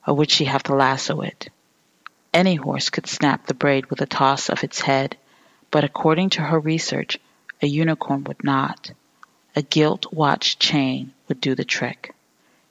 or 0.07 0.15
would 0.15 0.31
she 0.31 0.45
have 0.45 0.63
to 0.65 0.75
lasso 0.75 1.21
it? 1.21 1.49
Any 2.33 2.55
horse 2.55 2.91
could 2.91 3.07
snap 3.07 3.47
the 3.47 3.55
braid 3.55 3.87
with 3.87 4.01
a 4.01 4.07
toss 4.07 4.49
of 4.49 4.63
its 4.63 4.81
head, 4.81 5.17
but 5.71 5.85
according 5.85 6.31
to 6.31 6.43
her 6.43 6.61
research, 6.61 7.19
a 7.61 7.67
unicorn 7.67 8.25
would 8.25 8.45
not. 8.45 8.91
A 9.57 9.63
gilt 9.63 10.13
watch 10.13 10.59
chain 10.59 11.13
would 11.29 11.41
do 11.41 11.55
the 11.55 11.65
trick, 11.65 12.15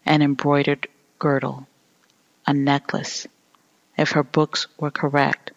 an 0.06 0.22
embroidered 0.22 0.88
girdle, 1.20 1.68
a 2.46 2.54
necklace. 2.54 3.28
If 3.98 4.12
her 4.12 4.24
books 4.24 4.68
were 4.78 4.92
correct, 4.92 5.52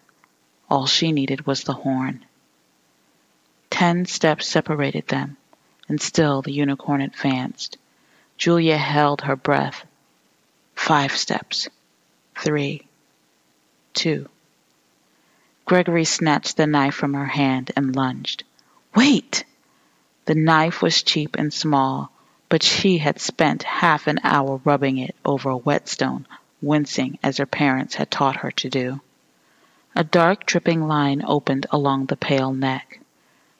all 0.69 0.85
she 0.85 1.11
needed 1.11 1.45
was 1.45 1.63
the 1.63 1.73
horn. 1.73 2.25
Ten 3.69 4.05
steps 4.05 4.47
separated 4.47 5.07
them, 5.07 5.37
and 5.87 6.01
still 6.01 6.41
the 6.41 6.53
unicorn 6.53 7.01
advanced. 7.01 7.77
Julia 8.37 8.77
held 8.77 9.21
her 9.21 9.35
breath 9.35 9.85
Five 10.79 11.15
steps. 11.15 11.67
Three. 12.35 12.87
Two. 13.93 14.27
Gregory 15.65 16.05
snatched 16.05 16.57
the 16.57 16.65
knife 16.65 16.95
from 16.95 17.13
her 17.13 17.27
hand 17.27 17.69
and 17.75 17.95
lunged. 17.95 18.43
Wait! 18.95 19.43
The 20.25 20.33
knife 20.33 20.81
was 20.81 21.03
cheap 21.03 21.35
and 21.37 21.53
small, 21.53 22.11
but 22.49 22.63
she 22.63 22.97
had 22.97 23.19
spent 23.19 23.61
half 23.61 24.07
an 24.07 24.19
hour 24.23 24.59
rubbing 24.65 24.97
it 24.97 25.15
over 25.23 25.51
a 25.51 25.57
whetstone, 25.57 26.27
wincing 26.61 27.17
as 27.21 27.37
her 27.37 27.45
parents 27.45 27.95
had 27.95 28.09
taught 28.09 28.37
her 28.37 28.51
to 28.51 28.67
do. 28.69 28.99
A 29.95 30.03
dark 30.03 30.45
dripping 30.45 30.87
line 30.87 31.23
opened 31.25 31.67
along 31.71 32.07
the 32.07 32.17
pale 32.17 32.51
neck. 32.51 32.99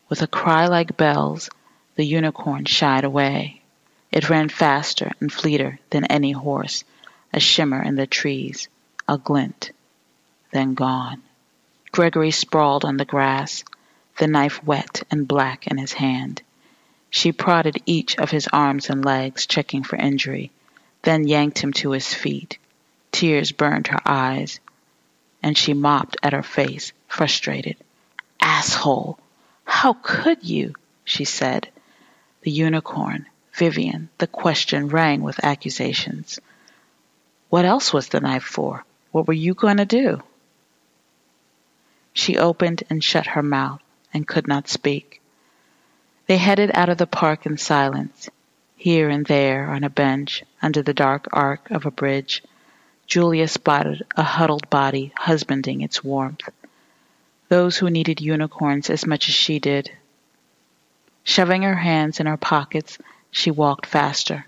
With 0.09 0.23
a 0.23 0.27
cry 0.27 0.65
like 0.65 0.97
bells, 0.97 1.49
the 1.95 2.05
unicorn 2.05 2.65
shied 2.65 3.03
away. 3.03 3.61
It 4.11 4.29
ran 4.29 4.49
faster 4.49 5.11
and 5.19 5.31
fleeter 5.31 5.79
than 5.91 6.05
any 6.05 6.31
horse, 6.31 6.83
a 7.31 7.39
shimmer 7.39 7.81
in 7.83 7.95
the 7.95 8.07
trees, 8.07 8.67
a 9.07 9.19
glint, 9.19 9.71
then 10.51 10.73
gone. 10.73 11.21
Gregory 11.91 12.31
sprawled 12.31 12.85
on 12.85 12.97
the 12.97 13.05
grass, 13.05 13.63
the 14.17 14.27
knife 14.27 14.63
wet 14.63 15.03
and 15.11 15.27
black 15.27 15.67
in 15.67 15.77
his 15.77 15.93
hand. 15.93 16.41
She 17.09 17.31
prodded 17.31 17.81
each 17.85 18.17
of 18.17 18.31
his 18.31 18.47
arms 18.53 18.89
and 18.89 19.03
legs, 19.03 19.45
checking 19.47 19.83
for 19.83 19.95
injury, 19.95 20.51
then 21.01 21.27
yanked 21.27 21.59
him 21.59 21.73
to 21.73 21.91
his 21.91 22.13
feet. 22.13 22.57
Tears 23.11 23.51
burned 23.51 23.87
her 23.87 24.01
eyes, 24.05 24.59
and 25.41 25.57
she 25.57 25.73
mopped 25.73 26.17
at 26.21 26.33
her 26.33 26.43
face, 26.43 26.91
frustrated. 27.07 27.77
Asshole! 28.39 29.19
How 29.65 29.93
could 29.93 30.43
you? 30.43 30.75
she 31.03 31.25
said. 31.25 31.69
The 32.41 32.51
unicorn, 32.51 33.25
Vivian, 33.53 34.09
the 34.17 34.27
question 34.27 34.87
rang 34.87 35.21
with 35.21 35.43
accusations. 35.43 36.39
What 37.49 37.65
else 37.65 37.91
was 37.91 38.09
the 38.09 38.19
knife 38.19 38.43
for? 38.43 38.85
What 39.11 39.27
were 39.27 39.33
you 39.33 39.53
going 39.53 39.77
to 39.77 39.85
do? 39.85 40.21
She 42.13 42.37
opened 42.37 42.83
and 42.89 43.03
shut 43.03 43.27
her 43.27 43.43
mouth 43.43 43.81
and 44.13 44.27
could 44.27 44.47
not 44.47 44.67
speak. 44.67 45.18
They 46.29 46.37
headed 46.37 46.69
out 46.75 46.89
of 46.89 46.99
the 46.99 47.07
park 47.07 47.47
in 47.47 47.57
silence. 47.57 48.29
Here 48.75 49.09
and 49.09 49.25
there, 49.25 49.67
on 49.67 49.83
a 49.83 49.89
bench, 49.89 50.43
under 50.61 50.83
the 50.83 50.93
dark 50.93 51.27
arc 51.33 51.71
of 51.71 51.87
a 51.87 51.91
bridge, 51.91 52.43
Julia 53.07 53.47
spotted 53.47 54.05
a 54.15 54.21
huddled 54.21 54.69
body 54.69 55.11
husbanding 55.17 55.81
its 55.81 56.03
warmth. 56.03 56.47
Those 57.47 57.77
who 57.77 57.89
needed 57.89 58.21
unicorns 58.21 58.91
as 58.91 59.07
much 59.07 59.27
as 59.27 59.33
she 59.33 59.57
did. 59.57 59.91
Shoving 61.23 61.63
her 61.63 61.77
hands 61.77 62.19
in 62.19 62.27
her 62.27 62.37
pockets, 62.37 62.99
she 63.31 63.49
walked 63.49 63.87
faster, 63.87 64.45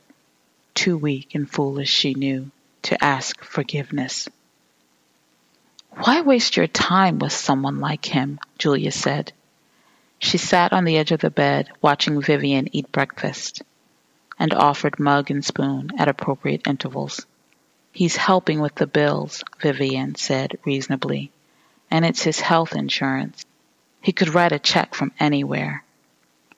too 0.75 0.99
weak 0.99 1.33
and 1.33 1.49
foolish, 1.49 1.89
she 1.89 2.13
knew 2.13 2.51
to 2.83 3.03
ask 3.03 3.43
forgiveness. 3.43 4.29
Why 5.89 6.21
waste 6.21 6.57
your 6.57 6.67
time 6.67 7.17
with 7.17 7.33
someone 7.33 7.79
like 7.79 8.05
him? 8.05 8.39
Julia 8.59 8.91
said. 8.91 9.33
She 10.23 10.37
sat 10.37 10.71
on 10.71 10.85
the 10.85 10.97
edge 10.97 11.11
of 11.11 11.19
the 11.19 11.31
bed, 11.31 11.71
watching 11.81 12.21
Vivian 12.21 12.69
eat 12.71 12.91
breakfast, 12.91 13.63
and 14.37 14.53
offered 14.53 14.99
mug 14.99 15.31
and 15.31 15.43
spoon 15.43 15.89
at 15.97 16.07
appropriate 16.07 16.61
intervals. 16.67 17.25
He's 17.91 18.17
helping 18.17 18.61
with 18.61 18.75
the 18.75 18.85
bills, 18.85 19.43
Vivian 19.59 20.13
said 20.13 20.59
reasonably, 20.63 21.31
And 21.89 22.05
it's 22.05 22.21
his 22.21 22.39
health 22.39 22.75
insurance. 22.75 23.45
He 23.99 24.11
could 24.11 24.35
write 24.35 24.51
a 24.51 24.59
check 24.59 24.93
from 24.93 25.11
anywhere. 25.19 25.83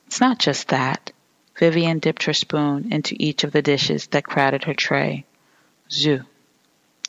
It's 0.07 0.19
not 0.19 0.39
just 0.39 0.67
that. 0.67 1.13
Vivian 1.57 1.99
dipped 1.99 2.23
her 2.23 2.33
spoon 2.33 2.91
into 2.91 3.15
each 3.17 3.45
of 3.45 3.53
the 3.53 3.61
dishes 3.61 4.07
that 4.07 4.25
crowded 4.25 4.65
her 4.65 4.73
tray. 4.73 5.23
Zoo. 5.89 6.25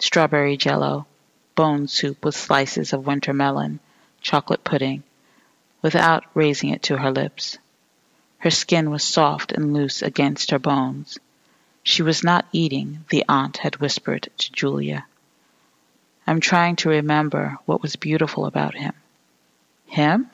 Strawberry 0.01 0.57
jello, 0.57 1.07
bone 1.57 1.89
soup 1.89 2.25
with 2.25 2.37
slices 2.37 2.93
of 2.93 3.07
winter 3.07 3.33
melon, 3.33 3.81
chocolate 4.21 4.63
pudding, 4.63 5.03
without 5.85 6.24
raising 6.32 6.70
it 6.70 6.82
to 6.85 6.97
her 6.97 7.11
lips. 7.11 7.59
Her 8.39 8.51
skin 8.51 8.91
was 8.91 9.05
soft 9.05 9.53
and 9.53 9.74
loose 9.74 10.01
against 10.01 10.51
her 10.51 10.59
bones. 10.59 11.18
She 11.82 12.01
was 12.03 12.24
not 12.24 12.47
eating, 12.53 13.05
the 13.11 13.26
aunt 13.28 13.59
had 13.59 13.76
whispered 13.76 14.30
to 14.39 14.53
Julia. 14.53 15.05
I'm 16.26 16.41
trying 16.41 16.76
to 16.76 16.89
remember 16.89 17.59
what 17.66 17.82
was 17.82 17.97
beautiful 17.97 18.47
about 18.47 18.74
him. 18.74 18.95
Him? 19.85 20.30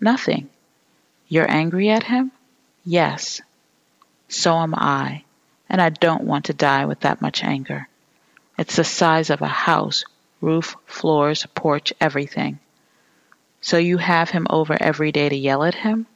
Nothing. 0.00 0.50
You're 1.28 1.50
angry 1.50 1.88
at 1.88 2.02
him? 2.02 2.30
Yes. 2.84 3.40
So 4.28 4.54
am 4.58 4.74
I, 4.74 5.24
and 5.70 5.80
I 5.80 5.88
don't 5.88 6.24
want 6.24 6.44
to 6.46 6.52
die 6.52 6.84
with 6.84 7.00
that 7.00 7.22
much 7.22 7.42
anger. 7.42 7.88
It's 8.58 8.76
the 8.76 8.84
size 8.84 9.30
of 9.30 9.40
a 9.40 9.46
house, 9.46 10.04
roof, 10.42 10.76
floors, 10.84 11.46
porch, 11.54 11.94
everything. 12.02 12.58
So 13.60 13.76
you 13.76 13.98
have 13.98 14.30
him 14.30 14.46
over 14.48 14.76
every 14.80 15.12
day 15.12 15.28
to 15.28 15.36
yell 15.36 15.64
at 15.64 15.74
him? 15.74 16.06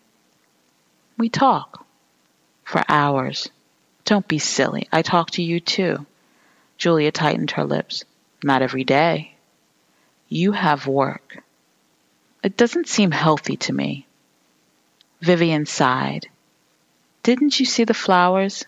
We 1.19 1.29
talk. 1.29 1.87
For 2.65 2.83
hours. 2.89 3.49
Don't 4.05 4.27
be 4.27 4.39
silly. 4.39 4.89
I 4.93 5.03
talk 5.03 5.31
to 5.33 5.43
you 5.43 5.61
too. 5.61 6.07
Julia 6.79 7.13
tightened 7.13 7.53
her 7.53 7.65
lips. 7.65 8.05
Not 8.43 8.63
every 8.63 8.85
day. 8.85 9.35
You 10.29 10.53
have 10.53 10.87
work. 10.87 11.43
It 12.43 12.57
doesn't 12.57 12.89
seem 12.89 13.11
healthy 13.11 13.57
to 13.59 13.73
me. 13.73 14.07
Vivian 15.21 15.65
sighed. 15.65 16.29
Didn't 17.23 17.59
you 17.59 17.65
see 17.65 17.85
the 17.85 17.95
flowers? 17.95 18.65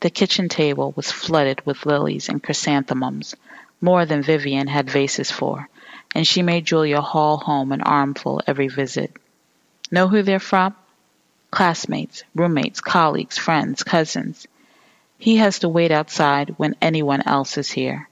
The 0.00 0.10
kitchen 0.10 0.48
table 0.48 0.92
was 0.96 1.12
flooded 1.12 1.64
with 1.64 1.86
lilies 1.86 2.28
and 2.28 2.42
chrysanthemums, 2.42 3.36
more 3.80 4.04
than 4.04 4.22
Vivian 4.22 4.66
had 4.66 4.90
vases 4.90 5.30
for, 5.30 5.68
and 6.14 6.26
she 6.26 6.42
made 6.42 6.64
Julia 6.64 7.00
haul 7.00 7.36
home 7.36 7.72
an 7.72 7.82
armful 7.82 8.40
every 8.46 8.68
visit. 8.68 9.12
Know 9.90 10.08
who 10.08 10.22
they're 10.22 10.38
from? 10.38 10.74
Classmates, 11.50 12.22
roommates, 12.34 12.80
colleagues, 12.80 13.36
friends, 13.36 13.82
cousins. 13.82 14.46
He 15.18 15.36
has 15.36 15.60
to 15.60 15.68
wait 15.68 15.90
outside 15.90 16.54
when 16.56 16.76
anyone 16.80 17.22
else 17.22 17.58
is 17.58 17.70
here. 17.70 18.08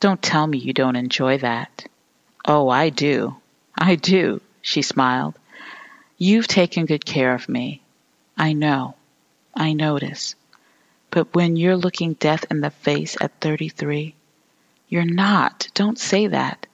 Don't 0.00 0.22
tell 0.22 0.46
me 0.46 0.58
you 0.58 0.72
don't 0.72 0.96
enjoy 0.96 1.38
that. 1.38 1.86
Oh, 2.44 2.68
I 2.68 2.90
do. 2.90 3.36
I 3.76 3.94
do, 3.94 4.40
she 4.60 4.82
smiled. 4.82 5.38
You've 6.18 6.46
taken 6.46 6.86
good 6.86 7.04
care 7.04 7.34
of 7.34 7.48
me. 7.48 7.82
I 8.36 8.52
know. 8.52 8.94
I 9.54 9.72
notice. 9.72 10.34
But 11.10 11.34
when 11.34 11.56
you're 11.56 11.76
looking 11.76 12.14
death 12.14 12.44
in 12.50 12.60
the 12.60 12.70
face 12.70 13.16
at 13.20 13.40
33, 13.40 14.14
you're 14.88 15.04
not. 15.04 15.68
Don't 15.74 15.98
say 15.98 16.26
that. 16.26 16.66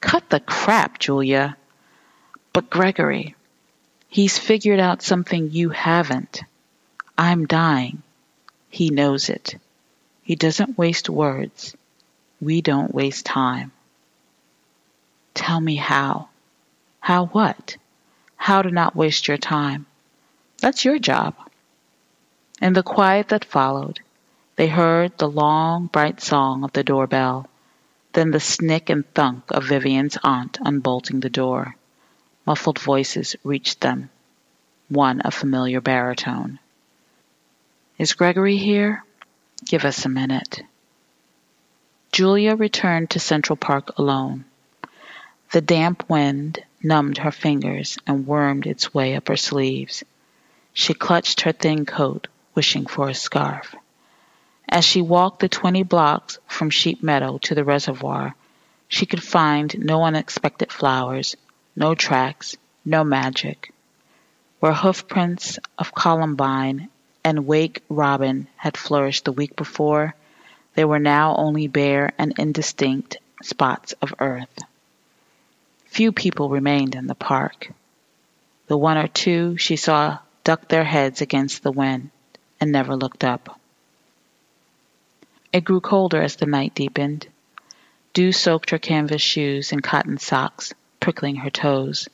Cut 0.00 0.28
the 0.30 0.40
crap, 0.40 0.98
Julia. 0.98 1.56
But 2.52 2.70
Gregory, 2.70 3.34
he's 4.08 4.38
figured 4.38 4.80
out 4.80 5.02
something 5.02 5.50
you 5.50 5.70
haven't. 5.70 6.42
I'm 7.18 7.46
dying. 7.46 8.02
He 8.70 8.90
knows 8.90 9.28
it. 9.28 9.56
He 10.22 10.36
doesn't 10.36 10.78
waste 10.78 11.08
words. 11.08 11.76
We 12.40 12.60
don't 12.60 12.94
waste 12.94 13.24
time. 13.26 13.72
Tell 15.34 15.60
me 15.60 15.76
how. 15.76 16.28
How 17.00 17.26
what? 17.26 17.76
How 18.36 18.62
to 18.62 18.70
not 18.70 18.96
waste 18.96 19.28
your 19.28 19.38
time. 19.38 19.86
That's 20.60 20.84
your 20.84 20.98
job. 20.98 21.34
In 22.60 22.72
the 22.72 22.82
quiet 22.82 23.28
that 23.28 23.44
followed, 23.44 24.00
they 24.56 24.66
heard 24.66 25.16
the 25.18 25.28
long, 25.28 25.86
bright 25.86 26.22
song 26.22 26.64
of 26.64 26.72
the 26.72 26.82
doorbell, 26.82 27.48
then 28.16 28.30
the 28.30 28.40
snick 28.40 28.88
and 28.88 29.04
thunk 29.12 29.50
of 29.50 29.64
Vivian's 29.64 30.16
aunt 30.24 30.56
unbolting 30.62 31.20
the 31.20 31.28
door. 31.28 31.76
Muffled 32.46 32.78
voices 32.78 33.36
reached 33.44 33.82
them, 33.82 34.08
one 34.88 35.20
a 35.22 35.30
familiar 35.30 35.82
baritone. 35.82 36.58
Is 37.98 38.14
Gregory 38.14 38.56
here? 38.56 39.04
Give 39.66 39.84
us 39.84 40.06
a 40.06 40.08
minute. 40.08 40.62
Julia 42.10 42.56
returned 42.56 43.10
to 43.10 43.20
Central 43.20 43.56
Park 43.58 43.98
alone. 43.98 44.46
The 45.52 45.60
damp 45.60 46.08
wind 46.08 46.60
numbed 46.82 47.18
her 47.18 47.30
fingers 47.30 47.98
and 48.06 48.26
wormed 48.26 48.66
its 48.66 48.94
way 48.94 49.14
up 49.14 49.28
her 49.28 49.36
sleeves. 49.36 50.02
She 50.72 50.94
clutched 50.94 51.42
her 51.42 51.52
thin 51.52 51.84
coat, 51.84 52.28
wishing 52.54 52.86
for 52.86 53.10
a 53.10 53.14
scarf. 53.14 53.74
As 54.68 54.84
she 54.84 55.00
walked 55.00 55.38
the 55.38 55.48
twenty 55.48 55.84
blocks 55.84 56.38
from 56.48 56.70
Sheep 56.70 57.02
Meadow 57.02 57.38
to 57.38 57.54
the 57.54 57.62
reservoir, 57.62 58.34
she 58.88 59.06
could 59.06 59.22
find 59.22 59.78
no 59.78 60.02
unexpected 60.02 60.72
flowers, 60.72 61.36
no 61.76 61.94
tracks, 61.94 62.56
no 62.84 63.04
magic. 63.04 63.72
Where 64.58 64.72
hoofprints 64.72 65.58
of 65.78 65.94
columbine 65.94 66.88
and 67.22 67.46
wake 67.46 67.82
robin 67.88 68.48
had 68.56 68.76
flourished 68.76 69.24
the 69.24 69.32
week 69.32 69.54
before, 69.54 70.14
there 70.74 70.88
were 70.88 70.98
now 70.98 71.36
only 71.36 71.68
bare 71.68 72.12
and 72.18 72.36
indistinct 72.38 73.18
spots 73.42 73.92
of 74.02 74.14
earth. 74.18 74.58
Few 75.86 76.10
people 76.10 76.48
remained 76.48 76.94
in 76.94 77.06
the 77.06 77.14
park. 77.14 77.72
The 78.66 78.76
one 78.76 78.98
or 78.98 79.08
two 79.08 79.56
she 79.56 79.76
saw 79.76 80.18
ducked 80.44 80.68
their 80.68 80.84
heads 80.84 81.20
against 81.20 81.62
the 81.62 81.72
wind 81.72 82.10
and 82.60 82.72
never 82.72 82.96
looked 82.96 83.22
up. 83.22 83.60
It 85.52 85.64
grew 85.64 85.80
colder 85.80 86.20
as 86.20 86.36
the 86.36 86.46
night 86.46 86.74
deepened. 86.74 87.28
Dew 88.12 88.32
soaked 88.32 88.70
her 88.70 88.78
canvas 88.78 89.22
shoes 89.22 89.72
and 89.72 89.82
cotton 89.82 90.18
socks, 90.18 90.72
prickling 91.00 91.36
her 91.36 91.50
toes. 91.50 92.08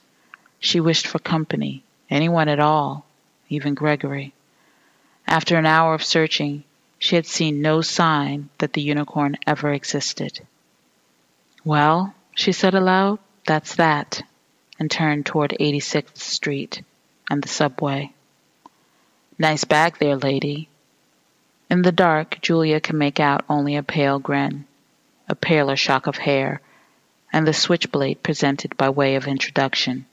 She 0.59 0.81
wished 0.81 1.07
for 1.07 1.19
company, 1.19 1.83
anyone 2.11 2.49
at 2.49 2.61
all, 2.61 3.07
even 3.49 3.75
Gregory. 3.75 4.33
After 5.27 5.57
an 5.57 5.67
hour 5.67 5.95
of 5.95 6.05
searching, 6.05 6.65
she 6.99 7.17
had 7.17 7.27
seen 7.27 7.63
no 7.63 7.81
sign 7.81 8.49
that 8.59 8.75
the 8.75 8.83
unicorn 8.83 9.37
ever 9.47 9.73
existed. 9.73 10.41
Well, 11.65 12.15
she 12.35 12.53
said 12.53 12.75
aloud, 12.75 13.19
that's 13.47 13.77
that, 13.77 14.23
and 14.79 14.91
turned 14.91 15.27
toward 15.27 15.57
86th 15.59 16.19
Street 16.19 16.83
and 17.31 17.43
the 17.43 17.49
subway. 17.49 18.13
Nice 19.39 19.65
bag 19.65 19.99
there, 19.99 20.17
lady. 20.17 20.69
In 21.73 21.81
the 21.81 21.91
dark, 21.91 22.37
Julia 22.43 22.81
could 22.81 22.97
make 22.97 23.19
out 23.19 23.47
only 23.49 23.77
a 23.77 23.83
pale 23.83 24.19
grin, 24.19 24.67
a 25.27 25.35
paler 25.35 25.75
shock 25.75 26.07
of 26.07 26.19
hair, 26.19 26.61
and 27.33 27.47
the 27.47 27.55
switchblade 27.55 28.23
presented 28.23 28.77
by 28.77 28.91
way 28.91 29.15
of 29.15 29.27
introduction. 29.27 30.05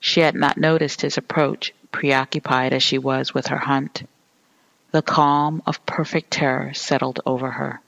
She 0.00 0.18
had 0.18 0.34
not 0.34 0.58
noticed 0.58 1.02
his 1.02 1.16
approach, 1.16 1.72
preoccupied 1.92 2.72
as 2.72 2.82
she 2.82 2.98
was 2.98 3.32
with 3.32 3.46
her 3.46 3.58
hunt. 3.58 4.02
The 4.90 5.00
calm 5.00 5.62
of 5.64 5.86
perfect 5.86 6.32
terror 6.32 6.74
settled 6.74 7.20
over 7.24 7.52
her. 7.52 7.80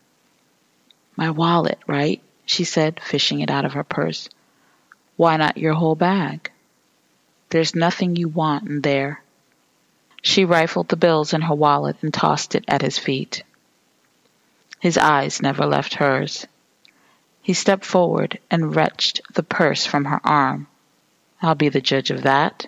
My 1.16 1.30
wallet, 1.30 1.80
right? 1.88 2.22
she 2.46 2.62
said, 2.62 3.00
fishing 3.00 3.40
it 3.40 3.50
out 3.50 3.64
of 3.64 3.72
her 3.72 3.82
purse. 3.82 4.28
Why 5.16 5.36
not 5.38 5.58
your 5.58 5.74
whole 5.74 5.96
bag? 5.96 6.52
There's 7.48 7.74
nothing 7.74 8.14
you 8.14 8.28
want 8.28 8.68
in 8.68 8.80
there. 8.82 9.24
She 10.22 10.44
rifled 10.44 10.88
the 10.88 10.96
bills 10.96 11.34
in 11.34 11.42
her 11.42 11.54
wallet 11.54 11.96
and 12.00 12.14
tossed 12.14 12.54
it 12.54 12.64
at 12.68 12.80
his 12.80 12.98
feet. 12.98 13.42
His 14.78 14.96
eyes 14.96 15.42
never 15.42 15.66
left 15.66 15.94
hers. 15.94 16.46
He 17.42 17.54
stepped 17.54 17.84
forward 17.84 18.38
and 18.48 18.74
wrenched 18.74 19.20
the 19.34 19.42
purse 19.42 19.84
from 19.84 20.04
her 20.04 20.20
arm. 20.24 20.68
I'll 21.42 21.56
be 21.56 21.68
the 21.68 21.80
judge 21.80 22.10
of 22.10 22.22
that. 22.22 22.66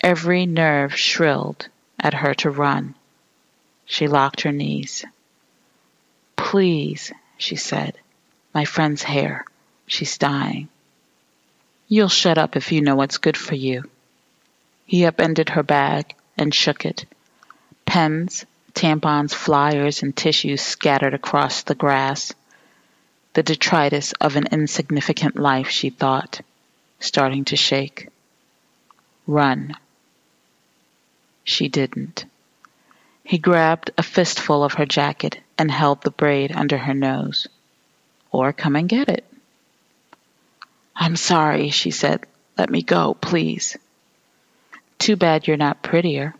Every 0.00 0.46
nerve 0.46 0.96
shrilled 0.96 1.68
at 1.98 2.14
her 2.14 2.32
to 2.34 2.50
run. 2.50 2.94
She 3.84 4.08
locked 4.08 4.40
her 4.42 4.52
knees. 4.52 5.04
Please, 6.36 7.12
she 7.36 7.56
said, 7.56 7.98
my 8.54 8.64
friend's 8.64 9.02
hair. 9.02 9.44
She's 9.86 10.16
dying. 10.16 10.68
You'll 11.88 12.08
shut 12.08 12.38
up 12.38 12.56
if 12.56 12.72
you 12.72 12.80
know 12.80 12.96
what's 12.96 13.18
good 13.18 13.36
for 13.36 13.54
you. 13.54 13.84
He 14.90 15.04
upended 15.04 15.50
her 15.50 15.62
bag 15.62 16.16
and 16.36 16.52
shook 16.52 16.84
it. 16.84 17.04
Pens, 17.86 18.44
tampons, 18.74 19.32
flyers, 19.32 20.02
and 20.02 20.16
tissues 20.16 20.62
scattered 20.62 21.14
across 21.14 21.62
the 21.62 21.76
grass. 21.76 22.32
The 23.34 23.44
detritus 23.44 24.14
of 24.14 24.34
an 24.34 24.48
insignificant 24.50 25.36
life, 25.36 25.68
she 25.68 25.90
thought, 25.90 26.40
starting 26.98 27.44
to 27.44 27.56
shake. 27.56 28.08
Run. 29.28 29.76
She 31.44 31.68
didn't. 31.68 32.24
He 33.22 33.38
grabbed 33.38 33.92
a 33.96 34.02
fistful 34.02 34.64
of 34.64 34.72
her 34.72 34.86
jacket 34.86 35.38
and 35.56 35.70
held 35.70 36.02
the 36.02 36.10
braid 36.10 36.50
under 36.50 36.78
her 36.78 36.94
nose. 36.94 37.46
Or 38.32 38.52
come 38.52 38.74
and 38.74 38.88
get 38.88 39.08
it. 39.08 39.24
I'm 40.96 41.14
sorry, 41.14 41.70
she 41.70 41.92
said. 41.92 42.26
Let 42.58 42.70
me 42.70 42.82
go, 42.82 43.14
please. 43.14 43.76
Too 45.00 45.16
bad 45.16 45.46
you're 45.46 45.56
not 45.56 45.82
prettier. 45.82 46.34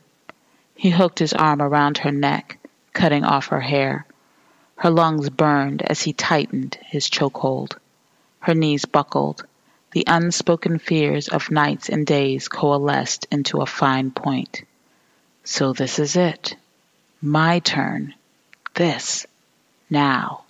He 0.75 0.91
hooked 0.91 1.19
his 1.19 1.33
arm 1.33 1.63
around 1.63 1.97
her 1.99 2.13
neck, 2.13 2.59
cutting 2.93 3.25
off 3.25 3.47
her 3.47 3.63
hair. 3.63 4.05
Her 4.77 4.91
lungs 4.91 5.31
burned 5.31 5.81
as 5.81 6.03
he 6.03 6.13
tightened 6.13 6.77
his 6.85 7.09
chokehold. 7.09 7.79
Her 8.41 8.55
knees 8.55 8.85
buckled. 8.85 9.47
The 9.93 10.05
unspoken 10.07 10.79
fears 10.79 11.29
of 11.29 11.51
nights 11.51 11.89
and 11.89 12.07
days 12.07 12.49
coalesced 12.49 13.27
into 13.31 13.63
a 13.63 13.67
fine 13.67 14.11
point. 14.11 14.63
So 15.43 15.73
this 15.73 15.99
is 15.99 16.15
it. 16.15 16.55
My 17.23 17.61
turn. 17.61 18.13
This. 18.75 19.27
Now. 19.89 20.45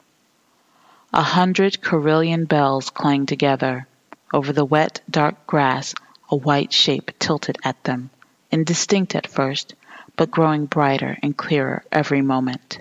A 1.12 1.22
hundred 1.22 1.80
carillon 1.80 2.46
bells 2.46 2.90
clanged 2.90 3.28
together. 3.28 3.86
Over 4.34 4.52
the 4.52 4.64
wet, 4.64 5.00
dark 5.08 5.46
grass, 5.46 5.94
a 6.30 6.36
white 6.36 6.72
shape 6.72 7.10
tilted 7.18 7.58
at 7.64 7.82
them, 7.84 8.10
indistinct 8.50 9.14
at 9.14 9.26
first, 9.26 9.74
but 10.16 10.30
growing 10.30 10.66
brighter 10.66 11.18
and 11.22 11.36
clearer 11.36 11.84
every 11.90 12.22
moment. 12.22 12.78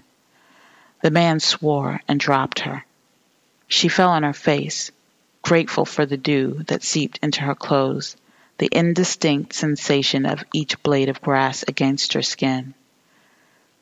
The 1.02 1.12
man 1.12 1.40
swore 1.40 2.02
and 2.08 2.20
dropped 2.20 2.60
her. 2.60 2.86
She 3.68 3.88
fell 3.88 4.10
on 4.10 4.24
her 4.24 4.34
face, 4.34 4.92
grateful 5.42 5.86
for 5.86 6.06
the 6.06 6.18
dew 6.18 6.64
that 6.68 6.84
seeped 6.84 7.20
into 7.24 7.42
her 7.42 7.56
clothes, 7.56 8.16
the 8.58 8.70
indistinct 8.72 9.54
sensation 9.54 10.26
of 10.26 10.44
each 10.54 10.82
blade 10.84 11.10
of 11.10 11.22
grass 11.22 11.64
against 11.68 12.14
her 12.14 12.22
skin. 12.22 12.74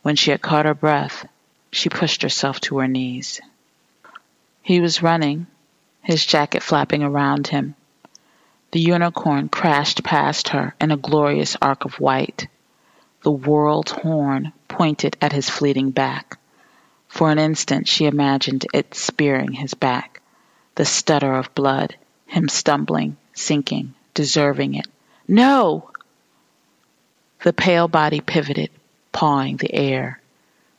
When 0.04 0.16
she 0.16 0.32
had 0.32 0.42
caught 0.42 0.66
her 0.66 0.74
breath, 0.74 1.28
she 1.72 1.90
pushed 1.90 2.22
herself 2.22 2.62
to 2.62 2.78
her 2.78 2.88
knees. 2.88 3.42
He 4.62 4.80
was 4.80 5.02
running, 5.02 5.48
his 6.02 6.26
jacket 6.26 6.64
flapping 6.64 7.04
around 7.04 7.48
him. 7.48 7.76
The 8.78 8.84
unicorn 8.84 9.50
crashed 9.50 10.04
past 10.04 10.50
her 10.50 10.76
in 10.80 10.92
a 10.92 10.98
glorious 10.98 11.58
arc 11.60 11.84
of 11.84 12.00
white. 12.00 12.48
The 13.24 13.32
world's 13.32 13.90
horn 13.92 14.54
pointed 14.68 15.18
at 15.20 15.32
his 15.32 15.50
fleeting 15.50 15.90
back. 15.90 16.38
For 17.08 17.32
an 17.32 17.40
instant 17.40 17.88
she 17.88 18.06
imagined 18.06 18.68
it 18.76 18.94
spearing 18.94 19.54
his 19.54 19.74
back. 19.74 20.22
The 20.76 20.86
stutter 20.86 21.34
of 21.34 21.56
blood, 21.56 21.96
him 22.28 22.50
stumbling, 22.50 23.18
sinking, 23.34 23.96
deserving 24.14 24.76
it. 24.76 24.86
No! 25.28 25.90
The 27.42 27.54
pale 27.54 27.88
body 27.88 28.22
pivoted, 28.22 28.70
pawing 29.12 29.58
the 29.58 29.74
air. 29.74 30.22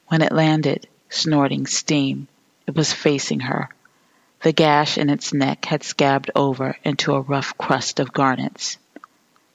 When 0.07 0.23
it 0.23 0.31
landed, 0.31 0.87
snorting 1.11 1.67
steam, 1.67 2.29
it 2.65 2.77
was 2.77 2.93
facing 2.93 3.41
her, 3.41 3.71
the 4.43 4.53
gash 4.53 4.97
in 4.99 5.11
its 5.11 5.33
neck 5.33 5.65
had 5.65 5.83
scabbed 5.83 6.31
over 6.35 6.77
into 6.85 7.13
a 7.13 7.21
rough 7.21 7.59
crust 7.59 7.99
of 7.99 8.13
garnets. 8.13 8.79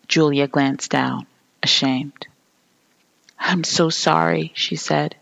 Julia 0.07 0.47
glanced 0.47 0.91
down, 0.91 1.25
ashamed. 1.61 2.27
I'm 3.39 3.63
so 3.63 3.89
sorry, 3.89 4.51
she 4.55 4.75
said. 4.75 5.15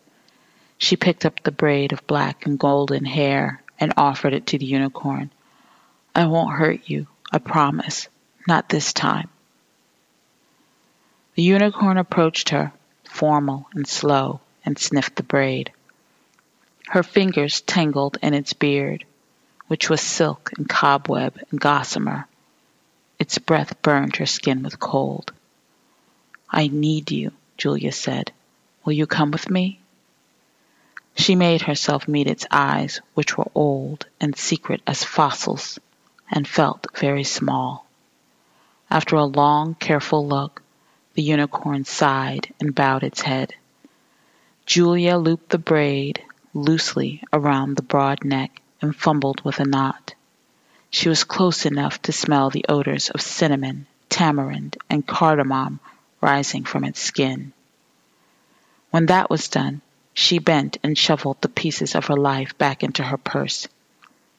She 0.77 0.95
picked 0.95 1.25
up 1.25 1.43
the 1.43 1.51
braid 1.51 1.93
of 1.93 2.07
black 2.07 2.45
and 2.45 2.57
golden 2.57 3.05
hair 3.05 3.61
and 3.79 3.93
offered 3.97 4.33
it 4.33 4.47
to 4.47 4.57
the 4.57 4.65
unicorn. 4.65 5.29
I 6.15 6.25
won't 6.25 6.57
hurt 6.57 6.89
you, 6.89 7.07
I 7.31 7.37
promise. 7.37 8.07
Not 8.47 8.67
this 8.67 8.93
time. 8.93 9.29
The 11.35 11.43
unicorn 11.43 11.97
approached 11.97 12.49
her, 12.49 12.73
formal 13.03 13.67
and 13.73 13.87
slow, 13.87 14.41
and 14.65 14.77
sniffed 14.77 15.15
the 15.15 15.23
braid. 15.23 15.71
Her 16.87 17.03
fingers 17.03 17.61
tangled 17.61 18.17
in 18.23 18.33
its 18.33 18.53
beard 18.53 19.05
which 19.71 19.89
was 19.89 20.01
silk 20.01 20.51
and 20.57 20.67
cobweb 20.67 21.39
and 21.49 21.61
gossamer. 21.61 22.27
Its 23.17 23.37
breath 23.37 23.81
burned 23.81 24.17
her 24.17 24.25
skin 24.25 24.61
with 24.63 24.77
cold. 24.81 25.31
I 26.49 26.67
need 26.67 27.09
you, 27.09 27.31
Julia 27.55 27.93
said. 27.93 28.33
Will 28.83 28.91
you 28.91 29.07
come 29.07 29.31
with 29.31 29.49
me? 29.49 29.79
She 31.15 31.35
made 31.35 31.61
herself 31.61 32.05
meet 32.05 32.27
its 32.27 32.45
eyes, 32.51 32.99
which 33.13 33.37
were 33.37 33.49
old 33.55 34.07
and 34.19 34.35
secret 34.37 34.81
as 34.85 35.05
fossils, 35.05 35.79
and 36.29 36.45
felt 36.45 36.87
very 36.97 37.23
small. 37.23 37.87
After 38.89 39.15
a 39.15 39.23
long, 39.23 39.75
careful 39.75 40.27
look, 40.27 40.61
the 41.13 41.23
unicorn 41.23 41.85
sighed 41.85 42.53
and 42.59 42.75
bowed 42.75 43.03
its 43.03 43.21
head. 43.21 43.53
Julia 44.65 45.15
looped 45.15 45.47
the 45.47 45.57
braid 45.57 46.21
loosely 46.53 47.23
around 47.31 47.77
the 47.77 47.83
broad 47.83 48.25
neck 48.25 48.61
and 48.81 48.95
fumbled 48.95 49.41
with 49.45 49.59
a 49.59 49.65
knot. 49.65 50.13
She 50.89 51.07
was 51.07 51.23
close 51.23 51.65
enough 51.65 52.01
to 52.01 52.11
smell 52.11 52.49
the 52.49 52.65
odors 52.67 53.09
of 53.09 53.21
cinnamon, 53.21 53.87
tamarind, 54.09 54.77
and 54.89 55.07
cardamom 55.07 55.79
rising 56.19 56.65
from 56.65 56.83
its 56.83 56.99
skin. 56.99 57.53
When 58.89 59.05
that 59.05 59.29
was 59.29 59.47
done, 59.47 59.81
she 60.13 60.39
bent 60.39 60.77
and 60.83 60.97
shoveled 60.97 61.41
the 61.41 61.49
pieces 61.49 61.95
of 61.95 62.07
her 62.07 62.17
life 62.17 62.57
back 62.57 62.83
into 62.83 63.03
her 63.03 63.17
purse. 63.17 63.67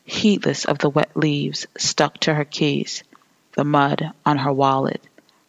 Heedless 0.05 0.65
of 0.65 0.79
the 0.79 0.91
wet 0.91 1.17
leaves 1.17 1.67
stuck 1.79 2.19
to 2.19 2.35
her 2.35 2.45
keys, 2.45 3.03
the 3.53 3.65
mud 3.65 4.13
on 4.27 4.39
her 4.39 4.53
wallet, 4.53 5.03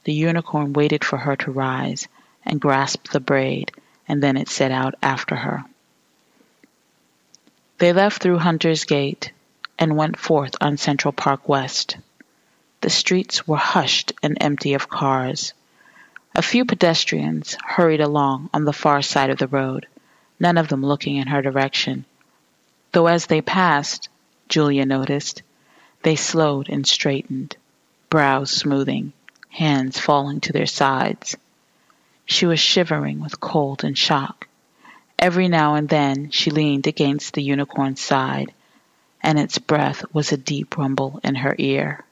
the 0.05 0.13
unicorn 0.13 0.73
waited 0.73 1.03
for 1.03 1.17
her 1.17 1.35
to 1.37 1.51
rise 1.51 2.07
and 2.45 2.61
grasp 2.61 3.09
the 3.09 3.19
braid, 3.19 3.71
and 4.07 4.21
then 4.21 4.37
it 4.37 4.47
set 4.47 4.71
out 4.71 4.95
after 5.01 5.35
her. 5.35 5.65
They 7.79 7.91
left 7.91 8.21
through 8.21 8.39
Hunter's 8.39 8.85
Gate 8.85 9.31
and 9.79 9.97
went 9.97 10.17
forth 10.17 10.55
on 10.61 10.77
Central 10.77 11.11
Park 11.11 11.49
West. 11.49 11.97
The 12.81 12.89
streets 12.89 13.47
were 13.47 13.57
hushed 13.57 14.13
and 14.21 14.37
empty 14.39 14.73
of 14.73 14.89
cars. 14.89 15.53
A 16.35 16.41
few 16.41 16.65
pedestrians 16.65 17.57
hurried 17.63 18.01
along 18.01 18.49
on 18.53 18.65
the 18.65 18.73
far 18.73 19.01
side 19.01 19.29
of 19.29 19.37
the 19.37 19.47
road, 19.47 19.87
none 20.39 20.57
of 20.57 20.67
them 20.67 20.85
looking 20.85 21.17
in 21.17 21.27
her 21.27 21.41
direction. 21.41 22.05
Though 22.91 23.07
as 23.07 23.25
they 23.25 23.41
passed, 23.41 24.09
Julia 24.49 24.85
noticed, 24.85 25.41
they 26.03 26.15
slowed 26.15 26.69
and 26.69 26.85
straightened, 26.85 27.55
brows 28.09 28.51
smoothing, 28.51 29.13
hands 29.49 29.99
falling 29.99 30.41
to 30.41 30.53
their 30.53 30.67
sides. 30.67 31.37
She 32.25 32.45
was 32.45 32.59
shivering 32.59 33.19
with 33.19 33.39
cold 33.39 33.83
and 33.83 33.97
shock. 33.97 34.47
Every 35.19 35.47
now 35.47 35.75
and 35.75 35.87
then 35.87 36.29
she 36.31 36.51
leaned 36.51 36.87
against 36.87 37.33
the 37.33 37.43
unicorn's 37.43 38.01
side, 38.01 38.53
and 39.21 39.39
its 39.39 39.57
breath 39.57 40.03
was 40.13 40.31
a 40.31 40.37
deep 40.37 40.77
rumble 40.77 41.19
in 41.23 41.35
her 41.35 41.55
ear. 41.57 42.03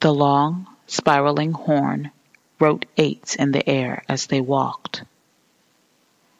The 0.00 0.12
long, 0.12 0.66
spiraling 0.86 1.52
horn 1.52 2.10
wrote 2.58 2.86
eights 2.96 3.34
in 3.34 3.52
the 3.52 3.68
air 3.68 4.02
as 4.08 4.26
they 4.26 4.40
walked. 4.40 5.02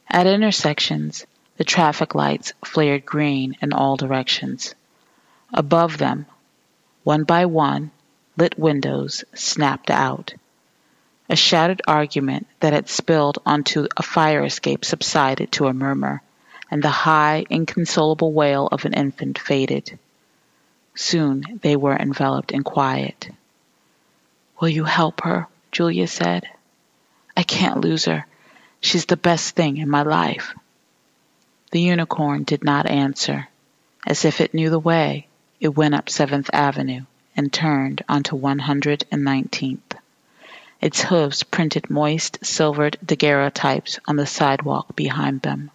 At 0.09 0.27
intersections, 0.27 1.27
the 1.59 1.65
traffic 1.65 2.15
lights 2.15 2.53
flared 2.65 3.05
green 3.05 3.57
in 3.61 3.73
all 3.73 3.97
directions. 3.97 4.75
Above 5.53 5.99
them, 5.99 6.27
one 7.05 7.25
by 7.25 7.47
one, 7.47 7.91
lit 8.37 8.59
windows 8.59 9.25
snapped 9.35 9.91
out. 9.91 10.35
A 11.31 11.37
shouted 11.37 11.83
argument 11.87 12.47
that 12.61 12.73
had 12.73 12.89
spilled 12.89 13.39
onto 13.45 13.87
a 13.97 14.03
fire 14.03 14.43
escape 14.45 14.85
subsided 14.85 15.53
to 15.53 15.67
a 15.67 15.75
murmur, 15.75 16.23
and 16.71 16.83
the 16.83 16.89
high, 16.89 17.45
inconsolable 17.51 18.33
wail 18.33 18.67
of 18.69 18.87
an 18.87 18.95
infant 18.95 19.39
faded. 19.39 19.99
Soon 20.95 21.61
they 21.63 21.77
were 21.77 21.97
enveloped 21.97 22.51
in 22.51 22.63
quiet. 22.63 23.29
Will 24.59 24.71
you 24.71 24.85
help 24.85 25.21
her? 25.21 25.47
Julia 25.71 26.07
said. 26.07 26.49
I 27.37 27.43
can't 27.43 27.83
lose 27.83 28.07
her. 28.07 28.27
She's 28.81 29.05
the 29.05 29.17
best 29.17 29.55
thing 29.55 29.77
in 29.77 29.91
my 29.91 30.03
life. 30.03 30.55
The 31.73 31.81
unicorn 31.83 32.45
did 32.45 32.65
not 32.65 32.87
answer. 32.87 33.49
As 34.07 34.25
if 34.25 34.41
it 34.41 34.55
knew 34.55 34.71
the 34.71 34.79
way, 34.79 35.29
it 35.61 35.77
went 35.77 35.95
up 35.95 36.09
Seventh 36.09 36.49
Avenue 36.55 37.03
and 37.37 37.53
turned 37.53 38.03
onto 38.09 38.35
119th. 38.35 39.79
Its 40.81 41.03
hooves 41.03 41.43
printed 41.43 41.91
moist, 41.91 42.39
silvered 42.45 42.97
daguerreotypes 43.05 43.99
on 44.07 44.15
the 44.15 44.27
sidewalk 44.27 44.95
behind 44.95 45.43
them. 45.43 45.71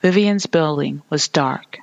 Vivian's 0.00 0.46
building 0.46 1.02
was 1.10 1.26
dark. 1.26 1.80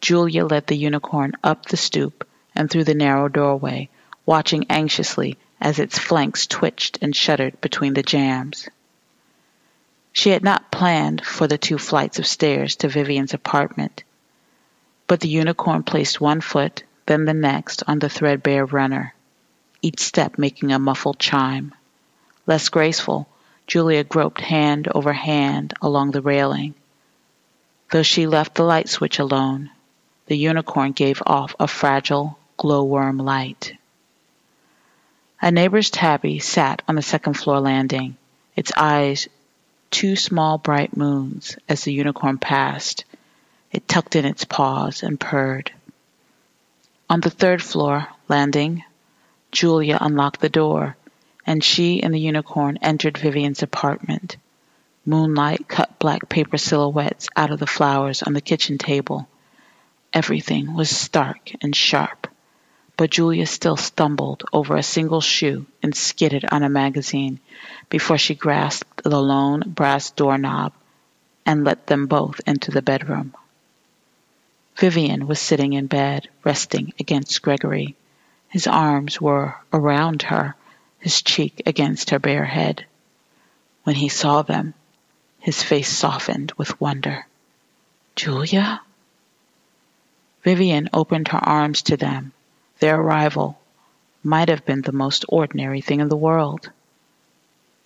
Julia 0.00 0.46
led 0.46 0.68
the 0.68 0.76
unicorn 0.76 1.32
up 1.42 1.66
the 1.66 1.76
stoop 1.76 2.26
and 2.54 2.70
through 2.70 2.84
the 2.84 2.94
narrow 2.94 3.28
doorway, 3.28 3.88
watching 4.26 4.64
anxiously 4.70 5.36
as 5.60 5.80
its 5.80 5.98
flanks 5.98 6.46
twitched 6.46 6.98
and 7.02 7.16
shuddered 7.16 7.60
between 7.60 7.94
the 7.94 8.02
jambs. 8.02 8.68
She 10.12 10.30
had 10.30 10.44
not 10.44 10.70
planned 10.70 11.24
for 11.24 11.48
the 11.48 11.58
two 11.58 11.78
flights 11.78 12.20
of 12.20 12.26
stairs 12.28 12.76
to 12.76 12.88
Vivian's 12.88 13.34
apartment, 13.34 14.04
but 15.08 15.18
the 15.18 15.28
unicorn 15.28 15.82
placed 15.82 16.20
one 16.20 16.40
foot, 16.40 16.84
then 17.06 17.24
the 17.24 17.34
next, 17.34 17.82
on 17.88 17.98
the 17.98 18.08
threadbare 18.08 18.64
runner 18.64 19.14
each 19.82 20.00
step 20.00 20.38
making 20.38 20.72
a 20.72 20.78
muffled 20.78 21.18
chime. 21.18 21.74
Less 22.46 22.68
graceful, 22.68 23.28
Julia 23.66 24.04
groped 24.04 24.40
hand 24.40 24.88
over 24.94 25.12
hand 25.12 25.74
along 25.82 26.10
the 26.10 26.22
railing. 26.22 26.74
Though 27.90 28.02
she 28.02 28.26
left 28.26 28.54
the 28.54 28.64
light 28.64 28.88
switch 28.88 29.18
alone, 29.18 29.70
the 30.26 30.36
unicorn 30.36 30.92
gave 30.92 31.22
off 31.26 31.54
a 31.58 31.68
fragile, 31.68 32.38
glowworm 32.56 33.18
light. 33.18 33.74
A 35.40 35.50
neighbor's 35.50 35.90
tabby 35.90 36.38
sat 36.38 36.82
on 36.88 36.96
the 36.96 37.02
second 37.02 37.34
floor 37.34 37.60
landing, 37.60 38.16
its 38.56 38.72
eyes 38.76 39.28
two 39.90 40.16
small 40.16 40.58
bright 40.58 40.96
moons 40.96 41.56
as 41.68 41.84
the 41.84 41.92
unicorn 41.92 42.38
passed. 42.38 43.04
It 43.72 43.88
tucked 43.88 44.16
in 44.16 44.24
its 44.24 44.44
paws 44.44 45.02
and 45.02 45.18
purred. 45.20 45.72
On 47.08 47.20
the 47.20 47.30
third 47.30 47.62
floor 47.62 48.08
landing, 48.28 48.84
Julia 49.52 49.98
unlocked 50.00 50.40
the 50.40 50.48
door, 50.48 50.96
and 51.46 51.62
she 51.62 52.02
and 52.02 52.12
the 52.12 52.20
unicorn 52.20 52.78
entered 52.82 53.18
Vivian's 53.18 53.62
apartment. 53.62 54.36
Moonlight 55.04 55.68
cut 55.68 55.98
black 55.98 56.28
paper 56.28 56.58
silhouettes 56.58 57.28
out 57.36 57.50
of 57.50 57.58
the 57.58 57.66
flowers 57.66 58.22
on 58.22 58.32
the 58.32 58.40
kitchen 58.40 58.78
table. 58.78 59.28
Everything 60.12 60.74
was 60.74 60.90
stark 60.90 61.50
and 61.62 61.74
sharp 61.74 62.28
but 62.98 63.10
Julia 63.10 63.46
still 63.46 63.76
stumbled 63.76 64.42
over 64.52 64.76
a 64.76 64.82
single 64.82 65.20
shoe 65.20 65.66
and 65.84 65.94
skidded 65.94 66.44
on 66.50 66.64
a 66.64 66.68
magazine 66.68 67.38
before 67.88 68.18
she 68.18 68.34
grasped 68.34 69.04
the 69.04 69.22
lone 69.22 69.62
brass 69.64 70.10
doorknob 70.10 70.72
and 71.46 71.64
let 71.64 71.86
them 71.86 72.08
both 72.08 72.40
into 72.44 72.72
the 72.72 72.82
bedroom. 72.82 73.32
Vivian 74.76 75.28
was 75.28 75.38
sitting 75.38 75.74
in 75.74 75.86
bed, 75.86 76.28
resting 76.42 76.92
against 76.98 77.40
Gregory. 77.40 77.94
His 78.48 78.66
arms 78.66 79.20
were 79.20 79.56
around 79.72 80.22
her, 80.22 80.56
his 80.98 81.22
cheek 81.22 81.62
against 81.66 82.10
her 82.10 82.18
bare 82.18 82.44
head. 82.44 82.86
When 83.84 83.96
he 83.96 84.08
saw 84.08 84.42
them, 84.42 84.74
his 85.38 85.62
face 85.62 85.88
softened 85.88 86.52
with 86.56 86.80
wonder. 86.80 87.26
Julia? 88.16 88.82
Vivian 90.42 90.88
opened 90.92 91.28
her 91.28 91.38
arms 91.38 91.82
to 91.82 91.96
them 91.96 92.32
their 92.78 93.00
arrival 93.00 93.58
might 94.22 94.48
have 94.48 94.64
been 94.64 94.82
the 94.82 94.92
most 94.92 95.24
ordinary 95.28 95.80
thing 95.80 96.00
in 96.00 96.08
the 96.08 96.16
world. 96.16 96.70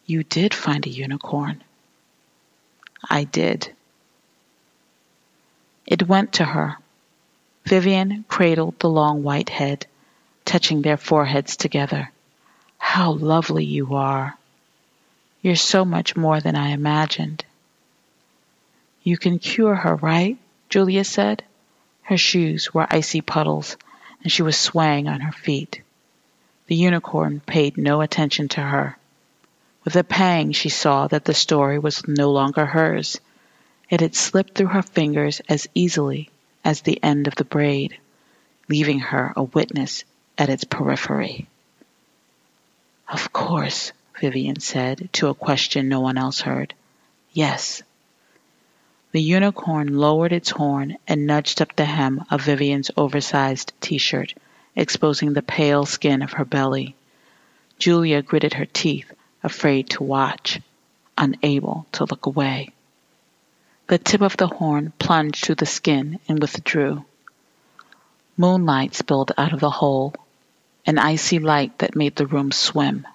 You 0.06 0.22
did 0.22 0.52
find 0.52 0.86
a 0.86 0.90
unicorn. 0.90 1.62
I 3.08 3.24
did. 3.24 3.72
It 5.86 6.08
went 6.08 6.34
to 6.34 6.44
her. 6.44 6.76
Vivian 7.64 8.24
cradled 8.28 8.78
the 8.78 8.90
long 8.90 9.22
white 9.22 9.48
head, 9.48 9.86
touching 10.44 10.82
their 10.82 10.96
foreheads 10.96 11.56
together. 11.56 12.10
How 12.78 13.12
lovely 13.12 13.64
you 13.64 13.94
are. 13.94 14.36
You're 15.40 15.56
so 15.56 15.84
much 15.84 16.16
more 16.16 16.40
than 16.40 16.56
I 16.56 16.70
imagined. 16.70 17.44
You 19.02 19.16
can 19.16 19.38
cure 19.38 19.74
her, 19.74 19.96
right? 19.96 20.36
Julia 20.68 21.04
said. 21.04 21.42
Her 22.02 22.16
shoes 22.16 22.74
were 22.74 22.86
icy 22.90 23.20
puddles 23.20 23.76
and 24.22 24.30
she 24.30 24.42
was 24.42 24.56
swaying 24.56 25.08
on 25.08 25.20
her 25.20 25.32
feet. 25.32 25.80
The 26.66 26.76
unicorn 26.76 27.40
paid 27.40 27.76
no 27.76 28.00
attention 28.00 28.48
to 28.48 28.60
her. 28.60 28.96
With 29.84 29.96
a 29.96 30.04
pang, 30.04 30.52
she 30.52 30.68
saw 30.68 31.08
that 31.08 31.24
the 31.24 31.34
story 31.34 31.78
was 31.78 32.06
no 32.06 32.30
longer 32.30 32.66
hers. 32.66 33.20
It 33.90 34.00
had 34.00 34.14
slipped 34.14 34.54
through 34.54 34.68
her 34.68 34.82
fingers 34.82 35.40
as 35.48 35.66
easily 35.74 36.30
as 36.64 36.82
the 36.82 37.02
end 37.02 37.26
of 37.26 37.34
the 37.34 37.44
braid, 37.44 37.98
leaving 38.68 39.00
her 39.00 39.32
a 39.36 39.42
witness 39.42 40.04
at 40.38 40.48
its 40.48 40.64
periphery. 40.64 41.46
Of 43.08 43.32
course, 43.32 43.92
Vivian 44.20 44.60
said 44.60 45.08
to 45.14 45.28
a 45.28 45.34
question 45.34 45.88
no 45.88 46.00
one 46.00 46.16
else 46.16 46.40
heard. 46.40 46.74
Yes. 47.32 47.82
The 49.12 49.20
unicorn 49.20 49.98
lowered 49.98 50.32
its 50.32 50.50
horn 50.50 50.96
and 51.06 51.26
nudged 51.26 51.60
up 51.60 51.76
the 51.76 51.84
hem 51.84 52.24
of 52.30 52.42
Vivian's 52.42 52.90
oversized 52.96 53.72
t-shirt, 53.80 54.34
exposing 54.74 55.32
the 55.32 55.42
pale 55.42 55.84
skin 55.84 56.22
of 56.22 56.32
her 56.32 56.44
belly. 56.44 56.94
Julia 57.78 58.22
gritted 58.22 58.54
her 58.54 58.64
teeth, 58.64 59.12
afraid 59.42 59.90
to 59.90 60.02
watch, 60.02 60.60
unable 61.18 61.86
to 61.92 62.04
look 62.04 62.26
away. 62.26 62.70
The 63.88 63.98
tip 63.98 64.22
of 64.22 64.36
the 64.36 64.46
horn 64.46 64.92
plunged 64.98 65.44
through 65.44 65.56
the 65.56 65.66
skin 65.66 66.18
and 66.28 66.40
withdrew. 66.40 67.04
Moonlight 68.36 68.94
spilled 68.94 69.32
out 69.36 69.52
of 69.52 69.60
the 69.60 69.68
hole, 69.68 70.14
an 70.84 70.98
icy 70.98 71.38
light 71.38 71.78
that 71.78 71.96
made 71.96 72.16
the 72.16 72.26
room 72.26 72.50
swim. 72.50 73.06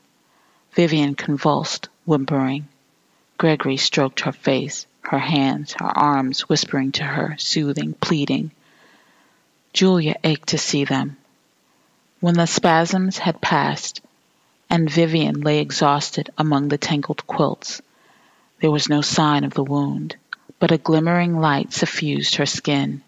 Vivian 0.72 1.16
convulsed, 1.16 1.90
whimpering. 2.06 2.68
Gregory 3.38 3.78
stroked 3.78 4.22
her 4.22 4.32
face, 4.32 4.86
her 5.02 5.20
hands, 5.20 5.74
her 5.74 5.98
arms 5.98 6.42
whispering 6.50 6.92
to 6.92 7.04
her, 7.04 7.36
soothing, 7.38 7.94
pleading. 7.94 8.52
Julia 9.74 10.16
ached 10.24 10.50
to 10.50 10.58
see 10.58 10.86
them. 10.86 11.18
When 12.20 12.36
the 12.36 12.48
spasms 12.48 13.18
had 13.18 13.42
passed 13.42 14.02
and 14.70 14.90
Vivian 14.90 15.42
lay 15.42 15.60
exhausted 15.60 16.30
among 16.38 16.68
the 16.68 16.78
tangled 16.78 17.28
quilts, 17.28 17.82
there 18.60 18.72
was 18.72 18.90
no 18.90 19.02
sign 19.02 19.44
of 19.44 19.54
the 19.54 19.64
wound, 19.64 20.16
but 20.60 20.72
a 20.72 20.78
glimmering 20.78 21.40
light 21.40 21.74
suffused 21.74 22.36
her 22.36 22.46
skin. 22.46 23.04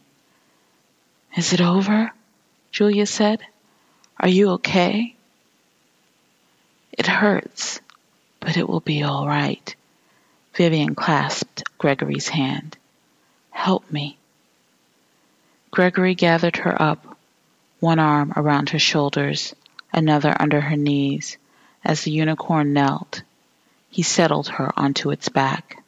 Is 1.36 1.54
it 1.54 1.62
over? 1.62 2.12
Julia 2.72 3.06
said. 3.06 3.42
Are 4.20 4.28
you 4.28 4.50
okay? 4.52 5.16
It 6.92 7.08
hurts, 7.08 7.80
but 8.42 8.58
it 8.58 8.68
will 8.68 8.82
be 8.82 9.04
all 9.04 9.28
right. 9.28 9.76
Vivian 10.56 10.94
clasped 10.94 11.64
Gregory's 11.78 12.28
hand. 12.28 12.78
Help 13.52 13.90
me. 13.90 14.18
Gregory 15.72 16.16
gathered 16.16 16.58
her 16.58 16.82
up, 16.82 17.18
one 17.80 18.00
arm 18.00 18.34
around 18.36 18.72
her 18.72 18.80
shoulders, 18.80 19.56
another 19.94 20.36
under 20.38 20.60
her 20.60 20.76
knees. 20.76 21.38
As 21.86 22.04
the 22.04 22.12
unicorn 22.12 22.74
knelt, 22.74 23.22
he 23.90 24.04
settled 24.04 24.50
her 24.50 24.78
onto 24.78 25.12
its 25.12 25.30
back. 25.30 25.82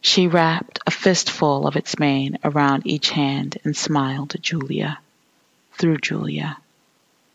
She 0.00 0.28
wrapped 0.28 0.78
a 0.86 0.92
fistful 0.92 1.66
of 1.66 1.74
its 1.74 1.98
mane 1.98 2.38
around 2.44 2.86
each 2.86 3.10
hand 3.10 3.58
and 3.64 3.76
smiled 3.76 4.36
at 4.36 4.42
Julia, 4.42 5.00
through 5.72 5.98
Julia, 5.98 6.58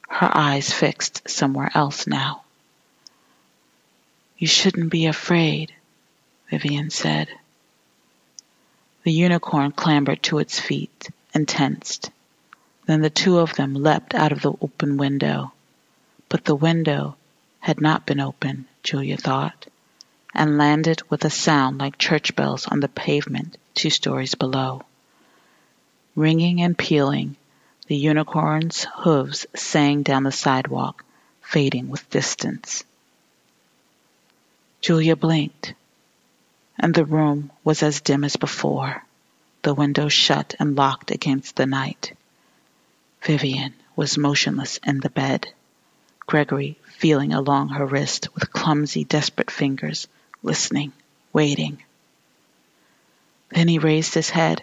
her 0.10 0.30
eyes 0.36 0.74
fixed 0.74 1.30
somewhere 1.30 1.72
else 1.74 2.06
now. 2.08 2.44
You 4.38 4.48
shouldn't 4.48 4.90
be 4.90 5.06
afraid, 5.06 5.74
Vivian 6.50 6.90
said. 6.90 7.30
The 9.04 9.12
unicorn 9.14 9.72
clambered 9.72 10.22
to 10.24 10.40
its 10.40 10.60
feet 10.60 11.10
and 11.34 11.48
tensed. 11.48 12.10
Then 12.86 13.02
the 13.02 13.10
two 13.10 13.38
of 13.38 13.54
them 13.56 13.76
leapt 13.76 14.14
out 14.14 14.32
of 14.32 14.42
the 14.42 14.54
open 14.62 14.98
window. 14.98 15.54
But 16.28 16.44
the 16.44 16.56
window 16.56 17.16
had 17.60 17.80
not 17.80 18.06
been 18.06 18.20
open, 18.20 18.68
Julia 18.84 19.18
thought, 19.18 19.68
and 20.34 20.58
landed 20.58 21.02
with 21.10 21.24
a 21.24 21.30
sound 21.30 21.78
like 21.78 21.98
church 21.98 22.36
bells 22.36 22.66
on 22.68 22.80
the 22.80 22.88
pavement 22.88 23.58
two 23.74 23.90
stories 23.90 24.36
below. 24.36 24.84
Ringing 26.16 26.62
and 26.62 26.78
pealing, 26.78 27.36
the 27.90 27.98
unicorn's 27.98 28.86
hooves 28.98 29.48
sang 29.56 30.04
down 30.04 30.22
the 30.22 30.32
sidewalk, 30.32 31.04
fading 31.42 31.90
with 31.90 32.08
distance. 32.12 32.84
Julia 34.80 35.16
blinked 35.16 35.74
and 36.78 36.94
the 36.94 37.04
room 37.04 37.52
was 37.64 37.82
as 37.82 38.02
dim 38.02 38.24
as 38.24 38.36
before, 38.38 39.04
the 39.64 39.74
window 39.74 40.08
shut 40.08 40.54
and 40.60 40.76
locked 40.76 41.10
against 41.10 41.56
the 41.56 41.66
night. 41.66 42.16
Vivian 43.24 43.74
was 43.96 44.20
motionless 44.20 44.80
in 44.86 45.00
the 45.00 45.10
bed, 45.10 45.52
Gregory 46.28 46.78
feeling 46.84 47.34
along 47.34 47.70
her 47.70 47.88
wrist 47.88 48.28
with 48.36 48.54
clumsy, 48.54 49.04
desperate 49.04 49.50
fingers, 49.50 50.08
listening, 50.44 50.94
waiting. 51.34 51.82
Then 53.50 53.68
he 53.68 53.80
raised 53.80 54.14
his 54.14 54.30
head, 54.30 54.62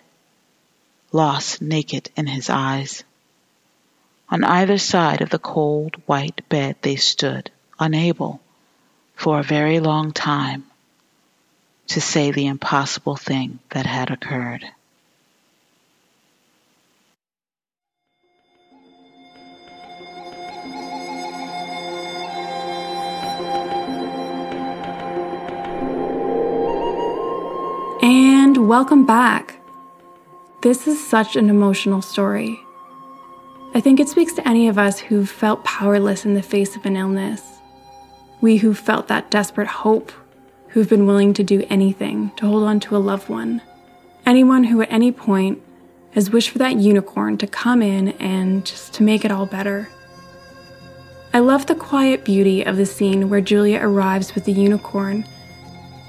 loss 1.11 1.61
naked 1.61 2.09
in 2.17 2.29
his 2.29 2.49
eyes. 2.49 3.03
On 4.29 4.43
either 4.43 4.77
side 4.77 5.21
of 5.23 5.31
the 5.31 5.39
cold 5.39 6.03
white 6.07 6.41
bed 6.49 6.77
they 6.83 6.97
stood, 6.97 7.49
unable, 7.79 8.41
for 9.15 9.39
a 9.39 9.45
very 9.45 9.79
long 9.79 10.13
time, 10.13 10.65
to 11.87 12.01
say 12.01 12.33
the 12.33 12.49
impossible 12.49 13.15
thing 13.15 13.61
that 13.71 13.87
had 13.87 14.11
occurred. 14.11 14.65
And 28.03 28.69
welcome 28.69 29.07
back. 29.07 29.61
This 30.63 30.89
is 30.89 31.09
such 31.09 31.37
an 31.37 31.49
emotional 31.49 32.03
story. 32.03 32.66
I 33.75 33.81
think 33.81 34.01
it 34.01 34.09
speaks 34.09 34.33
to 34.35 34.49
any 34.49 34.69
of 34.69 34.79
us 34.79 34.99
who've 34.99 35.29
felt 35.29 35.65
powerless 35.65 36.25
in 36.25 36.35
the 36.35 36.43
face 36.43 36.77
of 36.77 36.87
an 36.87 36.97
illness. 36.97 37.43
We 38.41 38.59
who 38.59 38.75
felt 38.75 39.09
that 39.09 39.31
desperate 39.31 39.69
hope 39.69 40.13
who've 40.69 40.89
been 40.89 41.07
willing 41.07 41.35
to 41.35 41.43
do 41.43 41.67
anything 41.69 42.33
to 42.37 42.47
hold 42.47 42.65
on 42.65 42.81
to 42.81 42.97
a 42.97 42.99
loved 42.99 43.29
one. 43.29 43.63
Anyone 44.25 44.65
who 44.65 44.81
at 44.83 44.93
any 44.93 45.13
point 45.13 45.63
has 46.13 46.31
wished 46.31 46.51
for 46.51 46.59
that 46.59 46.77
unicorn 46.77 47.39
to 47.39 47.47
come 47.47 47.83
in 47.83 48.09
and 48.13 48.65
just 48.65 48.95
to 48.95 49.03
make 49.03 49.25
it 49.25 49.31
all 49.31 49.47
better. 49.47 49.89
I 51.35 51.41
love 51.41 51.67
the 51.67 51.75
quiet 51.75 52.25
beauty 52.25 52.63
of 52.63 52.79
the 52.79 52.87
scene 52.87 53.29
where 53.29 53.43
Julia 53.43 53.79
arrives 53.83 54.35
with 54.35 54.47
the 54.47 54.53
unicorn 54.53 55.27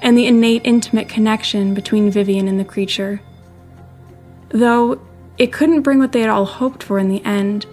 and 0.00 0.16
the 0.16 0.26
innate 0.26 0.62
intimate 0.64 1.08
connection 1.08 1.74
between 1.74 2.10
Vivian 2.10 2.48
and 2.48 2.58
the 2.58 2.64
creature. 2.64 3.20
Though 4.48 5.00
it 5.38 5.52
couldn't 5.52 5.82
bring 5.82 5.98
what 5.98 6.12
they 6.12 6.20
had 6.20 6.30
all 6.30 6.44
hoped 6.44 6.82
for 6.82 6.98
in 6.98 7.08
the 7.08 7.24
end, 7.24 7.66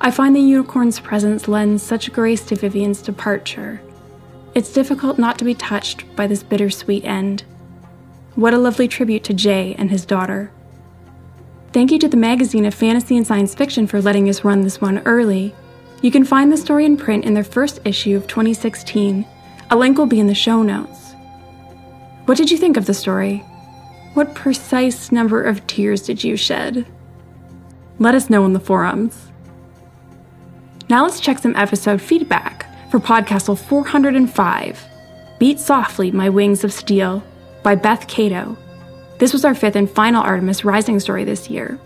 I 0.00 0.10
find 0.10 0.34
the 0.34 0.40
unicorn's 0.40 0.98
presence 0.98 1.46
lends 1.46 1.82
such 1.82 2.12
grace 2.12 2.42
to 2.46 2.56
Vivian's 2.56 3.02
departure. 3.02 3.82
It's 4.54 4.72
difficult 4.72 5.18
not 5.18 5.38
to 5.38 5.44
be 5.44 5.54
touched 5.54 6.16
by 6.16 6.26
this 6.26 6.42
bittersweet 6.42 7.04
end. 7.04 7.44
What 8.34 8.54
a 8.54 8.58
lovely 8.58 8.88
tribute 8.88 9.22
to 9.24 9.34
Jay 9.34 9.76
and 9.78 9.90
his 9.90 10.06
daughter. 10.06 10.50
Thank 11.72 11.92
you 11.92 11.98
to 11.98 12.08
the 12.08 12.16
magazine 12.16 12.64
of 12.64 12.74
fantasy 12.74 13.16
and 13.16 13.26
science 13.26 13.54
fiction 13.54 13.86
for 13.86 14.00
letting 14.00 14.28
us 14.28 14.42
run 14.42 14.62
this 14.62 14.80
one 14.80 15.00
early. 15.00 15.54
You 16.02 16.10
can 16.10 16.24
find 16.24 16.50
the 16.50 16.56
story 16.56 16.86
in 16.86 16.96
print 16.96 17.24
in 17.24 17.34
their 17.34 17.44
first 17.44 17.80
issue 17.84 18.16
of 18.16 18.26
2016. 18.26 19.26
A 19.70 19.76
link 19.76 19.98
will 19.98 20.06
be 20.06 20.18
in 20.18 20.26
the 20.26 20.34
show 20.34 20.62
notes. 20.62 21.12
What 22.24 22.38
did 22.38 22.50
you 22.50 22.56
think 22.56 22.76
of 22.78 22.86
the 22.86 22.94
story? 22.94 23.38
What 24.14 24.34
precise 24.34 25.12
number 25.12 25.42
of 25.42 25.66
tears 25.66 26.02
did 26.02 26.24
you 26.24 26.36
shed? 26.36 26.86
Let 28.00 28.14
us 28.14 28.30
know 28.30 28.46
in 28.46 28.54
the 28.54 28.60
forums. 28.60 29.30
Now 30.88 31.02
let's 31.02 31.20
check 31.20 31.38
some 31.38 31.54
episode 31.54 32.00
feedback 32.00 32.64
for 32.90 32.98
Podcastle 32.98 33.58
405 33.58 34.82
Beat 35.38 35.60
Softly 35.60 36.10
My 36.10 36.30
Wings 36.30 36.64
of 36.64 36.72
Steel 36.72 37.22
by 37.62 37.74
Beth 37.74 38.08
Cato. 38.08 38.56
This 39.18 39.34
was 39.34 39.44
our 39.44 39.54
fifth 39.54 39.76
and 39.76 39.88
final 39.88 40.22
Artemis 40.22 40.64
Rising 40.64 40.98
story 40.98 41.24
this 41.24 41.50
year. 41.50 41.78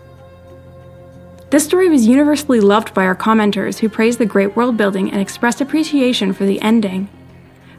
This 1.49 1.65
story 1.65 1.89
was 1.89 2.07
universally 2.07 2.61
loved 2.61 2.93
by 2.93 3.03
our 3.03 3.15
commenters 3.15 3.79
who 3.79 3.89
praised 3.89 4.17
the 4.17 4.25
great 4.25 4.55
world 4.55 4.77
building 4.77 5.11
and 5.11 5.19
expressed 5.19 5.59
appreciation 5.59 6.31
for 6.31 6.45
the 6.45 6.61
ending. 6.61 7.09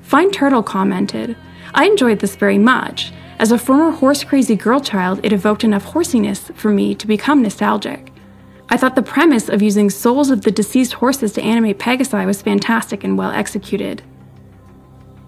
Fine 0.03 0.31
Turtle 0.31 0.63
commented, 0.63 1.39
I 1.73 1.87
enjoyed 1.87 2.19
this 2.19 2.37
very 2.37 2.59
much. 2.59 3.15
As 3.39 3.51
a 3.51 3.59
former 3.59 3.93
horse 3.93 4.25
crazy 4.25 4.57
girl 4.57 4.81
child, 4.81 5.21
it 5.23 5.33
evoked 5.33 5.65
enough 5.65 5.87
horsiness 5.87 6.55
for 6.55 6.71
me 6.71 6.95
to 6.97 7.07
become 7.07 7.41
nostalgic. 7.41 8.13
I 8.69 8.77
thought 8.77 8.97
the 8.97 9.03
premise 9.03 9.49
of 9.49 9.63
using 9.63 9.91
souls 9.91 10.31
of 10.31 10.43
the 10.43 10.51
deceased 10.51 10.95
horses 10.95 11.33
to 11.35 11.43
animate 11.43 11.79
Pegasi 11.79 12.27
was 12.27 12.43
fantastic 12.43 13.05
and 13.05 13.17
well 13.17 13.31
executed. 13.31 14.03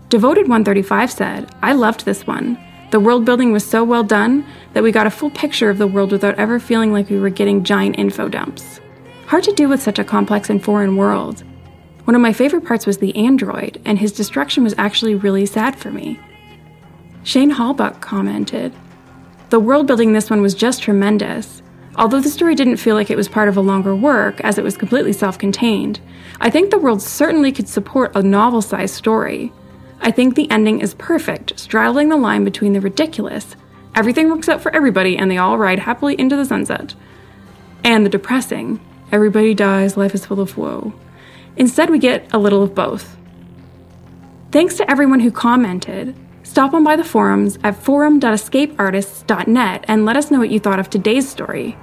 Devoted 0.09 0.49
135 0.49 1.11
said, 1.11 1.55
I 1.63 1.73
loved 1.73 2.05
this 2.05 2.27
one. 2.27 2.59
The 2.91 2.99
world 2.99 3.25
building 3.25 3.53
was 3.53 3.67
so 3.67 3.85
well 3.85 4.03
done 4.03 4.47
that 4.73 4.83
we 4.83 4.91
got 4.91 5.07
a 5.07 5.11
full 5.11 5.31
picture 5.31 5.69
of 5.69 5.79
the 5.79 5.87
world 5.87 6.11
without 6.11 6.39
ever 6.39 6.59
feeling 6.59 6.93
like 6.93 7.11
we 7.11 7.21
were 7.21 7.29
getting 7.29 7.63
giant 7.63 7.99
info 7.99 8.29
dumps. 8.29 8.81
Hard 9.27 9.45
to 9.45 9.53
do 9.53 9.69
with 9.69 9.83
such 9.83 9.99
a 9.99 10.05
complex 10.05 10.49
and 10.49 10.65
foreign 10.65 10.97
world. 10.97 11.45
One 12.05 12.15
of 12.15 12.23
my 12.23 12.33
favorite 12.33 12.65
parts 12.65 12.87
was 12.87 12.97
the 12.97 13.15
android, 13.15 13.79
and 13.85 13.99
his 13.99 14.13
destruction 14.13 14.65
was 14.65 14.75
actually 14.79 15.15
really 15.15 15.45
sad 15.45 15.77
for 15.77 15.91
me. 15.91 16.19
Shane 17.23 17.53
Hallbuck 17.53 18.01
commented, 18.01 18.75
The 19.51 19.61
world 19.61 19.87
building 19.87 20.15
this 20.15 20.31
one 20.31 20.41
was 20.41 20.55
just 20.55 20.83
tremendous. 20.83 21.61
Although 21.99 22.21
the 22.21 22.31
story 22.31 22.55
didn't 22.55 22.77
feel 22.77 22.95
like 22.95 23.11
it 23.11 23.17
was 23.17 23.29
part 23.29 23.49
of 23.49 23.57
a 23.57 23.61
longer 23.61 23.93
work, 23.95 24.41
as 24.43 24.57
it 24.57 24.65
was 24.65 24.77
completely 24.77 25.13
self 25.13 25.37
contained, 25.37 25.99
I 26.41 26.49
think 26.49 26.71
the 26.71 26.79
world 26.79 27.03
certainly 27.03 27.51
could 27.51 27.69
support 27.69 28.15
a 28.15 28.23
novel 28.23 28.63
sized 28.63 28.95
story. 28.95 29.53
I 30.01 30.13
think 30.13 30.37
the 30.37 30.49
ending 30.51 30.81
is 30.81 30.95
perfect, 30.95 31.59
straddling 31.59 32.09
the 32.09 32.17
line 32.17 32.45
between 32.45 32.73
the 32.73 32.81
ridiculous, 32.81 33.57
everything 33.97 34.31
works 34.31 34.49
out 34.49 34.63
for 34.63 34.73
everybody 34.75 35.19
and 35.19 35.29
they 35.29 35.39
all 35.39 35.59
ride 35.59 35.81
happily 35.81 36.15
into 36.21 36.37
the 36.37 36.45
sunset, 36.45 36.95
and 37.83 38.07
the 38.07 38.11
depressing, 38.11 38.79
everybody 39.11 39.55
dies, 39.55 39.97
life 39.97 40.15
is 40.15 40.25
full 40.25 40.41
of 40.41 40.57
woe. 40.57 40.93
Instead, 41.57 41.91
we 41.91 41.99
get 41.99 42.33
a 42.33 42.39
little 42.39 42.63
of 42.63 42.77
both. 42.77 43.17
Thanks 44.53 44.77
to 44.77 44.89
everyone 44.89 45.19
who 45.19 45.33
commented. 45.33 46.15
Stop 46.45 46.75
on 46.75 46.85
by 46.85 46.95
the 46.95 47.03
forums 47.03 47.59
at 47.65 47.75
forum.escapeartists.net 47.77 49.85
and 49.89 50.07
let 50.07 50.17
us 50.17 50.31
know 50.31 50.39
what 50.39 50.51
you 50.51 50.61
thought 50.61 50.79
of 50.79 50.89
today's 50.89 51.29
story. 51.29 51.77